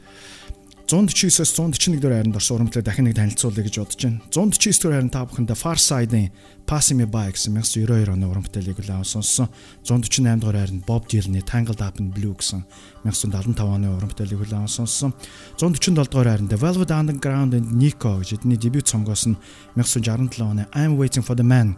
149-оос 0.86 1.50
141 1.50 1.98
дэх 1.98 2.14
хайранд 2.14 2.38
орсон 2.38 2.70
бүтээл 2.70 2.86
дахин 2.86 3.10
нэг 3.10 3.18
танилцуулъя 3.18 3.66
гэж 3.66 3.74
бодож 3.82 4.02
байна. 4.06 4.22
149 4.30 4.70
дэх 4.70 4.92
хайранд 4.94 5.10
та 5.10 5.26
бүхэндээ 5.26 5.58
Far 5.58 5.78
Side-ийн 5.82 6.30
Passing 6.62 7.02
Me 7.02 7.10
By 7.10 7.34
гэсэн 7.34 7.58
1992 7.58 8.14
оны 8.14 8.30
уран 8.30 8.46
бүтээлийг 8.46 8.78
үлээн 8.78 9.02
сонссон. 9.02 9.50
148 9.82 10.46
дэх 10.46 10.54
хайранд 10.54 10.86
Bob 10.86 11.10
Dylan-ы 11.10 11.42
Tangled 11.42 11.82
Up 11.82 11.98
in 11.98 12.14
Blue 12.14 12.38
гэсэн 12.38 12.62
1975 13.02 13.66
оны 13.66 13.90
уран 13.90 14.14
бүтээлийг 14.14 14.46
үлээн 14.46 14.70
сонссон. 14.70 15.10
147 15.58 16.06
дэх 16.06 16.14
хайранд 16.14 16.54
Velvet 16.54 16.94
Underground 16.94 17.58
and 17.58 17.74
Nico 17.74 18.22
гэж 18.22 18.38
эдний 18.38 18.54
дебют 18.54 18.86
цомгоос 18.86 19.26
нь 19.26 19.34
1967 19.74 20.38
оны 20.38 20.70
I'm 20.70 20.94
Waiting 20.94 21.26
for 21.26 21.34
the 21.34 21.42
Man 21.42 21.74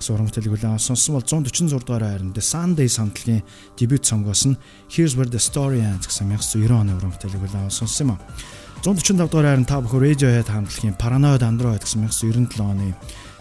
гэсэн 0.00 0.16
уран 0.16 0.26
бүтээлийг 0.32 0.56
үлээн 0.56 0.80
сонссон 0.80 1.20
бол 1.20 1.28
146 1.28 1.84
дугаар 1.84 2.08
хайранд 2.08 2.32
The 2.32 2.40
Sunday 2.40 2.88
самтлагийн 2.88 3.44
дебют 3.76 4.08
цомгоос 4.08 4.48
нь 4.48 4.56
Here's 4.88 5.12
Where 5.12 5.28
the 5.28 5.36
Story 5.36 5.84
Ends 5.84 6.08
гэсэн 6.08 6.32
1990 6.32 6.72
оны 6.72 6.96
уран 6.96 7.12
бүтээлийг 7.12 7.44
үлээн 7.44 7.68
сонссон 7.68 8.08
юм 8.08 8.12
а. 8.16 8.24
145 8.80 9.28
дугаар 9.28 9.46
хайранд 9.52 9.68
та 9.68 9.84
бүхэн 9.84 10.00
Radiohead 10.00 10.48
хамтлагийн 10.48 10.96
Paranoid 10.96 11.44
Android 11.44 11.84
гэсэн 11.84 12.08
1997 12.08 12.64
оны 12.64 12.96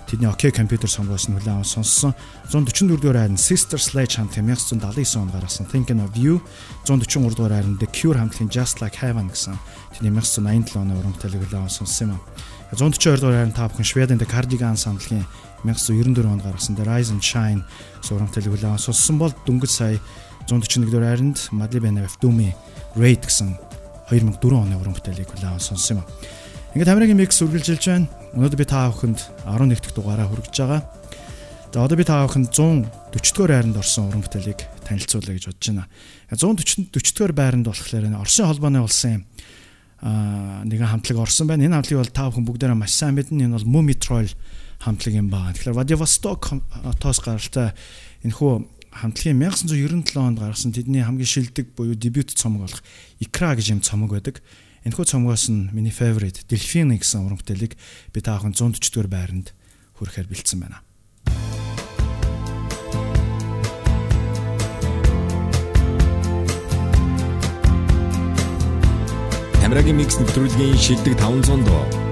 тэдний 0.09 0.27
OK 0.27 0.51
компьютер 0.51 0.89
сонгоос 0.89 1.29
нь 1.31 1.37
хүлээн 1.39 1.63
сонссон. 1.63 2.11
144 2.51 2.99
дугаар 2.99 3.23
хайранд 3.23 3.39
Sister 3.39 3.79
Sledge 3.79 4.19
хамтлагийн 4.19 4.51
1979 4.51 5.15
онд 5.15 5.31
гаргасан 5.31 5.69
Thinking 5.71 6.03
of 6.03 6.17
You, 6.17 6.43
143 6.83 7.39
дугаар 7.39 7.55
хайранд 7.55 7.79
The 7.79 7.87
Cure 7.87 8.17
хамтлагийн 8.17 8.51
Just 8.51 8.83
Like 8.83 8.99
Heaven 8.99 9.31
гэсэн 9.31 9.55
тэдний 9.95 10.11
1987 10.11 10.75
оны 10.75 10.97
уран 10.97 11.13
бүтээлийг 11.13 11.45
хүлээн 11.47 11.69
сонссон 11.69 12.09
юм 12.09 12.13
а. 12.17 12.75
142 12.75 13.21
дугаар 13.21 13.37
хайранд 13.37 13.55
та 13.55 13.69
бүхэн 13.69 13.85
Шведийн 13.85 14.19
The 14.19 14.27
Cardigans 14.27 14.83
хамтлагийн 14.89 15.29
1994 15.65 16.27
онд 16.27 16.43
гаргасан 16.43 16.75
The 16.75 16.85
Rise 16.87 17.11
and 17.11 17.23
Shine 17.23 17.61
хүлээн 18.03 18.73
аван 18.73 18.79
сонссон 18.79 19.17
бол 19.19 19.33
дөнгөж 19.45 19.71
сая 19.71 19.99
141 20.47 20.87
дугаар 20.87 21.15
хайранд 21.15 21.37
Madly 21.51 21.79
Benef 21.83 22.15
Dumi 22.21 22.55
Raid 22.95 23.27
гэсэн 23.27 23.53
2004 24.09 24.41
оны 24.55 24.75
уран 24.79 24.95
бүтээлийг 24.95 25.29
хүлээн 25.29 25.61
сонссон 25.61 26.01
юм. 26.01 26.07
Ингээд 26.73 26.93
Америкийн 26.93 27.17
микс 27.17 27.41
үргэлжилж 27.41 27.83
байна. 27.85 28.09
Өнөөдөр 28.33 28.59
би 28.61 28.65
та 28.65 28.89
бүхэнд 28.89 29.19
11 29.45 29.81
дахь 29.81 29.93
дугаараа 29.93 30.29
хүргэж 30.29 30.55
байгаа. 30.57 30.81
За 31.73 31.85
одоо 31.85 31.97
би 31.97 32.05
та 32.05 32.25
бүхэнд 32.25 32.49
140 32.53 32.89
дугаар 33.33 33.53
байранд 33.53 33.77
орсон 33.77 34.09
уран 34.09 34.21
бүтээлийг 34.25 34.61
танилцуулъя 34.85 35.37
гэж 35.37 35.45
бодож 35.49 35.65
байна. 35.69 35.85
140 36.33 36.89
40 36.93 37.13
дугаар 37.13 37.33
байранд 37.33 37.65
болохоор 37.69 38.05
Оросын 38.21 38.49
холбооны 38.49 38.81
улсын 38.81 39.25
нэгэн 40.01 40.89
хамтлаг 40.93 41.17
орсон 41.19 41.45
байна. 41.49 41.65
Энэ 41.65 41.77
хамтлагийг 41.77 42.01
бол 42.05 42.13
та 42.13 42.29
бүхэн 42.29 42.45
бүгдээрээ 42.45 42.77
маш 42.77 42.93
сайн 42.93 43.17
мэднэ. 43.17 43.49
Энэ 43.49 43.57
бол 43.57 43.69
Mumi 43.69 43.93
Troll 43.97 44.29
хамтлаг 44.79 45.13
юм 45.13 45.27
байна. 45.29 45.53
Тэгэхээр 45.53 45.75
Vladivostok 45.75 46.55
тоос 47.03 47.19
гаралтай 47.19 47.75
энэ 48.23 48.35
хүү 48.35 48.51
хамтлагийн 48.95 49.37
1997 49.37 50.17
онд 50.17 50.39
гаргасан 50.39 50.71
тэдний 50.71 51.03
хамгийн 51.03 51.27
шилдэг 51.27 51.75
буюу 51.75 51.93
дебют 51.93 52.31
цомог 52.31 52.65
болох 52.65 52.81
Икра 53.19 53.53
гэж 53.53 53.75
юм 53.75 53.81
цомог 53.83 54.15
байдаг. 54.15 54.41
Энэхүү 54.87 55.05
цомгоос 55.05 55.51
нь 55.51 55.69
миний 55.75 55.91
favorite 55.91 56.47
Delphine 56.47 56.95
гэсэн 56.95 57.27
уран 57.27 57.37
бүтээлийг 57.37 57.75
би 58.15 58.19
та 58.23 58.39
бүхэн 58.39 58.55
140 58.55 58.79
дугаар 58.95 59.11
байранд 59.11 59.51
хүрэхээр 59.99 60.31
бэлдсэн 60.31 60.59
байна. 60.63 60.79
Тамирагийн 69.59 69.99
микс 70.01 70.17
нэвтрүүлгийн 70.17 70.79
шилдэг 70.79 71.13
500 71.19 71.67
дуу. 71.67 72.08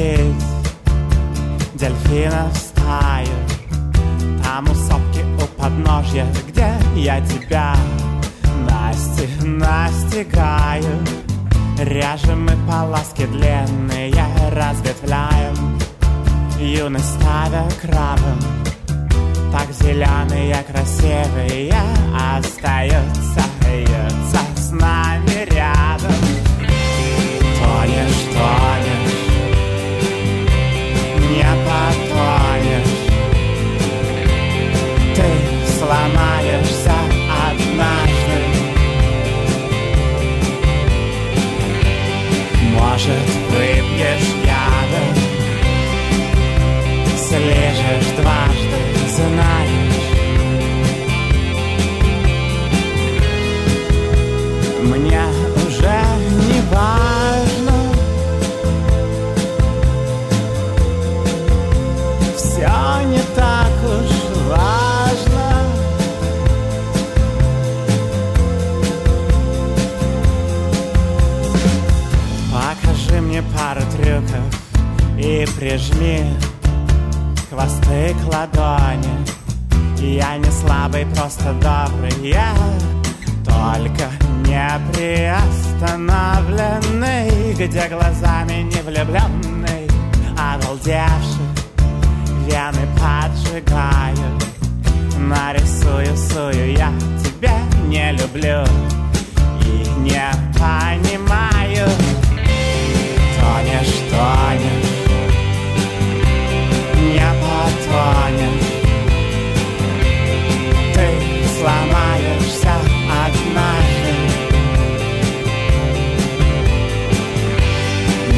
Здесь 0.00 0.44
дельфинов 1.74 2.56
стаю 2.56 3.28
Там 4.42 4.64
у 4.70 4.74
сопки 4.74 5.24
у 5.42 5.60
подножья, 5.60 6.26
где 6.48 6.72
я 6.96 7.20
тебя 7.20 7.74
Насти, 8.68 9.28
настигаю 9.44 10.98
Ряжем 11.78 12.44
мы 12.44 12.52
полоски 12.70 13.24
длинные, 13.24 14.12
разветвляем. 14.52 15.78
Юность 16.58 17.14
ставя 17.14 17.66
крабом 17.80 18.38
Так 19.50 19.72
зеленые, 19.72 20.62
красивые 20.70 21.72
Остаются, 22.36 23.40
остаются 23.40 24.40
с 24.56 24.70
нами 24.72 25.09
и 75.20 75.46
прижми 75.58 76.24
хвосты 77.50 78.14
к 78.14 78.24
ладони. 78.32 79.26
Я 79.98 80.38
не 80.38 80.50
слабый, 80.50 81.04
просто 81.14 81.52
добрый. 81.54 82.12
Я 82.26 82.54
только 83.44 84.10
не 84.46 84.80
приостановленный 84.92 87.52
Где 87.52 87.88
глазами 87.88 88.62
не 88.62 88.80
влюбленный. 88.82 89.88
Обалдевший, 90.38 91.48
вены 92.46 92.88
поджигаю 92.96 94.38
Нарисую, 95.18 96.16
сую, 96.16 96.72
я 96.72 96.90
тебя 97.22 97.58
не 97.88 98.12
люблю 98.12 98.64
И 99.66 99.68
не 100.00 100.30
понимаю. 100.54 101.88
Тонешь, 103.38 103.98
тонешь 104.10 104.89
потонешь 107.90 108.70
Ты 110.94 111.06
сломаешься 111.58 112.74
однажды. 113.24 114.14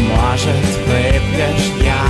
Может, 0.09 0.65
выпьешь 0.87 1.69
яда 1.85 2.02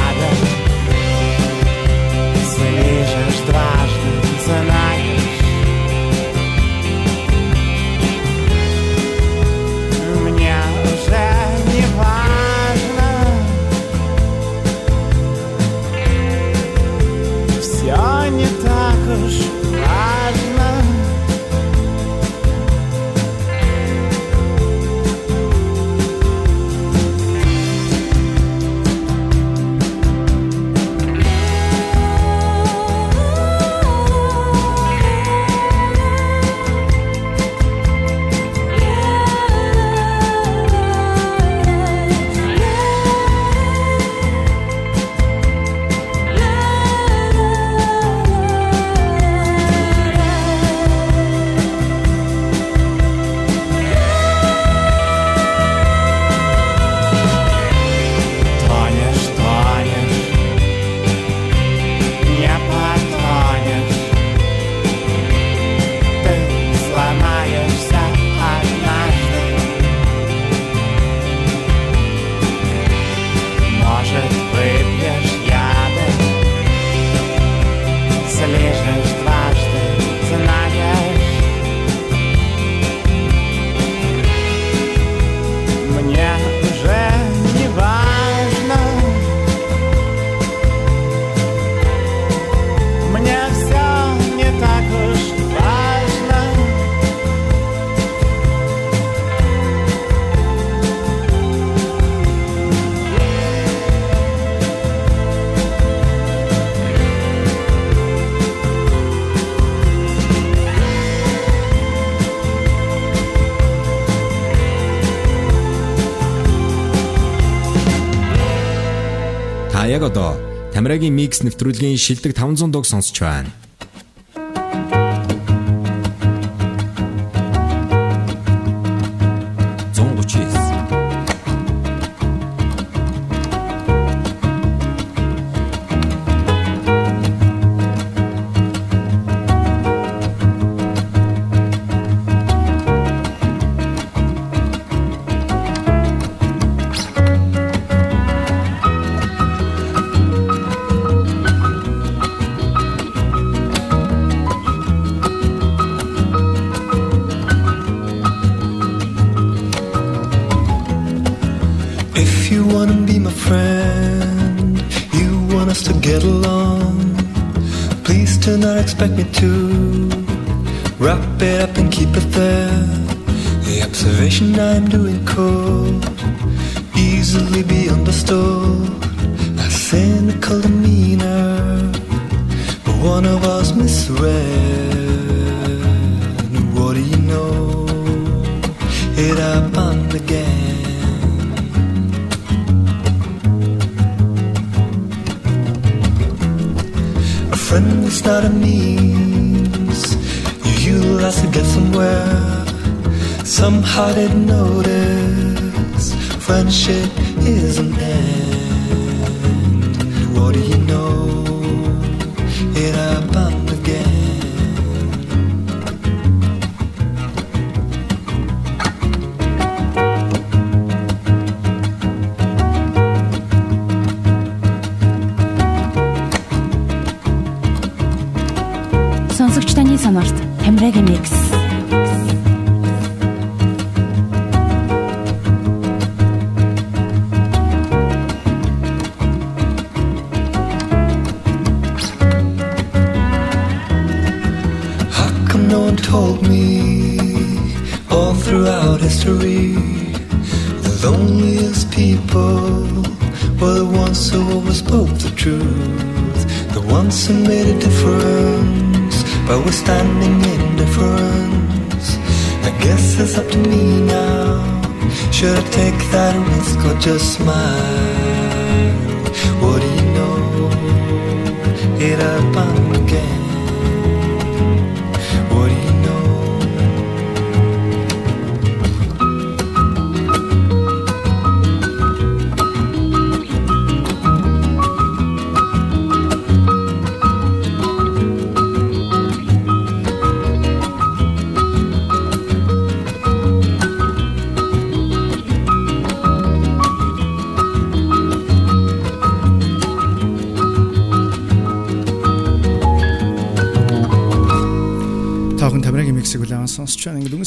одоо 120.82 120.90
Тамирагийн 120.90 121.14
микс 121.14 121.46
нэвтрүүлгийн 121.46 121.94
шилдэг 121.94 122.34
500 122.34 122.74
дуг 122.74 122.86
сонсч 122.90 123.22
байна. 123.22 123.46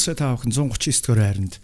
Өнгөсөө 0.06 0.22
та 0.22 0.38
бүхэн 0.38 0.54
139 0.54 1.02
дугаар 1.02 1.22
хайранд 1.34 1.56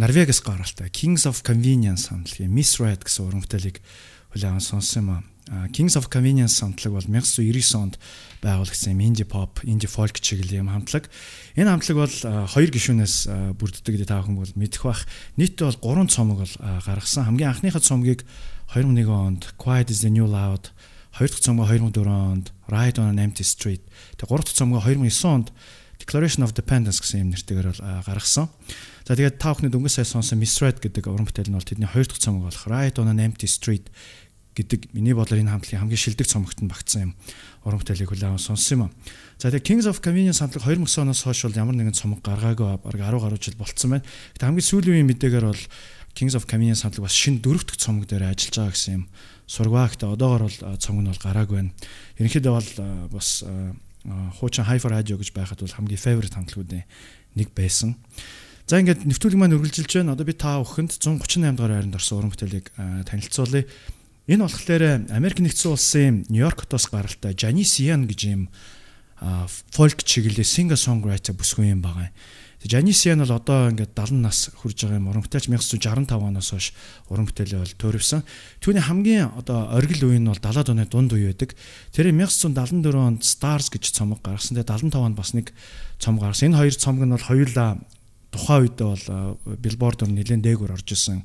Норвегиас 0.00 0.40
гаралтай 0.40 0.88
Kings 0.88 1.28
of 1.28 1.44
Convenience 1.44 2.08
хамтлагийн 2.08 2.48
Miss 2.48 2.80
Red 2.80 3.04
гэсэн 3.04 3.28
уран 3.28 3.44
бүтээлийг 3.44 3.84
хүлээн 4.32 4.64
сонссон 4.64 5.04
юм 5.04 5.10
аа. 5.12 5.68
Kings 5.68 5.92
of 6.00 6.08
Convenience 6.08 6.64
хамтлаг 6.64 6.96
бол 6.96 7.04
1999 7.04 7.76
онд 7.76 8.00
байгуулагдсан 8.40 8.96
юм 8.96 9.04
инди 9.04 9.28
pop, 9.28 9.60
инди 9.68 9.84
folk 9.84 10.16
чиглэлийн 10.16 10.64
юм 10.64 10.72
хамтлаг. 10.72 11.12
Энэ 11.60 11.76
хамтлаг 11.76 12.08
бол 12.08 12.16
хоёр 12.48 12.70
гишүүнээс 12.72 13.28
бүрддэг 13.60 13.92
гэдэг 14.00 14.08
та 14.08 14.24
бүхэн 14.24 14.40
бол 14.40 14.56
мэдэх 14.56 14.80
бах. 14.80 15.04
Нийтдээ 15.36 15.76
бол 15.76 16.08
3 16.08 16.08
цомог 16.08 16.40
бол 16.40 16.54
гаргасан. 16.88 17.28
Хамгийн 17.28 17.52
анхныхаа 17.52 17.84
цомгийг 17.84 18.24
2001 18.72 19.12
онд 19.12 19.52
Quiet 19.60 19.92
is 19.92 20.00
the 20.00 20.08
New 20.08 20.24
Loud, 20.24 20.72
хоёр 21.12 21.28
дахь 21.28 21.44
цомгоо 21.44 21.68
2004 21.68 22.08
онд 22.08 22.48
Ride 22.64 22.96
on 22.96 23.12
an 23.12 23.20
Empty 23.20 23.44
Street, 23.44 23.84
тэгээ 24.16 24.24
гурав 24.32 24.48
дахь 24.48 24.56
цомгоо 24.56 24.80
2009 24.80 25.28
онд 25.28 25.52
Declaration 26.14 26.46
of 26.46 26.54
Dependence 26.54 27.02
гэсэн 27.02 27.26
юм 27.26 27.34
нэртэйгээр 27.34 27.74
бол 27.74 27.82
гаргасан. 28.06 28.46
За 29.02 29.18
тэгээд 29.18 29.42
та 29.42 29.50
бүхний 29.50 29.66
дөнгөж 29.66 29.98
сая 29.98 30.06
сонсон 30.06 30.38
Misread 30.38 30.78
гэдэг 30.78 31.10
уран 31.10 31.26
бүтээл 31.26 31.50
нь 31.50 31.58
бол 31.58 31.66
тэдний 31.66 31.90
хоёр 31.90 32.06
дахь 32.06 32.22
цомог 32.22 32.46
болох 32.46 32.70
Ride 32.70 33.02
on 33.02 33.10
an 33.10 33.18
Empty 33.18 33.50
Street 33.50 33.90
гэдэг 34.54 34.94
миний 34.94 35.10
бодлоор 35.10 35.42
энэ 35.42 35.50
хамтлагийн 35.50 35.82
хамгийн 35.82 35.98
шилдэг 35.98 36.30
цомогт 36.30 36.62
нь 36.62 36.70
багтсан 36.70 37.10
юм 37.10 37.12
уран 37.66 37.82
бүтээлийг 37.82 38.14
хүлээн 38.14 38.38
сонссон 38.38 38.86
юм. 38.86 38.90
За 39.42 39.50
тэгээд 39.50 39.66
Kings 39.66 39.90
of 39.90 39.98
Convenience 39.98 40.38
хамтлаг 40.38 40.62
2009 40.62 41.02
оноос 41.02 41.26
хойш 41.26 41.50
бол 41.50 41.58
ямар 41.58 41.74
нэгэн 41.74 41.98
цомог 41.98 42.22
гаргаагүй 42.22 42.78
бараг 42.78 43.02
10 43.02 43.18
гаруй 43.18 43.38
жил 43.42 43.58
болцсон 43.58 43.98
байна. 43.98 44.06
Гэтэ 44.38 44.46
хамгийн 44.46 44.70
сүүлийн 44.70 44.94
үеийн 45.02 45.10
мэдээгээр 45.10 45.46
бол 45.50 45.62
Kings 46.14 46.38
of 46.38 46.46
Convenience 46.46 46.86
хамтлаг 46.86 47.10
бас 47.10 47.18
шинэ 47.18 47.42
дөрөв 47.42 47.66
дэх 47.66 47.82
цомог 47.82 48.06
дээр 48.06 48.30
ажиллаж 48.30 48.54
байгаа 48.54 48.70
гэсэн 48.78 48.94
юм 48.94 49.04
сургаа. 49.50 49.90
Гэтэ 49.90 50.06
одоогор 50.06 50.46
бол 50.46 50.78
цомог 50.78 51.02
нь 51.02 51.10
бол 51.10 51.24
гараагүй 51.26 51.56
байна. 51.58 51.74
Ерөнхийдөө 52.22 52.52
бол 52.54 52.70
бас 53.10 53.42
а, 54.04 54.30
хуучин 54.36 54.64
Hi-Fi 54.64 54.88
радио 54.88 55.16
гэж 55.16 55.32
байхад 55.32 55.60
бол 55.60 55.74
хамгийн 55.74 56.00
favorite 56.00 56.36
хамтлагуудын 56.36 56.84
нэг 57.36 57.48
байсан. 57.56 57.96
За 58.64 58.80
ингээд 58.80 59.04
нэвтрүүлэг 59.04 59.38
маань 59.40 59.56
үргэлжилж 59.56 59.92
байна. 60.00 60.16
Одоо 60.16 60.24
би 60.24 60.32
та 60.32 60.60
бүхэнд 60.60 60.96
138 60.96 61.56
дугаар 61.56 61.84
хайранд 61.84 61.98
орсон 62.00 62.18
уран 62.24 62.32
бүтээлийг 62.32 62.72
а, 62.76 63.04
танилцуулъя. 63.04 63.68
Энэ 64.24 64.44
болохоор 64.48 64.84
Америк 65.12 65.38
нэгдсэн 65.44 65.72
улсын 65.72 66.14
Нью-Йорк 66.32 66.64
хотоос 66.64 66.88
гаралтай 66.88 67.36
Janice 67.36 67.84
Ian 67.84 68.08
гэж 68.08 68.20
юм 68.32 68.48
folk 69.72 70.00
чиглэлийн 70.00 70.48
singer 70.48 70.80
songwriter 70.80 71.36
бүсгүй 71.36 71.72
юм 71.72 71.84
байгаа. 71.84 72.08
Janice 72.64 73.08
Ian 73.12 73.20
бол 73.20 73.36
одоо 73.36 73.68
ингээд 73.68 73.92
70 73.92 74.24
нас 74.24 74.48
хүрж 74.56 74.88
байгаа 74.88 74.96
юм 74.96 75.08
уран 75.12 75.24
бүтээлч 75.24 75.52
1965 75.52 76.16
оноос 76.16 76.48
хойш 76.48 76.66
уран 77.12 77.28
бүтээлээ 77.28 77.60
бол 77.60 77.74
төрөвсөн. 77.76 78.24
Түүний 78.64 78.84
хамгийн 78.84 79.36
одоо 79.36 79.68
оргил 79.76 80.08
үе 80.08 80.16
нь 80.16 80.24
бол 80.24 80.40
70-аад 80.40 80.72
оны 80.72 80.88
дунд 80.88 81.12
үе 81.12 81.28
байдаг. 81.28 81.52
Тэр 81.92 82.08
1974 82.08 82.96
онд 82.96 83.20
Stars 83.20 83.68
гэж 83.68 83.92
цомог 83.92 84.24
гаргасан. 84.24 84.56
Тэгээ 84.56 84.90
75 84.90 84.96
онд 84.96 85.16
бас 85.20 85.36
нэг 85.36 85.52
цомог 86.00 86.24
гаргасан. 86.24 86.56
Энэ 86.56 86.60
хоёр 86.64 86.74
цомог 86.80 87.04
нь 87.04 87.12
бол 87.12 87.28
хоёулаа 87.28 87.70
тухайн 88.34 88.66
үедээ 88.66 88.88
бол 88.88 89.04
а, 89.12 89.18
Billboard-оор 89.62 90.10
нэлээд 90.10 90.42
дээгүүр 90.42 90.74
орж 90.74 90.88
исэн 90.90 91.22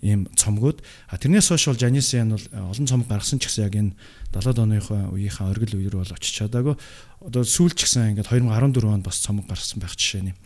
ийм 0.00 0.28
цомгууд. 0.32 0.80
А 1.08 1.16
тэрнээс 1.20 1.52
хойш 1.52 1.68
бол 1.68 1.80
Ian 1.80 2.32
бол 2.32 2.46
а, 2.52 2.72
олон 2.72 2.86
цомог 2.88 3.08
гаргасан 3.08 3.38
ч 3.38 3.48
гэсэн 3.48 3.64
яг 3.68 3.74
энэ 3.76 3.92
70-аад 4.32 4.58
оныхоо 4.64 5.00
үеийнхээ 5.12 5.46
оргил 5.48 5.76
үеэр 5.76 5.96
бол 6.00 6.14
очиж 6.16 6.32
чадаагүй. 6.40 6.74
Одоо 7.20 7.42
сүүлд 7.44 7.76
ч 7.76 7.84
гэсэн 7.84 8.16
ингээд 8.16 8.32
2014 8.32 8.88
онд 8.88 9.04
бас 9.04 9.20
цомог 9.20 9.44
гаргасан 9.44 9.80
байх 9.80 9.92
жишээ 9.96 10.32
нь. 10.32 10.36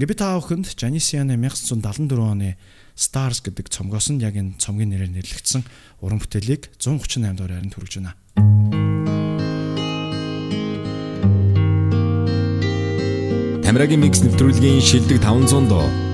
Ингээд 0.00 0.10
би 0.12 0.16
та 0.16 0.36
бүхэнд 0.40 0.72
Ian-ы 0.72 1.36
1974 1.36 2.16
оны 2.18 2.56
Stars 2.96 3.40
гэдэг 3.44 3.72
цомгоос 3.72 4.12
нь 4.12 4.20
яг 4.20 4.36
энэ 4.36 4.56
цомгийн 4.60 4.92
нэрээр 4.92 5.12
нэрлэгдсэн 5.16 5.64
уран 6.04 6.20
бүтээлийг 6.20 6.72
138 6.76 7.36
дугаар 7.36 7.52
хайранд 7.56 7.74
хүргэж 7.76 7.94
байна. 8.00 8.12
Тамирагийн 13.64 14.04
микс 14.04 14.20
нэвтрүүлгийн 14.20 14.84
шилдэг 14.84 15.24
500 15.24 15.72
доо. 15.72 16.11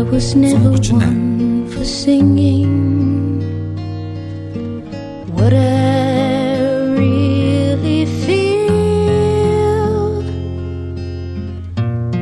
I 0.00 0.02
was 0.02 0.34
never 0.34 0.70
one 0.70 1.68
for 1.68 1.84
singing 1.84 3.42
what 5.34 5.52
I 5.52 6.56
really 6.96 8.06
feel. 8.24 8.62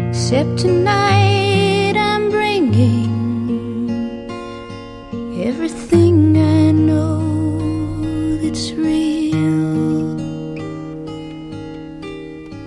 Except 0.08 0.58
tonight 0.58 1.94
I'm 1.96 2.30
bringing 2.30 3.06
everything 5.46 6.36
I 6.36 6.72
know 6.72 7.20
that's 8.42 8.72
real. 8.72 10.18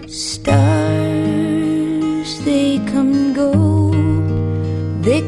Stars, 0.07 0.80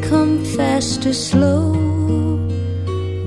come 0.09 0.43
fast 0.57 1.05
or 1.05 1.13
slow. 1.13 1.71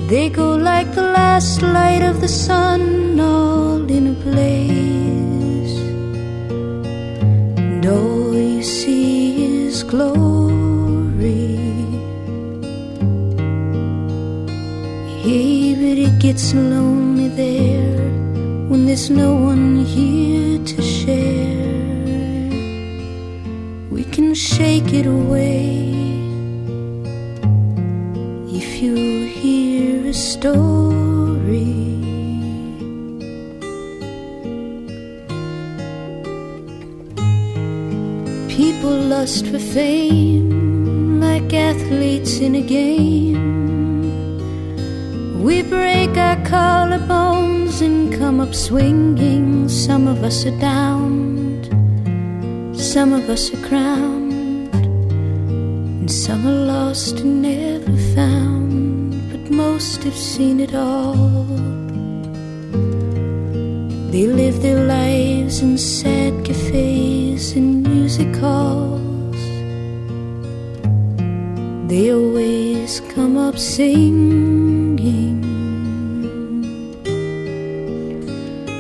They 0.09 0.28
go 0.28 0.55
like 0.57 0.94
the 0.94 1.09
last 1.20 1.62
light 1.62 2.03
of 2.03 2.20
the 2.20 2.28
sun, 2.28 3.19
all 3.19 3.90
in 3.90 4.07
a 4.09 4.16
blaze. 4.24 5.77
And 7.59 7.85
all 7.86 8.35
you 8.35 8.62
see 8.62 9.66
is 9.66 9.82
glory. 9.82 11.57
Hey, 15.23 15.74
but 15.81 15.98
it 16.07 16.19
gets 16.20 16.55
lonely 16.55 17.28
there 17.28 18.11
when 18.69 18.86
there's 18.86 19.11
no 19.11 19.35
one 19.35 19.85
here 19.85 20.59
to 20.73 20.82
share. 20.82 21.57
We 23.90 24.05
can 24.05 24.35
shake 24.35 24.93
it 24.93 25.07
away 25.07 26.06
if 28.77 28.82
you 28.82 29.24
hear 29.24 30.07
a 30.07 30.12
story. 30.12 31.65
People 38.48 38.97
lust 39.15 39.47
for 39.47 39.59
fame 39.59 41.20
like 41.20 41.55
athletes 41.55 42.40
in 42.40 42.55
a 42.57 42.61
game. 42.61 43.40
We 45.43 45.62
break 45.62 46.11
our 46.19 46.36
collarbones 46.44 47.81
and 47.81 48.12
come 48.12 48.40
up 48.40 48.55
swinging. 48.55 49.70
Some 49.70 50.07
of 50.07 50.23
us 50.23 50.44
are 50.44 50.59
downed, 50.61 51.65
some 52.78 53.15
of 53.15 53.31
us 53.31 53.55
are 53.55 53.69
crowned, 53.69 54.74
and 54.74 56.11
some 56.11 56.47
are 56.47 56.61
lost 56.74 57.20
and 57.20 57.40
never 57.40 57.97
found. 58.15 58.56
Most 59.57 60.05
have 60.05 60.15
seen 60.15 60.61
it 60.61 60.74
all. 60.74 61.15
They 64.12 64.27
live 64.27 64.61
their 64.61 64.85
lives 64.85 65.61
in 65.61 65.78
sad 65.78 66.45
cafes 66.45 67.53
and 67.53 67.83
music 67.83 68.37
halls. 68.37 69.41
They 71.89 72.12
always 72.12 73.01
come 73.15 73.39
up 73.39 73.57
singing. 73.57 75.43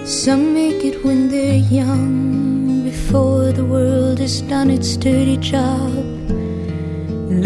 Some 0.04 0.52
make 0.52 0.84
it 0.84 1.02
when 1.02 1.30
they're 1.30 1.64
young, 1.72 2.84
before 2.84 3.50
the 3.52 3.64
world 3.64 4.18
has 4.18 4.42
done 4.42 4.68
its 4.68 4.94
dirty 4.98 5.38
job. 5.38 6.15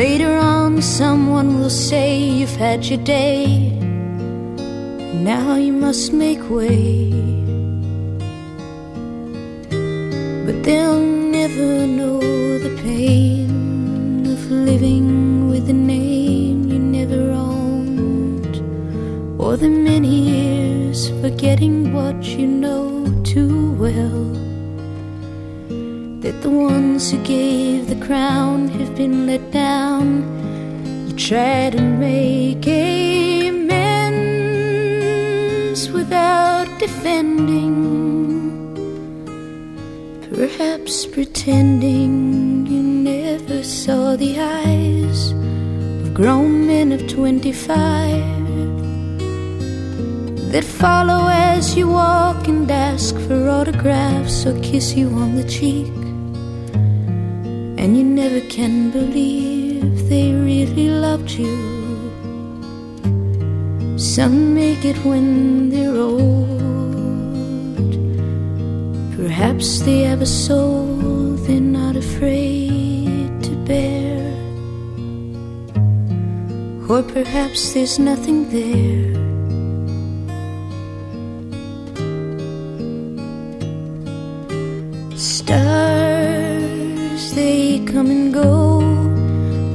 Later 0.07 0.35
on, 0.39 0.81
someone 0.81 1.59
will 1.61 1.69
say, 1.69 2.17
You've 2.19 2.57
had 2.57 2.87
your 2.87 3.05
day. 3.05 3.69
Now 5.13 5.57
you 5.57 5.75
must 5.75 6.15
make 6.15 6.41
way. 6.49 7.11
But 10.47 10.63
they'll 10.65 11.05
never 11.39 11.87
know 11.87 12.19
the 12.67 12.75
pain 12.83 14.25
of 14.25 14.51
living 14.51 15.51
with 15.51 15.69
a 15.69 15.75
name 15.75 16.71
you 16.71 16.79
never 16.79 17.33
owned, 17.33 18.57
or 19.39 19.59
the 19.59 19.69
many 19.69 20.15
years 20.33 21.11
forgetting 21.21 21.93
what 21.93 22.25
you 22.25 22.47
know 22.47 23.05
too 23.23 23.73
well. 23.73 24.40
The 26.43 26.49
ones 26.49 27.11
who 27.11 27.19
gave 27.23 27.89
the 27.89 27.97
crown 28.07 28.69
have 28.69 28.97
been 28.97 29.27
let 29.27 29.51
down. 29.51 30.25
You 31.07 31.15
try 31.17 31.69
to 31.69 31.83
make 31.83 32.67
amends 32.67 33.91
without 35.91 36.67
defending. 36.79 37.77
Perhaps 40.35 41.05
pretending 41.05 42.67
you 42.67 42.83
never 42.83 43.63
saw 43.63 44.17
the 44.17 44.41
eyes 44.41 45.33
of 45.33 46.15
grown 46.15 46.67
men 46.67 46.93
of 46.93 47.07
25 47.07 48.41
that 50.53 50.65
follow 50.65 51.29
as 51.29 51.77
you 51.77 51.89
walk 51.89 52.49
and 52.49 52.71
ask 52.71 53.15
for 53.27 53.51
autographs 53.51 54.47
or 54.47 54.59
kiss 54.63 54.95
you 54.95 55.11
on 55.11 55.37
the 55.37 55.45
cheek. 55.45 56.00
And 57.81 57.97
you 57.97 58.05
never 58.05 58.43
can 58.43 58.91
believe 58.91 60.07
they 60.11 60.35
really 60.35 60.91
loved 60.91 61.31
you. 61.31 61.57
Some 63.97 64.55
make 64.55 64.85
it 64.85 64.99
when 64.99 65.71
they're 65.71 65.97
old. 65.97 66.61
Perhaps 69.17 69.81
they 69.81 70.01
have 70.03 70.21
a 70.21 70.27
soul 70.27 71.37
they're 71.47 71.59
not 71.59 71.97
afraid 71.97 73.43
to 73.45 73.53
bear. 73.65 74.21
Or 76.87 77.03
perhaps 77.03 77.73
there's 77.73 77.99
nothing 77.99 78.39
there. 78.51 79.09
Stars, 85.17 86.00
they 87.81 87.93
come 87.93 88.11
and 88.11 88.33
go. 88.33 88.81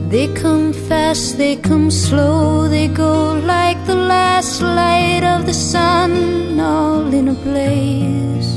They 0.09 0.27
come 0.33 0.73
fast, 0.73 1.37
they 1.37 1.55
come 1.55 1.89
slow. 1.89 2.67
They 2.67 2.87
go 2.87 3.33
like 3.33 3.83
the 3.85 3.95
last 3.95 4.61
light 4.61 5.23
of 5.23 5.45
the 5.45 5.53
sun, 5.53 6.59
all 6.59 7.13
in 7.13 7.29
a 7.29 7.33
blaze. 7.33 8.51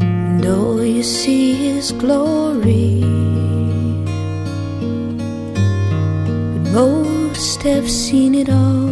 And 0.00 0.46
all 0.46 0.84
you 0.84 1.02
see 1.02 1.68
is 1.68 1.92
glory. 1.92 3.00
But 6.52 6.72
most 6.72 7.62
have 7.62 7.90
seen 7.90 8.34
it 8.34 8.48
all. 8.48 8.86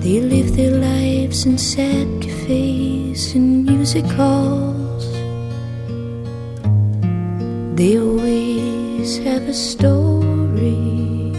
They 0.00 0.20
live 0.20 0.56
their 0.56 0.76
lives 0.76 1.44
in 1.46 1.58
sad 1.58 2.22
cafes 2.22 3.34
and 3.34 3.64
music 3.64 4.06
halls. 4.06 4.79
They 7.80 7.98
always 7.98 9.16
have 9.24 9.48
a 9.48 9.54
story. 9.54 11.32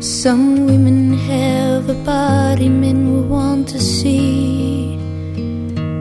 Some 0.00 0.66
women 0.66 1.12
have 1.30 1.88
a 1.88 1.94
body 2.02 2.68
men 2.68 3.12
will 3.12 3.28
want 3.28 3.68
to 3.68 3.80
see. 3.80 4.94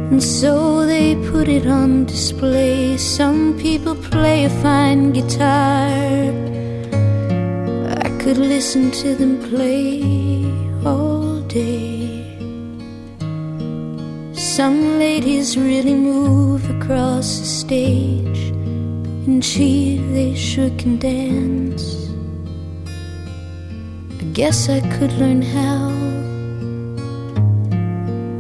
And 0.10 0.24
so 0.24 0.84
they 0.88 1.14
put 1.30 1.48
it 1.48 1.68
on 1.68 2.06
display. 2.06 2.98
Some 2.98 3.60
people 3.60 3.94
play 3.94 4.46
a 4.46 4.50
fine 4.64 5.12
guitar. 5.12 5.86
I 8.04 8.10
could 8.18 8.40
listen 8.40 8.90
to 9.04 9.14
them 9.14 9.38
play 9.48 10.02
all 10.84 11.40
day. 11.42 11.91
Some 14.58 15.00
ladies 15.00 15.58
really 15.58 15.94
move 15.94 16.70
across 16.70 17.40
the 17.40 17.46
stage. 17.46 18.50
And 19.26 19.42
gee, 19.42 19.98
they 20.12 20.36
sure 20.36 20.70
can 20.72 21.00
dance. 21.00 22.10
I 24.20 24.26
guess 24.34 24.68
I 24.68 24.82
could 24.98 25.14
learn 25.14 25.42
how 25.42 25.88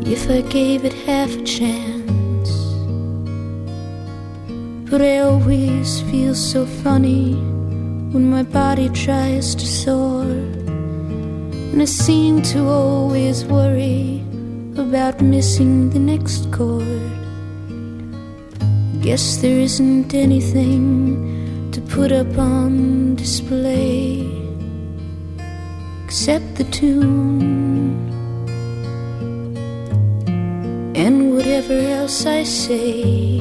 if 0.05 0.29
I 0.29 0.41
gave 0.41 0.83
it 0.83 0.91
half 1.07 1.33
a 1.33 1.43
chance. 1.43 2.51
But 4.91 5.01
I 5.01 5.19
always 5.19 6.01
feel 6.11 6.35
so 6.35 6.65
funny 6.65 7.35
when 8.11 8.29
my 8.29 8.43
body 8.43 8.89
tries 8.89 9.55
to 9.55 9.65
soar. 9.65 10.23
And 11.71 11.81
I 11.81 11.85
seem 11.85 12.41
to 12.51 12.67
always 12.67 13.45
worry 13.45 14.25
about 14.77 15.21
missing 15.21 15.89
the 15.89 15.99
next 15.99 16.51
chord. 16.51 17.11
Guess 19.01 19.37
there 19.37 19.59
isn't 19.59 20.13
anything 20.13 21.71
to 21.71 21.81
put 21.81 22.11
up 22.11 22.37
on 22.37 23.15
display 23.15 24.27
except 26.05 26.55
the 26.55 26.63
tune 26.65 27.97
and 30.95 31.33
whatever 31.33 31.73
else 31.73 32.25
I 32.25 32.43
say. 32.43 33.39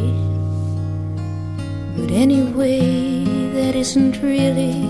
But 1.96 2.10
anyway, 2.10 3.24
that 3.54 3.74
isn't 3.76 4.22
really 4.22 4.80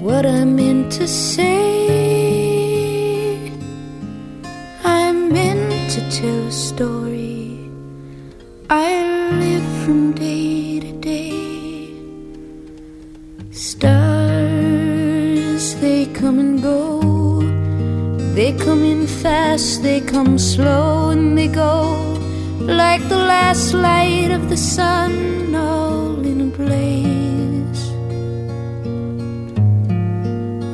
what 0.00 0.26
I 0.26 0.44
meant 0.44 0.92
to 0.92 1.08
say. 1.08 2.03
to 5.88 6.00
tell 6.10 6.46
a 6.46 6.50
story. 6.50 7.58
I 8.70 9.28
live 9.32 9.84
from 9.84 10.12
day 10.12 10.80
to 10.80 10.92
day. 11.00 11.92
Stars, 13.50 14.54
they 15.82 16.06
come 16.06 16.38
and 16.38 16.62
go. 16.62 17.00
They 18.34 18.52
come 18.52 18.82
in 18.82 19.06
fast, 19.06 19.82
they 19.82 20.00
come 20.00 20.38
slow, 20.38 21.10
and 21.10 21.36
they 21.36 21.48
go 21.48 21.98
like 22.60 23.06
the 23.10 23.18
last 23.18 23.74
light 23.74 24.30
of 24.30 24.48
the 24.48 24.56
sun, 24.56 25.54
all 25.54 26.18
in 26.24 26.40
a 26.40 26.46
blaze. 26.46 27.88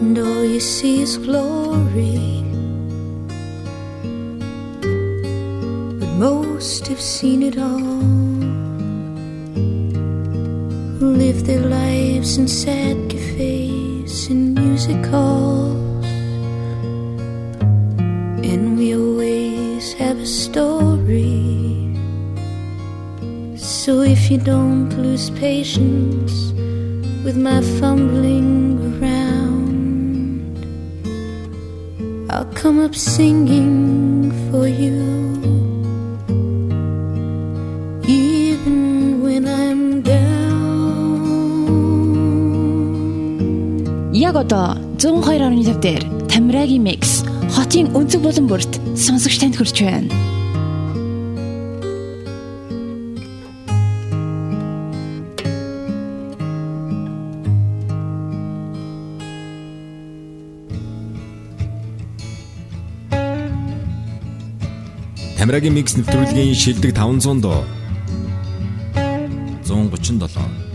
And 0.02 0.16
all 0.16 0.44
you 0.44 0.60
see 0.60 1.02
is 1.02 1.18
glory. 1.18 2.39
Most 6.20 6.86
have 6.88 7.00
seen 7.00 7.42
it 7.42 7.56
all. 7.56 8.04
Live 11.00 11.46
their 11.46 11.64
lives 11.64 12.36
in 12.36 12.46
sad 12.46 13.08
cafes 13.08 14.28
and 14.28 14.54
music 14.54 15.02
halls. 15.06 16.04
And 18.50 18.76
we 18.76 18.94
always 18.94 19.94
have 19.94 20.18
a 20.18 20.26
story. 20.26 21.96
So 23.56 24.02
if 24.02 24.30
you 24.30 24.36
don't 24.36 24.90
lose 24.98 25.30
patience 25.30 26.52
with 27.24 27.38
my 27.38 27.62
fumbling 27.80 28.76
around, 28.90 30.52
I'll 32.30 32.52
come 32.52 32.78
up 32.78 32.94
singing 32.94 34.30
for 34.50 34.68
you. 34.68 35.39
Яг 44.30 44.36
одоо 44.36 44.78
102.5 44.98 45.80
дээр 45.82 46.02
Тамирагийн 46.30 46.84
микс 46.86 47.26
хотын 47.50 47.90
өнцөг 47.98 48.22
болон 48.22 48.46
бүрт 48.46 48.78
сонсогч 48.94 49.42
танд 49.42 49.58
хүрч 49.58 49.82
байна. 49.82 50.06
Тамирагийн 65.42 65.74
микс 65.74 65.98
нэвтрүүлгийн 65.98 66.54
шилдэг 66.54 66.94
500 66.94 67.42
доо 67.42 67.66
137 69.66 70.69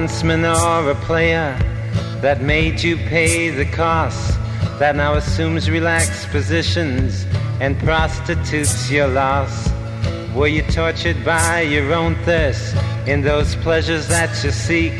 huntsman 0.00 0.46
or 0.46 0.90
a 0.90 0.94
player 0.94 1.54
that 2.22 2.40
made 2.40 2.82
you 2.82 2.96
pay 2.96 3.50
the 3.50 3.66
cost? 3.66 4.32
That 4.78 4.96
now 4.96 5.12
assumes 5.12 5.68
relaxed 5.68 6.30
positions 6.30 7.26
and 7.60 7.78
prostitutes 7.80 8.90
your 8.90 9.08
loss? 9.08 9.70
Were 10.34 10.46
you 10.46 10.62
tortured 10.62 11.22
by 11.22 11.60
your 11.60 11.92
own 11.92 12.14
thirst 12.24 12.74
in 13.06 13.20
those 13.20 13.54
pleasures 13.56 14.08
that 14.08 14.42
you 14.42 14.52
seek? 14.52 14.98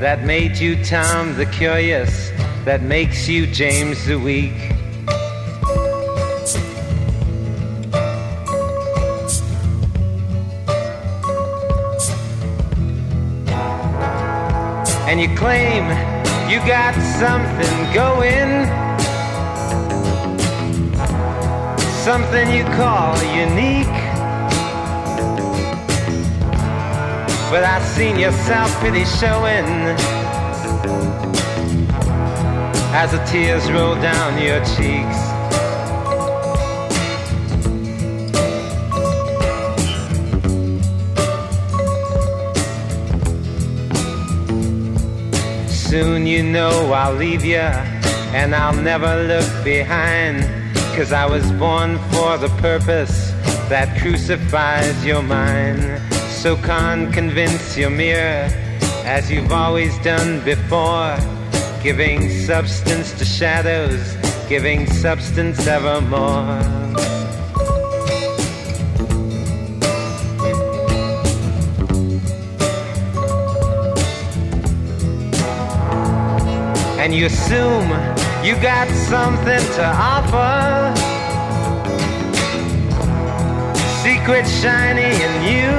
That 0.00 0.24
made 0.24 0.56
you 0.56 0.82
Tom 0.82 1.36
the 1.36 1.44
Curious, 1.44 2.30
that 2.64 2.80
makes 2.80 3.28
you 3.28 3.46
James 3.46 4.06
the 4.06 4.18
Weak? 4.18 4.73
And 15.14 15.30
you 15.30 15.36
claim 15.36 15.84
you 16.50 16.58
got 16.66 16.92
something 17.20 17.76
going, 17.94 18.66
something 22.02 22.50
you 22.50 22.64
call 22.74 23.14
unique. 23.32 23.86
But 27.48 27.62
I've 27.62 27.84
seen 27.84 28.18
your 28.18 28.32
self-pity 28.32 29.04
showing 29.04 29.66
as 32.92 33.12
the 33.12 33.24
tears 33.30 33.70
roll 33.70 33.94
down 33.94 34.42
your 34.42 34.58
cheeks. 34.64 35.33
Soon 45.94 46.26
you 46.26 46.42
know 46.42 46.92
I'll 46.92 47.14
leave 47.14 47.44
you 47.44 47.68
and 48.34 48.52
I'll 48.52 48.74
never 48.74 49.14
look 49.28 49.48
behind. 49.62 50.42
Cause 50.96 51.12
I 51.12 51.24
was 51.24 51.48
born 51.52 51.98
for 52.10 52.36
the 52.36 52.48
purpose 52.60 53.30
that 53.68 53.96
crucifies 54.00 55.06
your 55.06 55.22
mind. 55.22 56.02
So 56.42 56.56
can't 56.56 57.14
convince 57.14 57.78
your 57.78 57.90
mirror 57.90 58.50
as 59.04 59.30
you've 59.30 59.52
always 59.52 59.96
done 59.98 60.44
before. 60.44 61.16
Giving 61.80 62.28
substance 62.28 63.12
to 63.20 63.24
shadows, 63.24 64.16
giving 64.48 64.88
substance 64.88 65.64
evermore. 65.68 66.83
You 77.14 77.26
assume 77.26 77.88
you 78.42 78.56
got 78.60 78.88
something 78.88 79.64
to 79.76 79.84
offer. 79.84 80.92
Secret 84.02 84.44
shiny 84.46 85.14
in 85.26 85.34
you. 85.46 85.70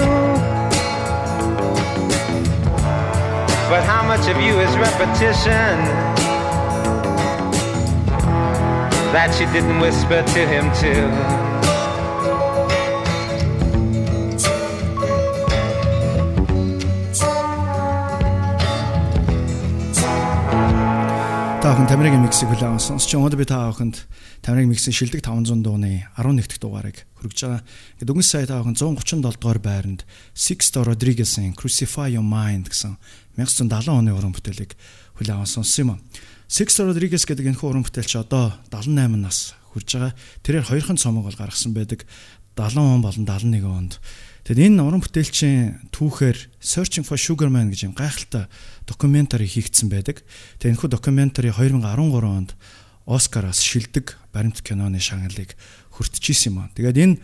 But 3.70 3.84
how 3.84 4.04
much 4.08 4.30
of 4.30 4.38
you 4.42 4.60
is 4.62 4.78
repetition 4.78 5.76
that 9.12 9.36
you 9.40 9.46
didn't 9.52 9.80
whisper 9.82 10.24
to 10.24 10.48
him 10.48 10.72
too? 10.74 11.45
Та 21.66 21.74
бүхэн 21.74 21.90
Тамирагийн 21.90 22.22
миксийг 22.22 22.54
хүлээн 22.54 22.78
сонсч 22.78 23.10
өнөөдөр 23.18 23.42
би 23.42 23.50
та 23.50 23.66
бүхэнд 23.74 24.06
Тамирагийн 24.46 24.70
миксийн 24.70 24.94
шилдэг 24.94 25.26
500 25.26 25.66
дууны 25.66 26.06
11 26.14 26.46
дахь 26.46 26.62
дугаарыг 26.62 27.10
хүргэж 27.18 27.40
байгаа. 27.42 27.66
Ингээд 27.98 28.12
өнгөрсөн 28.14 28.34
сая 28.38 28.46
та 28.46 28.62
бүхэн 28.62 28.78
137 28.78 29.26
дугаар 29.26 29.60
байранд 29.66 30.06
Sixto 30.38 30.86
Rodriguez-ийн 30.86 31.58
Crucify 31.58 32.14
Your 32.14 32.22
Mind 32.22 32.70
гэсэн 32.70 33.02
1970 33.42 33.98
оны 33.98 34.14
уран 34.14 34.38
бүтээлийг 34.38 34.78
хүлээн 35.18 35.50
сонссон 35.50 35.98
юм. 35.98 36.06
Sixto 36.46 36.86
Rodriguez 36.86 37.26
гэдэг 37.26 37.58
энэхүү 37.58 37.66
уран 37.74 37.82
бүтээлч 37.90 38.14
одоо 38.14 38.54
78 38.70 39.18
нас 39.18 39.58
хүрж 39.74 39.90
байгаа. 39.90 40.14
Тэрээр 40.46 40.70
хоёрхан 40.70 41.02
цомог 41.02 41.26
бол 41.26 41.34
гаргасан 41.34 41.74
байдаг. 41.74 42.06
70 42.54 42.78
он 42.78 43.02
болон 43.02 43.26
71 43.26 43.66
онд 43.66 43.98
Тэгэд 44.46 44.78
энэ 44.78 44.86
уран 44.86 45.02
бүтээлчийн 45.02 45.90
түүхээр 45.90 46.38
Searching 46.62 47.02
for 47.02 47.18
Sugar 47.18 47.50
Man 47.50 47.74
гэж 47.74 47.90
юм 47.90 47.98
гайхалтай 47.98 48.46
докюментари 48.86 49.46
хийгдсэн 49.50 49.90
байдаг. 49.90 50.22
Тэгээ 50.62 50.78
энэхүү 50.78 50.90
докюментари 50.90 51.50
2013 51.52 51.82
онд 52.26 52.56
Оскараас 53.06 53.62
шилдэг 53.62 54.18
баримт 54.34 54.66
киноны 54.66 54.98
шагналыг 54.98 55.54
хүртчихсэн 55.94 56.50
юм 56.54 56.66
аа. 56.66 56.74
Тэгээд 56.74 56.98
энэ 56.98 57.16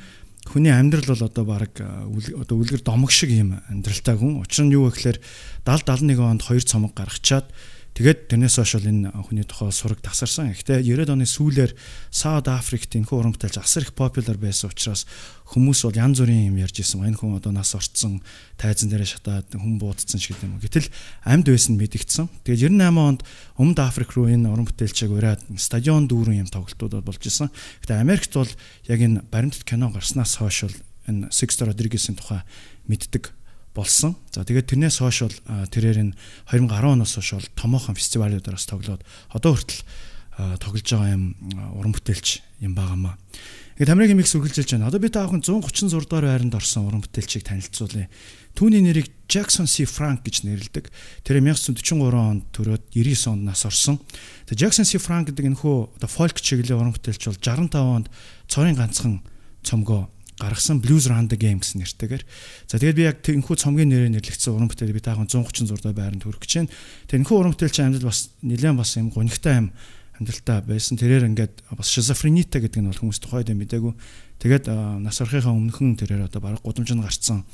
хүний 0.45 0.73
амьдрал 0.73 1.17
бол 1.17 1.25
одоо 1.25 1.45
баг 1.45 1.73
одоо 1.77 2.55
үлгэр 2.57 2.85
домог 2.85 3.09
шиг 3.09 3.33
юм 3.33 3.61
амьдралтай 3.69 4.17
хүн. 4.17 4.41
Учир 4.41 4.65
нь 4.65 4.73
юу 4.77 4.89
гэхээр 4.89 5.17
70 5.65 6.17
71 6.17 6.21
онд 6.21 6.41
хоёр 6.45 6.61
цомог 6.61 6.93
гаргачаад 6.93 7.49
Тэгээд 7.91 8.31
тэрнээс 8.31 8.55
хойш 8.55 8.79
бол 8.79 8.87
энэ 8.87 9.11
хүний 9.27 9.43
тухай 9.43 9.67
сураг 9.75 9.99
тасарсан. 9.99 10.55
Гэхдээ 10.55 10.79
90-ад 10.79 11.11
оны 11.11 11.27
сүүлээр 11.27 11.75
Сауд 12.07 12.47
Африкт 12.47 12.95
энэ 12.95 13.03
уран 13.11 13.35
бүтээлч 13.35 13.59
асар 13.59 13.83
их 13.83 13.91
популяр 13.91 14.39
байсан 14.39 14.71
учраас 14.71 15.03
хүмүүс 15.51 15.83
бол 15.83 15.99
янз 15.99 16.23
бүрийн 16.23 16.55
юм 16.55 16.63
ярьж 16.63 16.79
исэн. 16.79 17.03
Энэ 17.03 17.19
хүн 17.19 17.35
одоо 17.35 17.51
нас 17.51 17.75
орцсон, 17.75 18.23
тайзан 18.55 18.87
дээрээ 18.87 19.11
шатаад 19.11 19.51
хүн 19.51 19.75
буудцсан 19.75 20.23
ч 20.23 20.31
гэдэг 20.31 20.47
юм. 20.47 20.63
Гэтэл 20.63 20.87
амьд 21.27 21.51
байсан 21.51 21.75
мэдэгдсэн. 21.75 22.31
Тэгээд 22.47 22.71
98 22.79 22.95
онд 22.95 23.21
Өмнөд 23.59 23.79
Африк 23.83 24.15
руу 24.15 24.31
энэ 24.31 24.47
уран 24.47 24.71
бүтээлчийг 24.71 25.11
ураад 25.11 25.43
стадион 25.59 26.07
дүүрэн 26.07 26.47
юм 26.47 26.49
тоглолтууд 26.49 27.03
болж 27.03 27.19
исэн. 27.27 27.51
Гэхдээ 27.83 27.99
Америкт 27.99 28.31
бол 28.31 28.51
яг 28.87 28.99
энэ 29.03 29.27
баримтат 29.27 29.67
кино 29.67 29.91
гарснаас 29.91 30.39
хойш 30.39 30.71
бол 30.71 30.77
энэ 31.11 31.27
Sixto 31.35 31.67
Rodriguez-ийн 31.67 32.15
тухай 32.15 32.47
мэддэг 32.87 33.35
болсон. 33.73 34.15
За 34.31 34.43
тэгээд 34.43 34.71
тэрнээс 34.71 34.99
хойш 34.99 35.27
бол 35.27 35.37
тэрээр 35.71 36.11
энэ 36.11 36.15
2010 36.51 36.95
оноос 36.99 37.15
хойш 37.15 37.29
бол 37.35 37.49
томоохон 37.55 37.95
фестивалуудаас 37.95 38.65
тоглоод 38.67 39.01
одоо 39.31 39.51
хүртэл 39.55 39.81
тоглож 40.59 40.87
байгаа 40.87 41.15
юм 41.15 41.35
уран 41.77 41.93
бүтээлч 41.95 42.27
юм 42.63 42.73
байгаамаа. 42.75 43.15
Ингээд 43.77 43.89
Тамирагийн 43.97 44.19
микс 44.19 44.35
үргэлжилж 44.35 44.77
байна. 44.77 44.87
Одоо 44.87 44.99
би 45.01 45.09
та 45.09 45.25
бүхэн 45.25 45.41
136 45.41 46.05
дугаар 46.05 46.27
байранд 46.27 46.55
орсон 46.55 46.85
уран 46.85 47.01
бүтээлчийг 47.01 47.43
танилцуулъя. 47.47 48.07
Түүний 48.53 48.83
нэрийг 48.83 49.09
Jackson 49.31 49.65
C. 49.65 49.87
Frank 49.87 50.27
гэж 50.27 50.43
нэрлэдэг. 50.43 50.91
Тэр 51.23 51.39
1943 51.39 52.13
онд 52.13 52.43
төрөөд 52.51 52.83
99 52.93 53.31
онд 53.31 53.43
нас 53.47 53.63
орсон. 53.65 53.97
Тэгээ 54.45 54.69
Jackson 54.69 54.85
C. 54.85 54.99
Frank 54.99 55.31
гэдэг 55.31 55.55
энэхүү 55.55 55.97
одоо 55.97 56.09
folk 56.11 56.37
чиглэлийн 56.43 56.77
уран 56.77 56.93
бүтээлч 56.93 57.31
бол 57.31 57.39
65 57.39 57.79
онд 57.79 58.07
цорын 58.51 58.75
ганцхан 58.75 59.23
цомгоо 59.63 60.11
гаргасан 60.41 60.81
Blues 60.81 61.05
the 61.05 61.37
Game 61.37 61.61
гэсэн 61.61 61.85
нэртэйгээр. 61.85 62.23
За 62.65 62.81
тэгээд 62.81 62.97
би 62.97 63.05
яг 63.05 63.21
тэрнхүү 63.21 63.55
цомгийн 63.61 63.93
нэрээр 63.93 64.17
нэрлэгдсэн 64.17 64.57
уран 64.57 64.73
бүтээл 64.73 64.97
би 64.97 65.05
таахан 65.05 65.29
136 65.29 65.69
дугаар 65.77 65.93
байранд 65.93 66.25
хүрэх 66.25 66.41
гэж 66.41 66.51
байна. 66.65 66.73
Тэрнхүү 67.05 67.35
уран 67.37 67.53
бүтээлчийн 67.53 67.93
амьд 67.93 68.01
бас 68.01 68.33
нэлээд 68.41 68.73
бас 68.81 68.91
юм 68.97 69.13
гонигтай 69.13 69.55
юм 69.61 69.67
амьдралтай 70.17 70.59
байсан. 70.65 70.97
Тэрээр 70.97 71.29
ингээд 71.29 71.55
бас 71.77 71.89
шизофренитай 71.93 72.61
гэдэг 72.65 72.81
нь 72.81 72.89
бол 72.89 73.01
хүмүүс 73.05 73.21
тухайд 73.21 73.53
мэдээгүй. 73.53 73.93
Тэгээд 74.41 74.65
нас 75.05 75.21
орохынхаа 75.21 75.53
өмнөхөн 75.53 76.01
тэрээр 76.01 76.25
одоо 76.25 76.41
бараг 76.41 76.65
гудамжинд 76.65 77.05
гарцсан. 77.05 77.45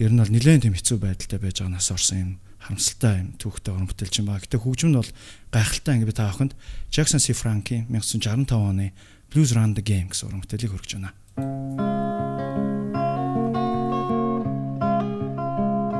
Ер 0.00 0.12
нь 0.12 0.20
бол 0.20 0.32
нэлээд 0.32 0.64
тийм 0.68 0.76
хэцүү 0.76 0.96
байдалтай 1.00 1.36
байж 1.36 1.60
байгаа 1.60 1.76
нас 1.76 1.92
орсон 1.92 2.16
юм 2.16 2.30
харамсалтай 2.62 3.14
юм 3.20 3.28
түүхтэй 3.36 3.72
уран 3.74 3.88
бүтээлч 3.90 4.14
юм 4.22 4.26
ба. 4.30 4.40
Гэтэ 4.40 4.60
хөгжим 4.60 4.94
нь 4.94 4.98
бол 5.00 5.10
гайхалтай 5.50 5.98
ингээд 5.98 6.16
та 6.16 6.30
бүхэнд 6.30 6.52
Jackson 6.94 7.20
C. 7.20 7.34
Frank-ийн 7.34 7.90
1965 7.90 8.54
оны 8.54 8.92
Blues 9.32 9.50
Run 9.56 9.74
the 9.74 9.82
Game 9.82 10.12
гэсэн 10.12 10.30
уран 10.30 10.44
бүтээлийг 10.46 10.72
хүргэж 10.72 10.92
байна. 11.00 11.12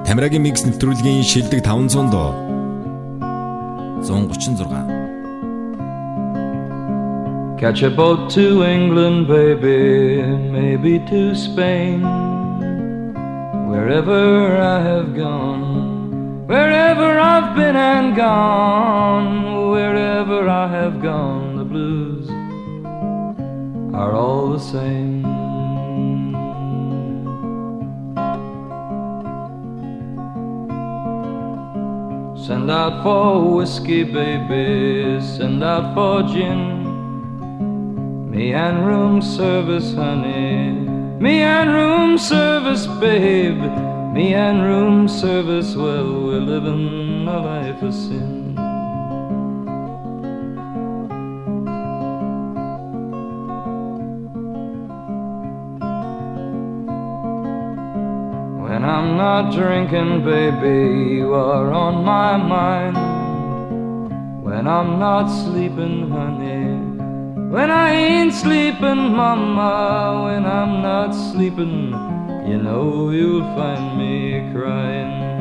Тамирагийн 0.07 0.43
микс 0.43 0.63
нэвтрүүлгийн 0.69 1.23
шилдэг 1.25 1.61
500 1.65 2.13
доо 2.13 2.31
136 4.03 5.03
Catch 7.63 7.83
a 7.85 7.91
boat 7.91 8.29
to 8.31 8.65
England, 8.65 9.29
baby, 9.29 10.21
maybe 10.51 10.99
to 11.07 11.33
Spain. 11.33 12.03
Wherever 13.71 14.61
I 14.61 14.81
have 14.83 15.15
gone, 15.15 16.45
wherever 16.49 17.21
I've 17.21 17.55
been 17.55 17.77
and 17.77 18.17
gone, 18.17 19.71
wherever 19.71 20.49
I 20.49 20.67
have 20.67 21.01
gone, 21.01 21.57
the 21.57 21.65
blues 21.65 22.22
are 23.93 24.13
all 24.15 24.49
the 24.51 24.59
same. 24.59 25.23
Send 32.37 32.71
out 32.71 33.03
for 33.03 33.57
whiskey, 33.57 34.03
baby, 34.05 35.21
send 35.21 35.63
out 35.63 35.95
for 35.95 36.23
gin. 36.33 36.83
Me 38.31 38.53
and 38.55 38.87
room 38.87 39.21
service, 39.21 39.95
honey. 39.95 40.73
Me 41.21 41.43
and 41.43 41.71
room 41.71 42.19
service, 42.19 42.87
babe. 42.99 43.61
Me 44.13 44.35
and 44.35 44.63
room 44.63 45.07
service, 45.07 45.77
well, 45.77 46.25
we're 46.25 46.41
living 46.41 47.29
a 47.29 47.39
life 47.41 47.83
of 47.83 47.95
sin. 47.95 48.42
When 58.83 58.91
I'm 58.91 59.17
not 59.17 59.53
drinking, 59.53 60.25
baby, 60.25 61.15
you 61.15 61.35
are 61.35 61.73
on 61.73 62.05
my 62.05 62.37
mind. 62.37 62.97
When 64.43 64.67
I'm 64.67 64.99
not 64.99 65.29
sleeping, 65.29 66.11
honey. 66.11 66.65
When 67.49 67.71
I 67.71 67.93
ain't 67.93 68.35
sleeping, 68.35 69.15
mama, 69.15 70.23
when 70.25 70.45
I'm 70.45 70.83
not 70.83 71.13
sleeping, 71.13 71.93
you 72.45 72.59
know 72.59 73.11
you'll 73.11 73.45
find 73.55 73.97
me 73.97 74.51
crying. 74.53 75.32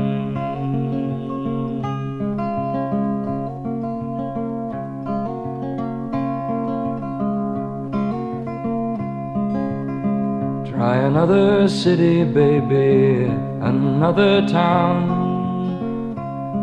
Try 10.81 10.97
another 10.97 11.67
city, 11.67 12.23
baby, 12.23 13.25
another 13.61 14.47
town. 14.47 16.17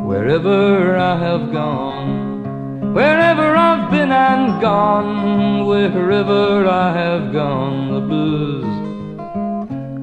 Wherever 0.08 0.96
I 0.96 1.16
have 1.16 1.52
gone, 1.52 2.92
wherever 2.92 3.54
I've 3.54 3.88
been 3.92 4.10
and 4.10 4.60
gone, 4.60 5.66
wherever 5.66 6.66
I 6.66 6.92
have 6.94 7.32
gone, 7.32 7.92
the 7.94 8.00
blues 8.00 8.64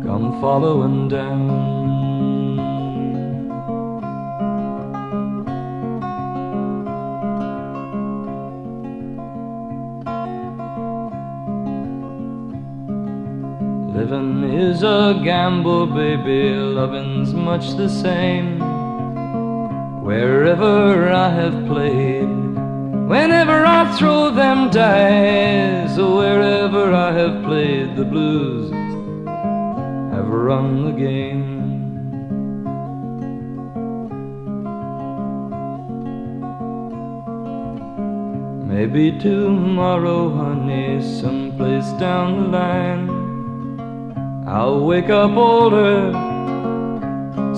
come 0.06 0.40
following 0.40 1.10
down. 1.10 1.75
Living 14.06 14.44
is 14.54 14.84
a 14.84 15.20
gamble, 15.24 15.88
baby, 15.88 16.54
loving's 16.54 17.34
much 17.34 17.76
the 17.76 17.90
same. 17.90 18.60
Wherever 20.04 21.12
I 21.12 21.30
have 21.30 21.66
played, 21.66 22.30
whenever 23.10 23.66
I 23.66 23.92
throw 23.98 24.30
them 24.30 24.70
dice, 24.70 25.98
wherever 25.98 26.94
I 26.94 27.14
have 27.14 27.44
played, 27.46 27.96
the 27.96 28.06
blues 28.06 28.70
have 30.14 30.28
run 30.28 30.86
the 30.86 30.92
game. 30.92 31.56
Maybe 38.68 39.18
tomorrow, 39.18 40.30
honey, 40.30 41.02
someplace 41.02 41.92
down 41.94 42.52
the 42.52 42.58
line. 42.60 43.15
I'll 44.56 44.86
wake 44.86 45.10
up 45.10 45.36
older, 45.36 46.14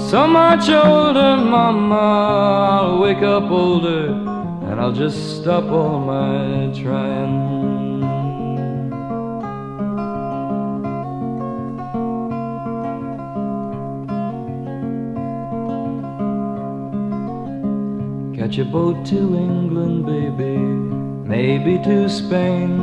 so 0.10 0.26
much 0.26 0.68
older, 0.68 1.38
mama. 1.38 1.96
I'll 2.82 2.98
wake 3.00 3.22
up 3.22 3.52
older, 3.52 4.08
and 4.68 4.82
I'll 4.82 4.94
just 4.94 5.40
stop 5.40 5.66
all 5.66 6.00
my 6.00 6.74
trying. 6.74 8.02
Catch 18.36 18.58
a 18.58 18.66
boat 18.66 19.06
to 19.06 19.18
England, 19.18 20.08
baby, 20.08 20.58
maybe 21.30 21.78
to 21.84 22.10
Spain. 22.10 22.76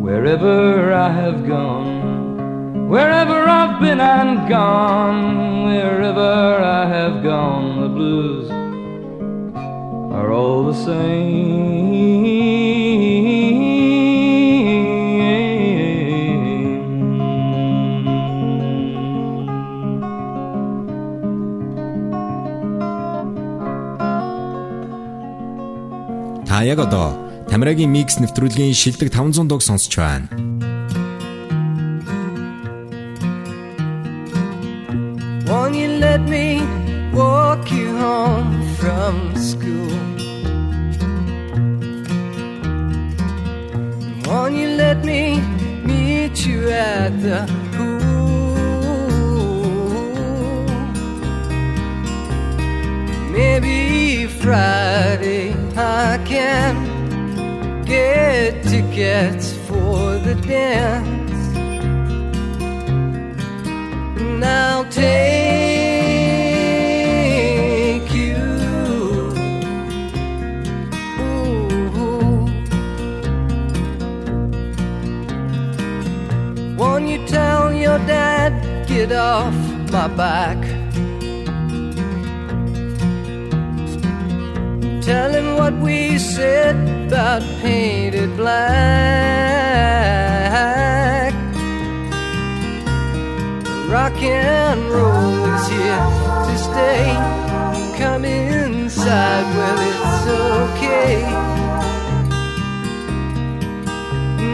Wherever 0.00 0.92
I 0.92 1.10
have 1.10 1.44
gone, 1.44 2.01
wherever 2.92 3.38
I've 3.48 3.80
been 3.80 4.00
and 4.00 4.46
gone, 4.46 5.64
wherever 5.64 6.60
I 6.80 6.84
have 6.96 7.22
gone, 7.22 7.80
the 7.84 7.88
blues 7.88 8.50
are 10.16 10.30
all 10.30 10.60
the 10.70 10.76
same. 10.88 11.32
Та 26.46 26.62
яг 26.64 26.78
одоо 26.78 27.16
Тамирагийн 27.48 27.90
микс 27.96 28.20
нэвтрүүлгийн 28.20 28.76
шилдэг 28.76 29.08
500 29.08 29.48
дуг 29.48 29.62
сонсч 29.64 29.96
байна. 29.96 30.51
Walk 37.62 37.72
you 37.72 37.96
home 37.96 38.74
from 38.74 39.36
school? 39.36 39.98
Won't 44.26 44.54
you 44.54 44.68
let 44.76 45.04
me 45.04 45.40
meet 45.84 46.46
you 46.46 46.70
at 46.70 47.10
the 47.20 47.46
pool? 47.72 48.02
Maybe 53.30 54.26
Friday 54.26 55.54
I 55.76 56.18
can 56.24 57.84
get 57.84 58.64
tickets 58.64 59.52
for 59.68 60.18
the 60.18 60.34
dance. 60.34 61.32
And 64.20 64.44
I'll 64.44 64.84
take 64.86 65.41
it 79.02 79.12
off 79.12 79.54
my 79.90 80.06
back. 80.06 80.58
Tell 85.02 85.30
him 85.32 85.56
what 85.56 85.74
we 85.86 86.18
said 86.18 86.76
about 87.06 87.42
painted 87.60 88.36
black. 88.36 88.62
Rock 93.90 94.22
and 94.22 94.80
roll 94.94 95.44
is 95.54 95.66
here 95.74 96.04
to 96.46 96.56
stay. 96.68 97.04
Come 97.98 98.24
inside, 98.24 99.46
well, 99.56 99.80
it's 99.90 100.26
okay. 100.62 101.14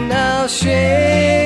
Now 0.07 0.47
shake 0.47 1.38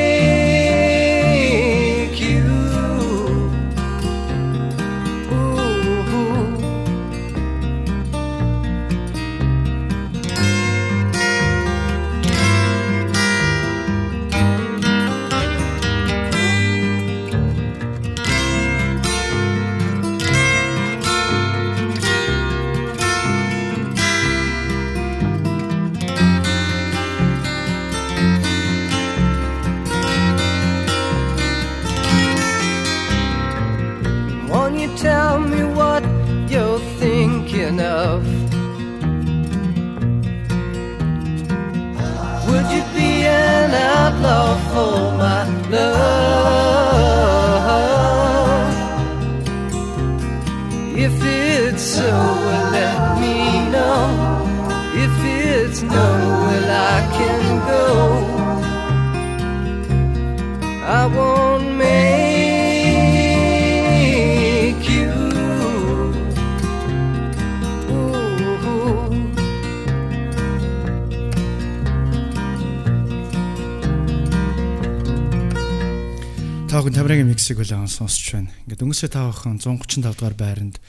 Таахан 76.84 77.00
тамирагийн 77.00 77.32
миксийг 77.32 77.64
хүлээн 77.64 77.88
сонсч 77.88 78.36
байна. 78.36 78.52
Ингээд 78.68 78.84
өнгөрсөө 78.84 79.16
таахан 79.16 79.56
135 79.56 80.04
дугаар 80.04 80.36
байранд 80.36 80.84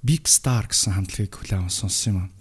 Big 0.00 0.24
Star 0.24 0.64
гэсэн 0.64 0.96
хамтлагийг 0.96 1.36
хүлээн 1.36 1.68
сонссон 1.68 2.16
юм. 2.16 2.32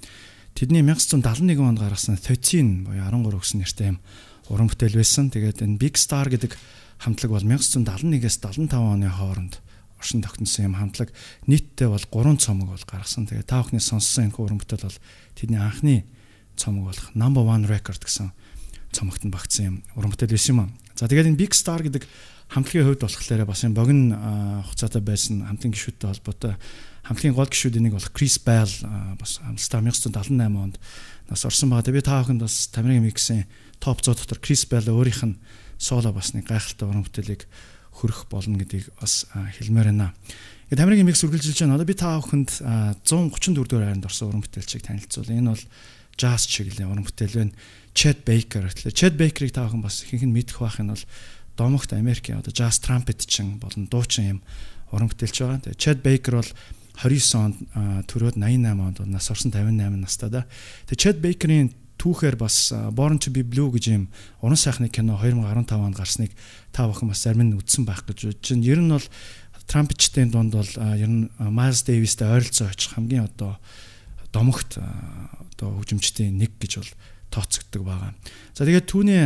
Тэдний 0.56 0.80
1971 0.88 1.68
онд 1.68 1.84
гаргасан 1.84 2.16
Thirteen 2.16 2.88
буюу 2.88 3.04
13 3.04 3.44
гэсэн 3.44 3.60
нэртэй 3.60 3.88
юм 3.92 4.00
уран 4.48 4.72
бүтээл 4.72 4.96
байсан. 4.96 5.28
Тэгээд 5.36 5.68
энэ 5.68 5.84
Big 5.84 6.00
Star 6.00 6.32
гэдэг 6.32 6.56
хамтлаг 7.04 7.28
бол 7.28 7.44
1971-ээс 7.44 8.40
75 8.40 8.72
оны 8.72 9.12
хооронд 9.12 9.60
оршин 10.00 10.24
тогтносон 10.24 10.72
юм 10.72 10.80
хамтлаг. 10.80 11.12
Нийтдээ 11.52 11.92
бол 11.92 12.08
3 12.08 12.40
цомог 12.40 12.72
бол 12.72 12.88
гаргасан. 12.88 13.28
Тэгээд 13.28 13.52
та 13.52 13.60
бүхний 13.60 13.84
сонссон 13.84 14.32
энэ 14.32 14.40
уран 14.40 14.64
бүтээл 14.64 14.88
бол 14.88 15.00
тэдний 15.36 15.60
анхны 15.60 16.08
цомог 16.56 16.96
болох 16.96 17.12
Number 17.12 17.44
1 17.44 17.68
Record 17.68 18.00
гэсэн 18.00 18.32
цомогт 18.96 19.28
нь 19.28 19.34
багтсан 19.36 19.64
юм 19.68 19.76
уран 20.00 20.16
бүтээл 20.16 20.40
байсан 20.40 20.56
юм. 20.56 20.72
За 20.96 21.12
тэгээд 21.12 21.36
энэ 21.36 21.42
Big 21.44 21.52
Star 21.52 21.84
гэдэг 21.84 22.08
хамтлагийн 22.54 22.86
хувьд 22.86 23.02
болохоор 23.02 23.46
бас 23.50 23.64
юм 23.66 23.74
богино 23.74 24.62
хугацаатай 24.70 25.02
байсан 25.02 25.42
хамтлагийн 25.42 25.74
гишүүдтэй 25.74 26.08
холбоотой 26.10 26.54
хамтлагийн 27.04 27.36
гол 27.36 27.50
гишүүдийн 27.50 27.84
нэг 27.90 27.98
болох 27.98 28.14
Bell 28.46 28.74
а, 28.86 29.18
бас 29.18 29.42
хамтлагаа 29.42 29.90
1978 29.90 30.62
онд 30.62 30.78
нас 31.30 31.46
орсон 31.46 31.70
байгаа. 31.74 31.92
Би 31.92 32.06
та 32.06 32.22
бүхэнд 32.22 32.46
бас 32.46 32.70
Тамирын 32.70 33.04
миксийн 33.04 33.50
топ 33.82 34.00
100 34.00 34.24
дотор 34.24 34.40
Chris 34.40 34.64
Bell 34.70 34.88
өөрийнх 34.88 35.24
нь 35.28 35.40
соло 35.82 36.14
бас 36.14 36.32
нэг 36.38 36.48
гайхалтай 36.48 36.88
уран 36.88 37.04
бүтээлийг 37.04 37.44
хөрөх 38.00 38.30
болно 38.32 38.56
гэдгийг 38.62 38.88
бас 39.02 39.28
хэлмээр 39.34 39.92
байна. 39.92 40.14
Тэгээ 40.72 40.80
Тамирын 40.80 41.08
микс 41.10 41.26
үргэлжилж 41.28 41.60
байна. 41.60 41.76
Одоо 41.76 41.90
би 41.90 41.98
та 41.98 42.16
бүхэнд 42.24 42.52
а, 42.64 42.96
134 43.04 43.68
дугаар 43.68 43.92
хайранд 43.92 44.08
орсон 44.08 44.30
уран 44.32 44.46
бүтээлчийг 44.48 44.88
танилцуулъя. 44.88 45.42
Энэ 45.44 45.52
бол 45.52 45.66
jazz 46.16 46.48
чиглэлийн 46.48 46.88
уран 46.88 47.04
бүтээл 47.04 47.36
байна. 47.36 47.58
Chet 47.94 48.26
Baker 48.26 48.66
гэхлээр 48.66 48.96
Chet 48.96 49.16
Baker-ыг 49.20 49.52
та 49.54 49.68
бүхэн 49.68 49.84
бас 49.84 50.02
ихэнх 50.08 50.26
нь 50.26 50.34
мэдэх 50.34 50.58
байх 50.58 50.80
нь 50.82 50.90
бол 50.90 51.04
домогт 51.58 51.94
Америкийн 51.94 52.40
одоо 52.40 52.54
jazz 52.54 52.80
trumpet 52.82 53.26
чин 53.26 53.60
болон 53.60 53.88
дуучин 53.88 54.26
юм 54.26 54.40
уран 54.92 55.10
бүтээлч 55.10 55.38
байгаа. 55.42 55.60
Тэгээ 55.62 55.82
Chad 55.82 56.00
Baker 56.06 56.34
бол 56.42 56.52
29 57.02 57.38
онд 57.42 57.58
төрөөд 58.10 58.38
88 58.38 58.82
онд 58.82 58.98
нас 59.10 59.30
орсон 59.30 59.52
58 59.52 59.98
настай 59.98 60.30
да. 60.30 60.46
Тэгээ 60.90 61.02
Chad 61.02 61.18
Baker-ийн 61.22 61.74
түүхээр 61.98 62.36
бас 62.38 62.74
Born 62.94 63.18
to 63.22 63.32
be 63.34 63.42
Blue 63.46 63.72
гэж 63.74 63.86
юм 63.94 64.10
уран 64.42 64.60
сайхны 64.60 64.90
кино 64.90 65.18
2015 65.22 65.78
онд 65.78 65.98
гарсныг 65.98 66.32
та 66.74 66.86
бүхэн 66.90 67.10
бас 67.10 67.24
зарим 67.24 67.48
нь 67.48 67.58
үзсэн 67.58 67.86
байх 67.86 68.06
гэж 68.06 68.30
бодож 68.30 68.50
байна. 68.54 68.68
Ер 68.68 68.80
нь 68.82 68.92
бол 68.94 69.08
трампетчдын 69.68 70.30
дунд 70.34 70.54
бол 70.54 70.72
ер 70.98 71.10
нь 71.10 71.30
Miles 71.40 71.86
Davis-тэй 71.88 72.28
ойролцоо 72.28 72.68
очих 72.70 72.94
хамгийн 72.94 73.30
одоо 73.30 73.58
домогт 74.34 74.78
одоо 74.78 75.70
хөгжимчдийн 75.80 76.38
нэг 76.38 76.58
гэж 76.60 76.84
бол 76.84 76.92
тооцогддог 77.34 77.82
байгаа. 77.82 78.14
За 78.54 78.70
тэгээд 78.70 78.86
түүний 78.86 79.22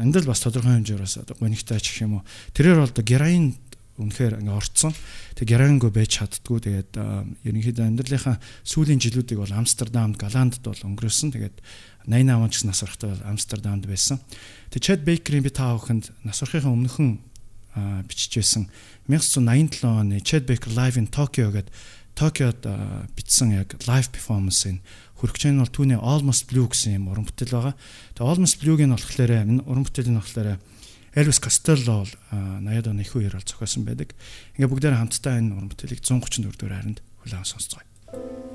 амьдрал 0.00 0.32
бас 0.32 0.40
тодорхой 0.40 0.80
хэмжээр 0.80 1.04
бас 1.04 1.20
одоо 1.20 1.36
гонигтай 1.36 1.78
ч 1.84 2.00
юм 2.00 2.20
уу. 2.20 2.26
Тэрээр 2.56 2.80
бол 2.80 2.94
героин 3.04 3.52
үнэхээр 4.00 4.40
ингээ 4.40 4.56
орцсон. 4.56 4.96
Тэг 5.36 5.52
героинго 5.52 5.92
байж 5.92 6.16
чаддгүй. 6.16 6.64
Тэгээд 6.64 6.96
ерөнхийдөө 7.44 7.84
амьдралынхаа 7.84 8.40
сүүлийн 8.64 9.00
жилүүдийг 9.04 9.44
бол 9.44 9.52
Амстердамд, 9.52 10.16
Голландд 10.16 10.64
бол 10.64 10.80
өнгөрөөсөн. 10.80 11.36
Тэгээд 11.36 11.56
88 12.08 12.40
он 12.40 12.50
ч 12.50 12.64
нас 12.64 12.80
орохтой 12.80 13.12
бол 13.12 13.28
Амстердамд 13.28 13.84
байсан. 13.84 14.16
Тэг 14.72 14.80
Чад 14.80 15.04
Бейкерийн 15.04 15.44
би 15.44 15.52
та 15.52 15.76
бүхэнд 15.76 16.08
нас 16.24 16.40
орохын 16.40 16.72
өмнөхөн 16.72 17.10
бичиж 18.08 18.40
байсан 18.40 18.68
1987 19.08 19.84
оны 19.84 20.20
Chad 20.24 20.48
Baker 20.48 20.72
Live 20.72 20.96
in 20.96 21.08
Tokyo 21.08 21.52
гэдэг 21.52 21.72
Токиод 22.14 22.60
бичсэн 23.16 23.56
яг 23.56 23.72
live 23.88 24.12
performance-ын 24.12 24.82
хүрхч 25.22 25.46
нь 25.46 25.62
бол 25.62 25.70
түүний 25.70 26.02
Almost 26.02 26.50
Blue 26.50 26.66
гэсэн 26.66 26.98
юм 26.98 27.14
уран 27.14 27.22
бүтээл 27.30 27.54
байгаа. 27.54 27.74
Тэгээ 28.18 28.26
Almost 28.26 28.58
Blue-г 28.58 28.82
нь 28.82 28.90
болохоор 28.90 29.30
энэ 29.30 29.62
уран 29.70 29.86
бүтээлийн 29.86 30.18
болохоор 30.18 30.58
Elvis 31.14 31.38
Costello 31.38 32.02
бол 32.02 32.12
а, 32.34 32.58
80-ад 32.58 32.90
оны 32.90 33.06
их 33.06 33.14
үеэр 33.14 33.38
бол 33.38 33.46
зохиосон 33.46 33.86
байдаг. 33.86 34.18
Ингээ 34.58 34.66
бүгдээр 34.66 34.98
хамтдаа 34.98 35.38
энэ 35.38 35.54
уран 35.54 35.70
бүтээлийг 35.70 36.02
134 36.02 36.58
дугаар 36.58 36.74
хайранд 36.82 36.98
хүлээн 37.22 37.46
сонсцгоё. 37.46 38.51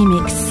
Remix. 0.00 0.49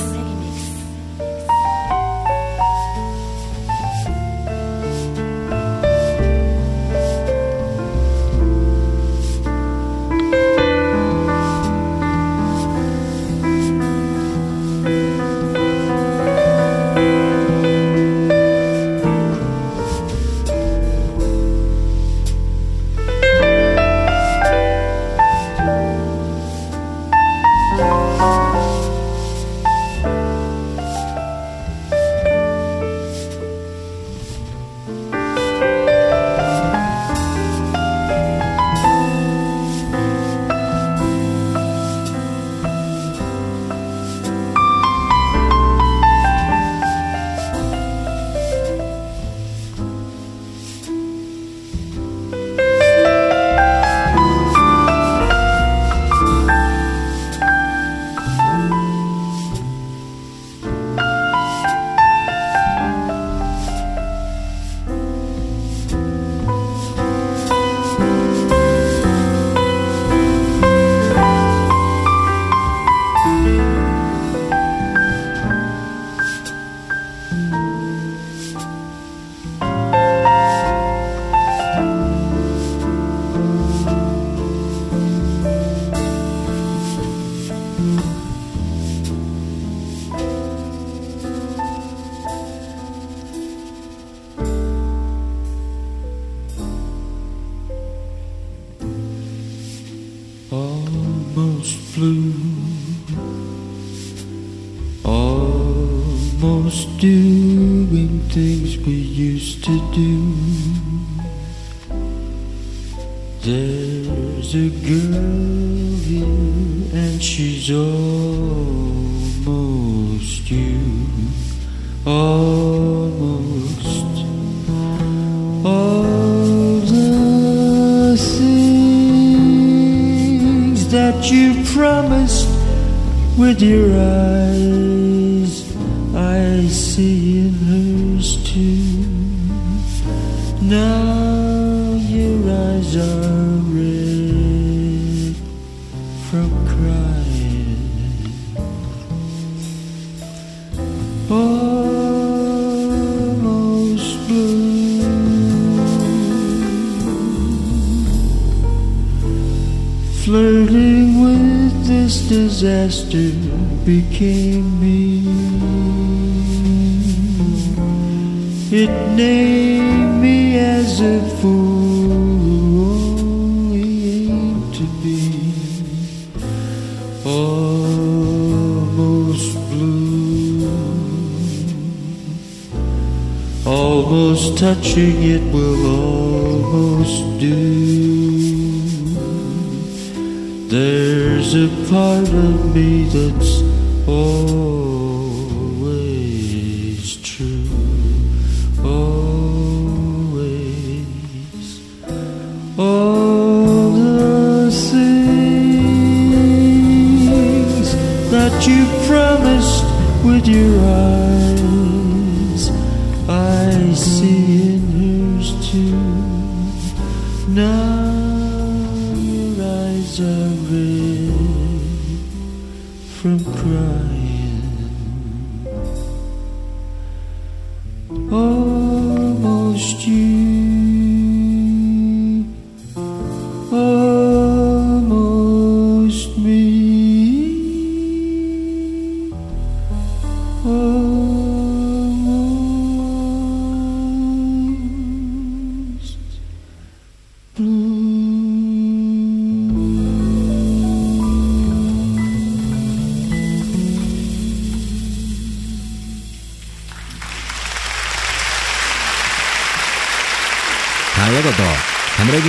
watching 184.99 185.23
you. 185.23 185.38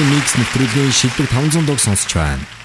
микс 0.08 0.32
нэвтрүүлгийн 0.38 0.92
шилдэг 0.92 1.28
500 1.28 1.66
дуг 1.68 1.78
сонсч 1.80 2.14
байна. 2.16 2.59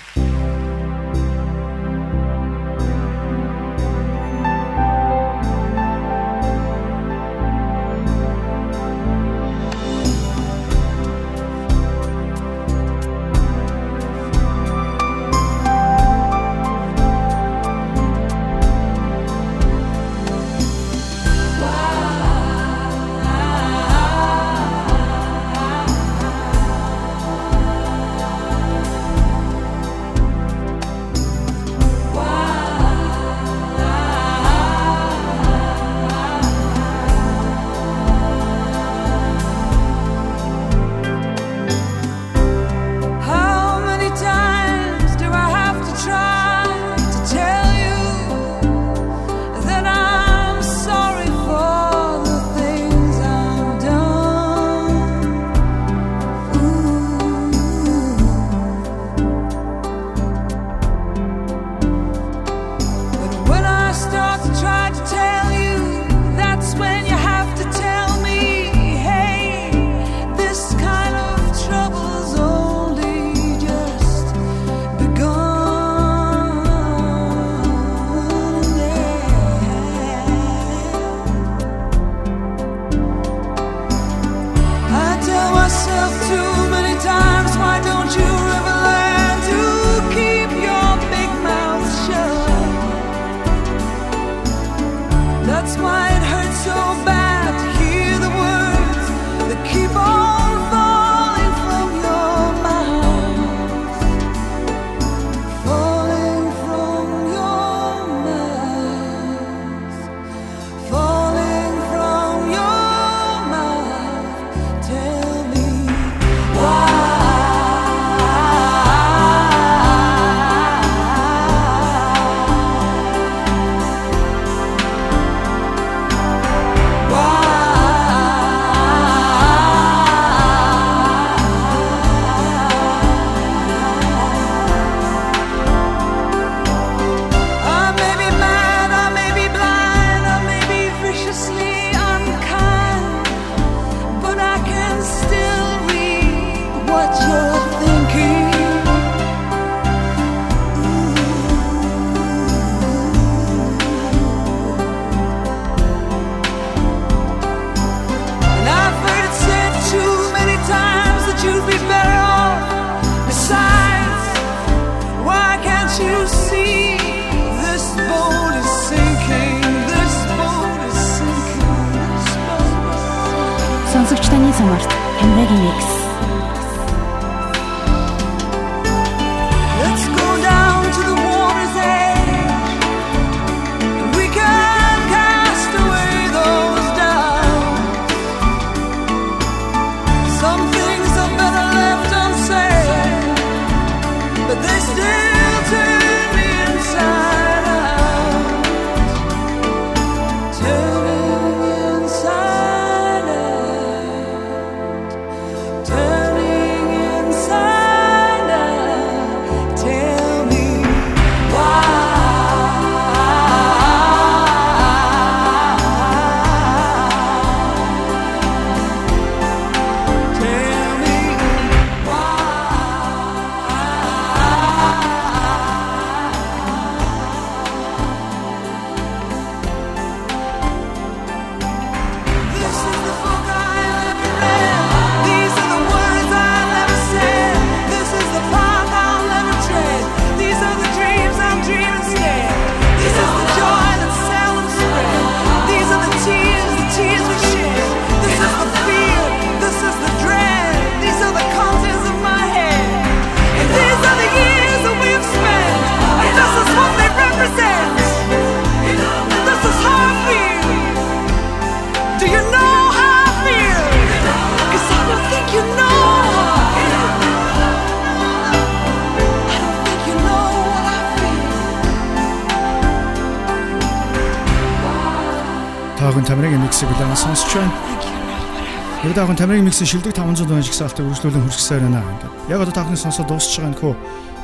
Яг 279.15 279.23
таахан 279.23 279.39
Тамирагийн 279.39 279.63
миксийн 279.71 279.87
шилдэг 279.87 280.11
500 280.11 280.43
тонн 280.43 280.59
жигсаалтыг 280.59 281.07
үргэлжлүүлэн 281.07 281.47
хөрсгсээр 281.47 281.87
байна. 281.87 282.03
Ингээд 282.03 282.51
яг 282.51 282.59
одоо 282.67 282.75
таахны 282.75 282.99
сонсоод 282.99 283.31
дуусч 283.31 283.63
байгаа 283.63 283.71
нөхөө 283.71 283.93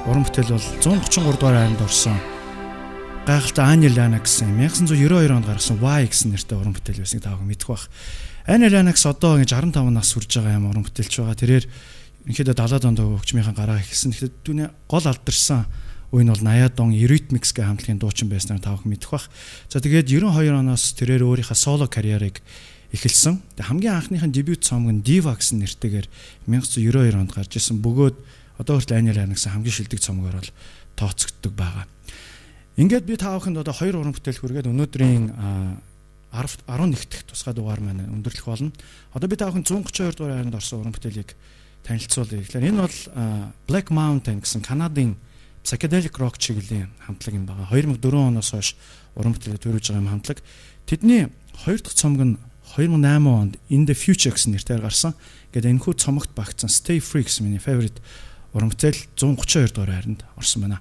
уран 0.08 0.24
бүтээл 0.24 0.56
бол 0.56 0.68
133 0.80 1.36
дугаар 1.36 1.60
хайранд 1.60 1.84
орсон. 1.84 2.16
Гайхалтай 3.28 3.66
Ани 3.68 3.92
Лана 3.92 4.24
гэсэн 4.24 4.56
1992 4.56 5.28
онд 5.28 5.44
гаргасан 5.52 5.76
Y 5.84 6.08
гэсэн 6.08 6.32
нэртэй 6.32 6.56
уран 6.56 6.72
бүтээл 6.72 7.04
байсныг 7.04 7.20
таахан 7.20 7.52
мэдэх 7.52 7.68
бах. 7.68 7.92
Ани 8.48 8.72
Ланакс 8.72 9.04
одоо 9.12 9.44
ингэж 9.44 9.52
65 9.52 9.92
нас 9.92 10.08
хүрж 10.16 10.40
байгаа 10.40 10.56
юм 10.56 10.72
уран 10.72 10.88
бүтээлч 10.88 11.20
байгаа. 11.20 11.36
Тэрээр 11.36 11.66
ерөнхийдөө 12.32 12.56
70 12.56 12.88
онд 12.96 13.00
хөгжмийнхаа 13.04 13.52
гараа 13.52 13.84
ихсэн. 13.84 14.16
Тэгэхээр 14.16 14.40
түүний 14.40 14.68
гол 14.88 15.04
алдарсан 15.04 15.68
үе 16.16 16.24
нь 16.24 16.32
бол 16.32 16.40
80-ад 16.40 16.80
он 16.80 16.96
Eurythmics 16.96 17.52
гэх 17.52 17.68
хамтлагийн 17.68 18.00
дуучин 18.00 18.32
байснаар 18.32 18.64
тавхан 18.64 18.88
мэдэх 18.88 19.12
бах. 19.12 19.28
За 19.68 19.84
тэгээд 19.84 20.08
92 20.08 20.56
оноос 20.56 20.96
тэрээр 20.96 21.28
өөрийнхөө 21.28 21.60
соло 21.60 21.92
карьерийг 21.92 22.40
эхэлсэн. 22.92 23.40
Тэг 23.56 23.66
хамгийн 23.66 23.96
анхныхын 23.96 24.32
дебют 24.32 24.64
цомог 24.64 24.92
нь 24.92 25.04
Diva 25.04 25.36
гэсэн 25.36 25.64
нэртэйгээр 25.64 26.08
1992 26.48 27.16
онд 27.16 27.32
гарч 27.32 27.56
ирсэн. 27.56 27.80
Бөгөөд 27.80 28.16
одоо 28.60 28.76
хүртэл 28.78 29.00
Ани 29.00 29.16
Лана 29.16 29.36
гэсэн 29.36 29.56
хамгийн 29.56 29.76
шилдэг 29.76 30.00
цомогоор 30.04 30.38
бол 30.44 30.52
тооцогддог 31.00 31.54
байгаа. 31.56 31.88
Ингээд 32.76 33.06
би 33.08 33.16
тааваханд 33.16 33.58
одоо 33.64 33.74
хоёр 33.74 34.04
уран 34.04 34.16
бүтээл 34.16 34.40
хүргээд 34.40 34.72
өнөөдрийн 34.72 35.24
10 36.32 36.64
11 36.68 36.96
дахь 37.12 37.28
тусгай 37.28 37.54
дугаар 37.54 37.80
маань 37.84 38.08
өндөрлөх 38.08 38.48
болно. 38.48 38.72
Одоо 39.12 39.28
би 39.28 39.36
таавахын 39.36 39.64
132 39.68 40.16
дугаар 40.16 40.36
хайранд 40.40 40.56
орсон 40.56 40.80
уран 40.80 40.96
бүтээлийг 40.96 41.36
танилцуулъя. 41.84 42.44
Тэгэхээр 42.44 42.70
энэ 42.72 42.82
бол 42.84 42.98
Black 43.68 43.92
Mountain 43.92 44.40
гэсэн 44.40 44.64
Канадын 44.64 45.20
psychedelic 45.64 46.16
rock 46.18 46.40
чиглэлийн 46.40 46.90
хамтлаг 47.06 47.36
юм 47.36 47.46
байгаа. 47.46 47.68
2004 47.70 48.32
оноос 48.32 48.52
хойш 48.52 48.76
уран 49.16 49.36
бүтээлээ 49.36 49.62
төрүүлж 49.62 49.86
байгаа 49.92 50.02
юм 50.02 50.12
хамтлаг. 50.16 50.40
Тэдний 50.88 51.28
хоёр 51.68 51.80
дахь 51.84 52.00
цомог 52.00 52.22
нь 52.24 52.38
2008 52.76 53.28
онд 53.28 53.60
In 53.68 53.84
the 53.84 53.96
Future 53.96 54.32
гэсэн 54.32 54.56
нэрээр 54.56 54.88
гарсан. 54.88 55.12
Ингээд 55.52 55.68
энэхүү 55.76 55.94
цомогт 56.00 56.32
багтсан 56.32 56.72
Stay 56.72 57.04
Free 57.04 57.28
гэсэн 57.28 57.44
миний 57.44 57.60
favorite 57.60 58.00
уран 58.56 58.72
бүтээл 58.72 59.12
132 59.20 59.76
дугаар 59.76 59.92
хайранд 59.92 60.24
орсон 60.40 60.64
байна. 60.64 60.80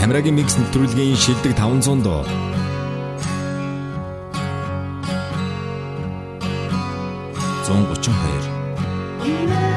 Тамирагийн 0.00 0.36
микс 0.36 0.56
нэвтрүүлгийн 0.60 1.16
шилдэг 1.16 1.56
500 1.56 2.04
дуу. 2.04 2.24
Зон 7.64 7.84
32 7.88 9.69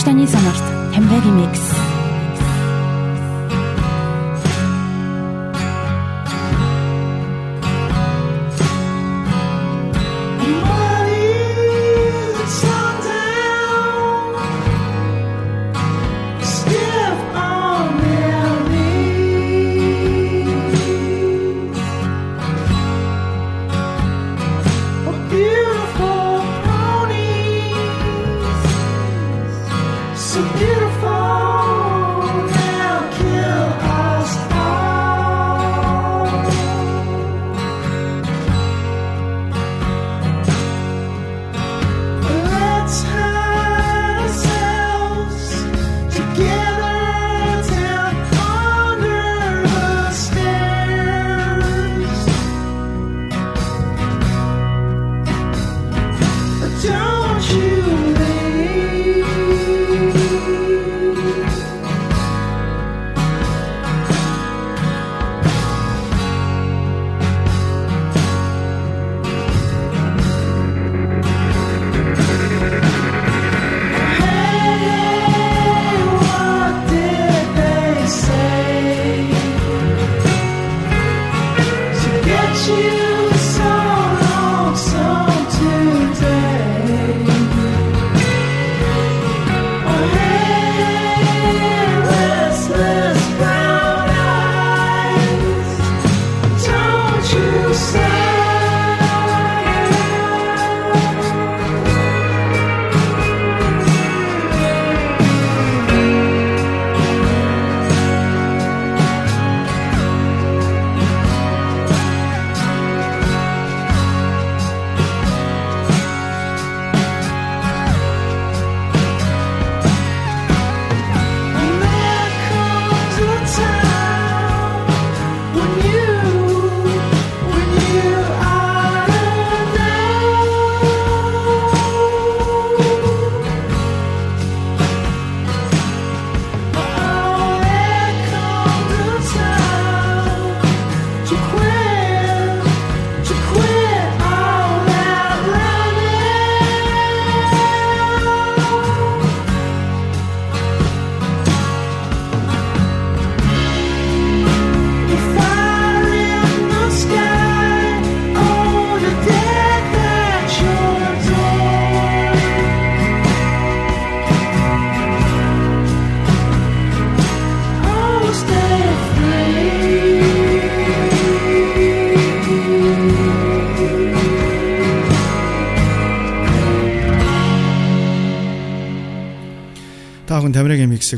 Сонсогч 0.00 0.04
таны 0.04 0.26
самарт 0.26 0.64
Тамирагийн 0.94 1.36
микс. 1.36 1.89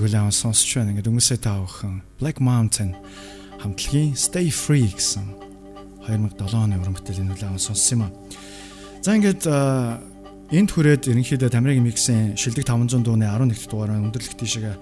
Хүлээн 0.00 0.24
аван 0.24 0.32
сонсч 0.32 0.78
байна. 0.78 0.96
Ингээд 0.96 1.10
өнгөрсөө 1.10 1.38
та 1.42 1.58
бүхэн 1.60 2.00
Black 2.16 2.38
Mountain 2.40 2.96
хамтлагийн 3.60 4.16
Stay 4.16 4.48
Free 4.48 4.88
гэсэн 4.88 5.26
2007 6.08 6.56
оны 6.56 6.80
уран 6.80 6.96
бүтээлийн 6.96 7.28
хүлээн 7.28 7.52
аван 7.52 7.60
сонссон 7.60 7.92
юм 7.98 8.02
аа. 8.08 8.12
За 9.04 9.12
ингээд 9.12 9.44
энд 10.52 10.70
хүрээд 10.72 11.10
ерөнхийдөө 11.12 11.50
Тамирагийн 11.52 11.84
миксийн 11.84 12.36
шилдэг 12.36 12.64
500 12.68 13.04
дууны 13.04 13.28
11 13.28 13.68
дугаар 13.68 13.96
өндөрлөх 13.96 14.36
тийшээ 14.36 14.76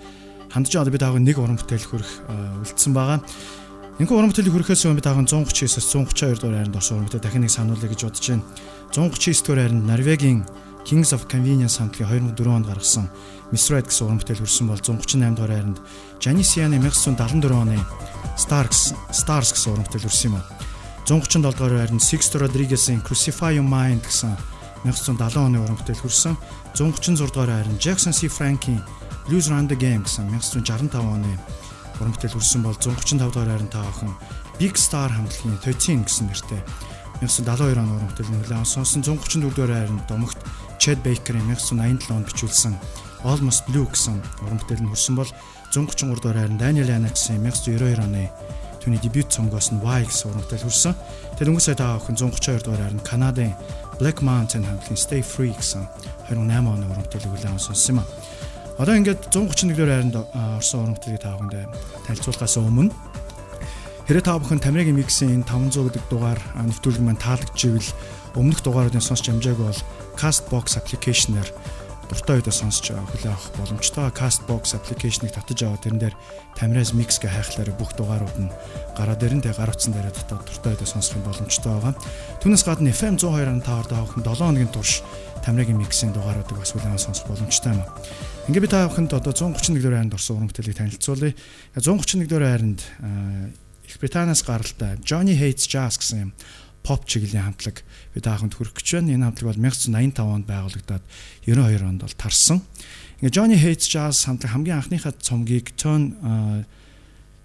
хандж 0.50 0.74
байгаа 0.74 0.90
би 0.90 0.98
таахан 0.98 1.24
нэг 1.24 1.38
уран 1.38 1.58
бүтээл 1.58 1.86
хүрэх 1.86 2.12
үлдсэн 2.66 2.92
байгаа. 2.92 3.22
Энэхүү 4.02 4.16
уран 4.16 4.30
бүтээлийг 4.32 4.54
хүрэхээс 4.56 4.88
өмнө 4.88 5.04
таахан 5.04 5.28
139-с 5.28 5.78
132 5.94 6.40
дугаар 6.40 6.56
хайранд 6.58 6.78
орсон 6.80 6.96
уран 6.98 7.06
бүтээл 7.06 7.22
дахин 7.22 7.44
нэг 7.46 7.52
сануулъя 7.54 7.90
гэж 7.92 8.00
бодож 8.02 8.26
байна. 8.32 8.44
139 8.90 9.44
дугаар 9.46 9.60
хайранд 9.60 9.86
Норвегийн 9.86 10.40
Kings 10.84 11.12
of 11.12 11.28
Convenience 11.30 11.78
хамтлагийн 11.78 12.32
2004 12.34 12.56
онд 12.56 12.66
гаргасан 12.66 13.06
Miss 13.52 13.70
Red 13.70 13.90
гэсэн 13.90 14.06
уран 14.06 14.18
бүтээл 14.22 14.42
хүрсэн 14.42 14.66
бол 14.70 14.78
138 14.78 15.34
дугаар 15.34 15.52
хайранд 15.52 15.78
Janisian 16.22 16.70
1974 16.78 17.50
оны 17.50 17.78
Stars 18.38 18.94
Stars 19.10 19.50
гэсэн 19.52 19.74
уран 19.74 19.84
бүтээл 19.86 20.06
хүрсэн 20.06 20.28
юм 20.30 20.36
а. 20.38 20.42
137 21.10 21.42
дугаар 21.42 21.74
хайранд 21.82 22.02
Sixto 22.02 22.38
Rodriguez-ийн 22.38 23.02
Crucify 23.02 23.58
Your 23.58 23.66
Mind 23.66 24.06
гэсэн 24.06 24.38
1970 24.86 25.36
оны 25.36 25.58
уран 25.60 25.76
бүтээл 25.76 26.02
хүрсэн. 26.06 26.38
136 26.78 27.34
дугаар 27.34 27.50
хайранд 27.50 27.82
Jackson 27.82 28.14
C. 28.14 28.30
Frank-ийн 28.30 28.80
Blues 29.26 29.50
Round 29.50 29.68
the 29.68 29.76
Game 29.76 30.06
гэсэн 30.06 30.30
1965 30.32 30.94
оны 31.02 31.34
уран 32.00 32.14
бүтээл 32.14 32.38
хүрсэн 32.38 32.62
бол 32.62 32.78
135 32.78 33.18
дугаар 33.18 33.50
хайранд 33.50 33.72
та 33.74 33.82
охин 33.84 34.14
Big 34.56 34.78
Star 34.78 35.10
хамтлагийн 35.12 35.58
Totin 35.60 36.06
гэсэн 36.06 36.30
нэртэй 36.30 36.62
1972 37.20 37.76
оны 37.76 37.92
уран 37.98 38.08
бүтээлийн 38.08 38.40
хүлээн 38.40 38.62
авсан 38.64 38.84
134 38.88 39.52
дугаар 39.52 39.72
хайранд 39.76 40.04
домогт 40.08 40.40
Chad 40.80 41.04
Baker-ийн 41.04 41.44
1987 41.52 42.08
онд 42.08 42.24
бичүүлсэн 42.32 42.72
Almost 43.28 43.68
Blue 43.68 43.84
гэсэн 43.84 44.16
уран 44.40 44.56
бүтээл 44.64 44.80
нь 44.80 44.88
хүрсэн 44.88 45.12
бол 45.12 45.28
133 45.76 46.08
дугаар 46.24 46.40
хайранд 46.40 46.56
Daniel 46.56 46.88
Anax-ийн 46.88 47.44
1992 47.44 48.00
оны 48.00 48.32
түүний 48.80 48.96
дебют 49.04 49.28
цомгоос 49.28 49.76
нь 49.76 49.84
Y 49.84 50.08
гэсэн 50.08 50.32
уран 50.32 50.40
бүтээл 50.40 50.64
хүрсэн. 50.64 50.96
Тэр 51.36 51.52
өнгөрсөй 51.52 51.76
та 51.76 52.00
охин 52.00 52.16
132 52.16 52.64
дугаар 52.64 52.80
хайранд 52.80 53.04
Канадын 53.04 53.52
Black 54.00 54.24
Mountain 54.24 54.64
хамтлагийн 54.64 54.96
Stay 54.96 55.20
Free 55.20 55.52
гэсэн 55.52 55.84
28 56.32 56.48
оны 56.48 56.88
уран 56.88 57.04
бүтээлийг 57.04 57.28
хүлээн 57.28 57.60
авсан 57.60 57.76
юм 57.76 58.00
а. 58.00 58.08
Одоо 58.80 58.96
ингээд 58.96 59.28
131 59.36 59.76
дугаар 59.76 59.92
хайранд 60.00 60.16
орсон 60.32 60.80
уран 60.80 60.96
бүтээлийг 60.96 61.20
та 61.20 61.36
бүхэнд 61.36 61.54
танилцуулахаас 62.08 62.56
өмнө 62.56 62.88
хэрэг 64.08 64.24
та 64.24 64.40
бүхэн 64.40 64.64
Тамирагийн 64.64 64.96
миксийн 64.96 65.44
500 65.44 65.92
гэдэг 65.92 66.04
дугаар 66.08 66.40
нэвтрүүлэг 66.56 67.04
маань 67.04 67.20
таалагдчихвэл 67.20 67.94
өмнөх 68.34 68.58
дугааруудын 68.58 69.04
сонсч 69.04 69.30
амжаагүй 69.30 69.70
бол 69.70 69.82
Castbox 70.20 70.76
application-аар 70.76 71.48
дуртай 72.12 72.42
үедээ 72.42 72.52
сонсч 72.52 72.92
хүлээн 72.92 73.32
авах 73.32 73.48
боломжтой. 73.56 74.12
Castbox 74.12 74.76
application-ыг 74.76 75.32
татаж 75.32 75.64
аваад 75.64 75.80
тэрэн 75.86 76.00
дээр 76.02 76.16
Тамирас 76.58 76.92
Mix 76.92 77.16
гэх 77.16 77.32
хайхлаараа 77.32 77.72
бүх 77.78 77.96
дугаарууд 77.96 78.36
нь 78.36 78.52
гараад 78.98 79.24
ирэн 79.24 79.40
тэ 79.40 79.56
гар 79.56 79.72
утсан 79.72 79.96
дээр 79.96 80.12
татаад 80.12 80.44
дуртай 80.44 80.76
үедээ 80.76 80.90
сонсох 80.90 81.22
боломжтой 81.24 81.72
байгаа. 81.72 81.94
Түүнээс 82.42 82.66
гадна 82.66 82.92
FM 82.92 83.16
102.5 83.16 83.64
даа 83.64 84.02
охин 84.04 84.20
7 84.26 84.44
хоногийн 84.44 84.74
турш 84.74 85.00
Тамирагийн 85.40 85.80
Mix-ийн 85.80 86.12
дугааруудыг 86.12 86.58
бас 86.58 86.74
хүлээн 86.76 87.00
сонсох 87.00 87.24
боломжтой 87.30 87.78
юм. 87.78 87.86
Ингээ 88.50 88.64
би 88.66 88.68
та 88.68 88.90
бүхэнд 88.90 89.16
одоо 89.16 89.32
131 89.32 89.78
дугаар 89.80 90.04
хайранд 90.04 90.18
орсон 90.18 90.36
уран 90.36 90.50
бүтээлийг 90.50 90.76
танилцуулъя. 90.76 91.32
131 91.78 92.28
дугаар 92.28 92.44
хайранд 92.58 92.80
Их 93.90 93.98
Британаас 93.98 94.42
гаралтай 94.42 94.98
Johnny 95.02 95.34
Hates 95.34 95.66
Jazz 95.66 95.98
гэсэн 95.98 96.18
юм 96.18 96.30
pop 96.82 97.04
чиглэлийн 97.04 97.52
хамтлаг 97.52 97.84
би 98.14 98.20
тааханд 98.20 98.56
хүрэх 98.56 98.74
гэж 98.74 98.88
байна. 99.00 99.12
Энэ 99.14 99.26
хамтлаг 99.28 99.48
бол 99.52 99.62
1985 99.68 100.20
онд 100.24 100.46
байгуулагдаад 100.48 101.04
92 101.44 101.84
онд 101.84 102.00
бол 102.02 102.16
тарсан. 102.16 102.58
Ингээ 103.20 103.36
Johnny 103.36 103.58
Hates 103.60 103.88
Jazz 103.88 104.24
хамтлаг 104.24 104.50
хамгийн 104.52 104.80
анхныхаа 104.80 105.12
цомгийг 105.12 105.76
Turn 105.76 106.16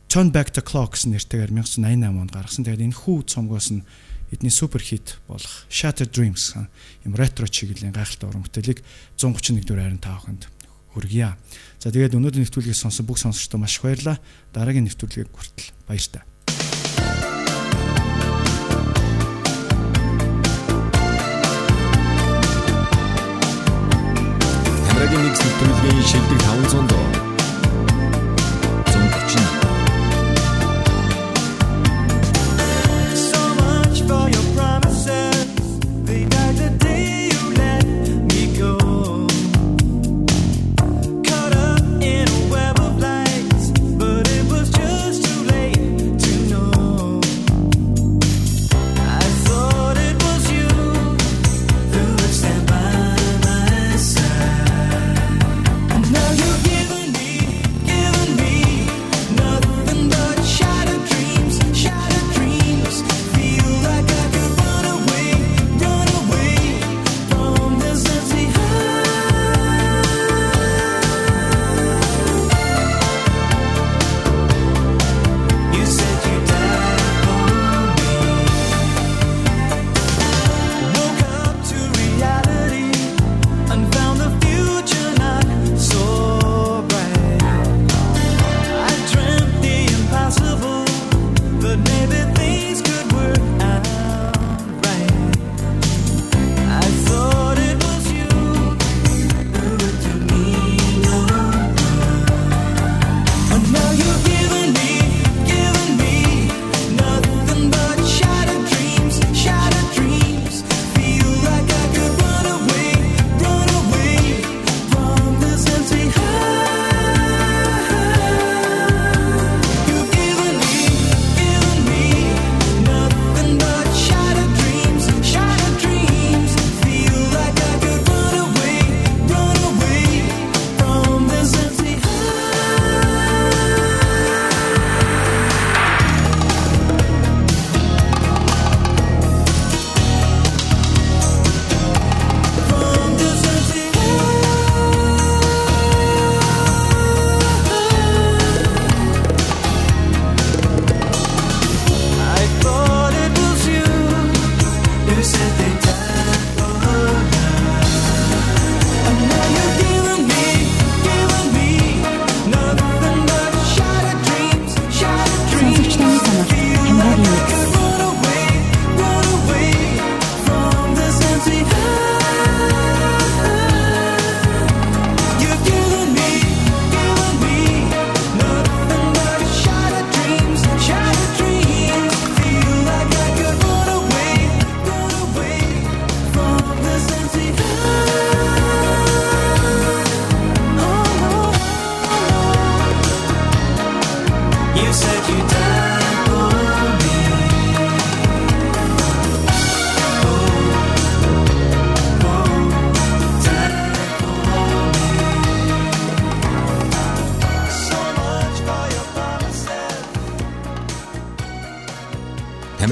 Turn 0.07 0.31
Back 0.31 0.55
the 0.55 0.63
Clock 0.63 0.95
нэртэйгээр 0.95 1.51
1988 1.51 2.21
онд 2.21 2.31
гаргасан. 2.31 2.63
Тэгээд 2.63 2.85
энэ 2.87 2.95
хүү 2.95 3.27
цомгоос 3.27 3.75
нь 3.75 3.83
эдний 4.31 4.51
супер 4.51 4.79
хит 4.79 5.19
болох 5.27 5.67
Shattered 5.67 6.15
Dreams 6.15 6.55
юм 7.03 7.13
ретро 7.15 7.47
чиглэлийн 7.47 7.91
гайхалтай 7.91 8.29
уран 8.29 8.47
бүтээлийг 8.47 8.79
131 9.19 9.67
дүгээр 9.67 9.83
хайрын 9.83 9.99
тааханд 9.99 10.47
хүргье. 10.95 11.35
За 11.83 11.91
тэгээд 11.91 12.15
өнөөдрийн 12.15 12.47
нэвтрүүлгийг 12.47 12.79
сонсон 12.79 13.05
бүх 13.05 13.19
сонсогчдод 13.19 13.59
маш 13.59 13.75
их 13.77 13.83
баярлалаа. 13.83 14.17
Дараагийн 14.55 14.87
нэвтрүүлгийг 14.87 15.29
хүртэл 15.29 15.75
баяртай. 15.87 16.23
Нэг 25.35 25.43
нэвтрүүлгийн 25.43 26.03
шилдэг 26.09 26.39
500 26.47 26.87
доо. 26.89 27.34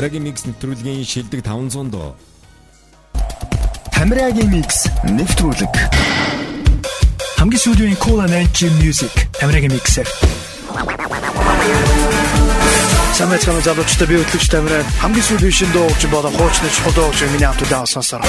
Тамирагийн 0.04 0.28
микс 0.28 0.44
нэвтрүүлгийн 0.44 1.06
шилдэг 1.08 1.40
500 1.48 1.88
дуу. 1.88 2.12
Тамирагийн 3.96 4.52
микс 4.52 4.92
нэвтрүүлэг. 5.08 5.72
Хамгийн 7.40 7.64
сүүлийн 7.64 7.96
Cool 8.04 8.20
and 8.20 8.36
Edge 8.36 8.68
Music 8.84 9.16
Тамирагийн 9.40 9.72
миксэр. 9.72 10.04
Самэт 13.16 13.48
хамт 13.48 13.64
залуучтай 13.64 14.08
би 14.12 14.20
хөтлөгч 14.20 14.52
Тамираа 14.52 14.84
хамгийн 15.00 15.24
сүүлийн 15.24 15.56
шин 15.56 15.72
дуу 15.72 15.88
гэж 15.88 16.12
болон 16.12 16.36
хуучны 16.36 16.68
чухал 16.68 16.96
дуу 17.00 17.08
гэж 17.16 17.32
миний 17.32 17.48
автод 17.48 17.72
авсан 17.72 18.04
сар. 18.04 18.20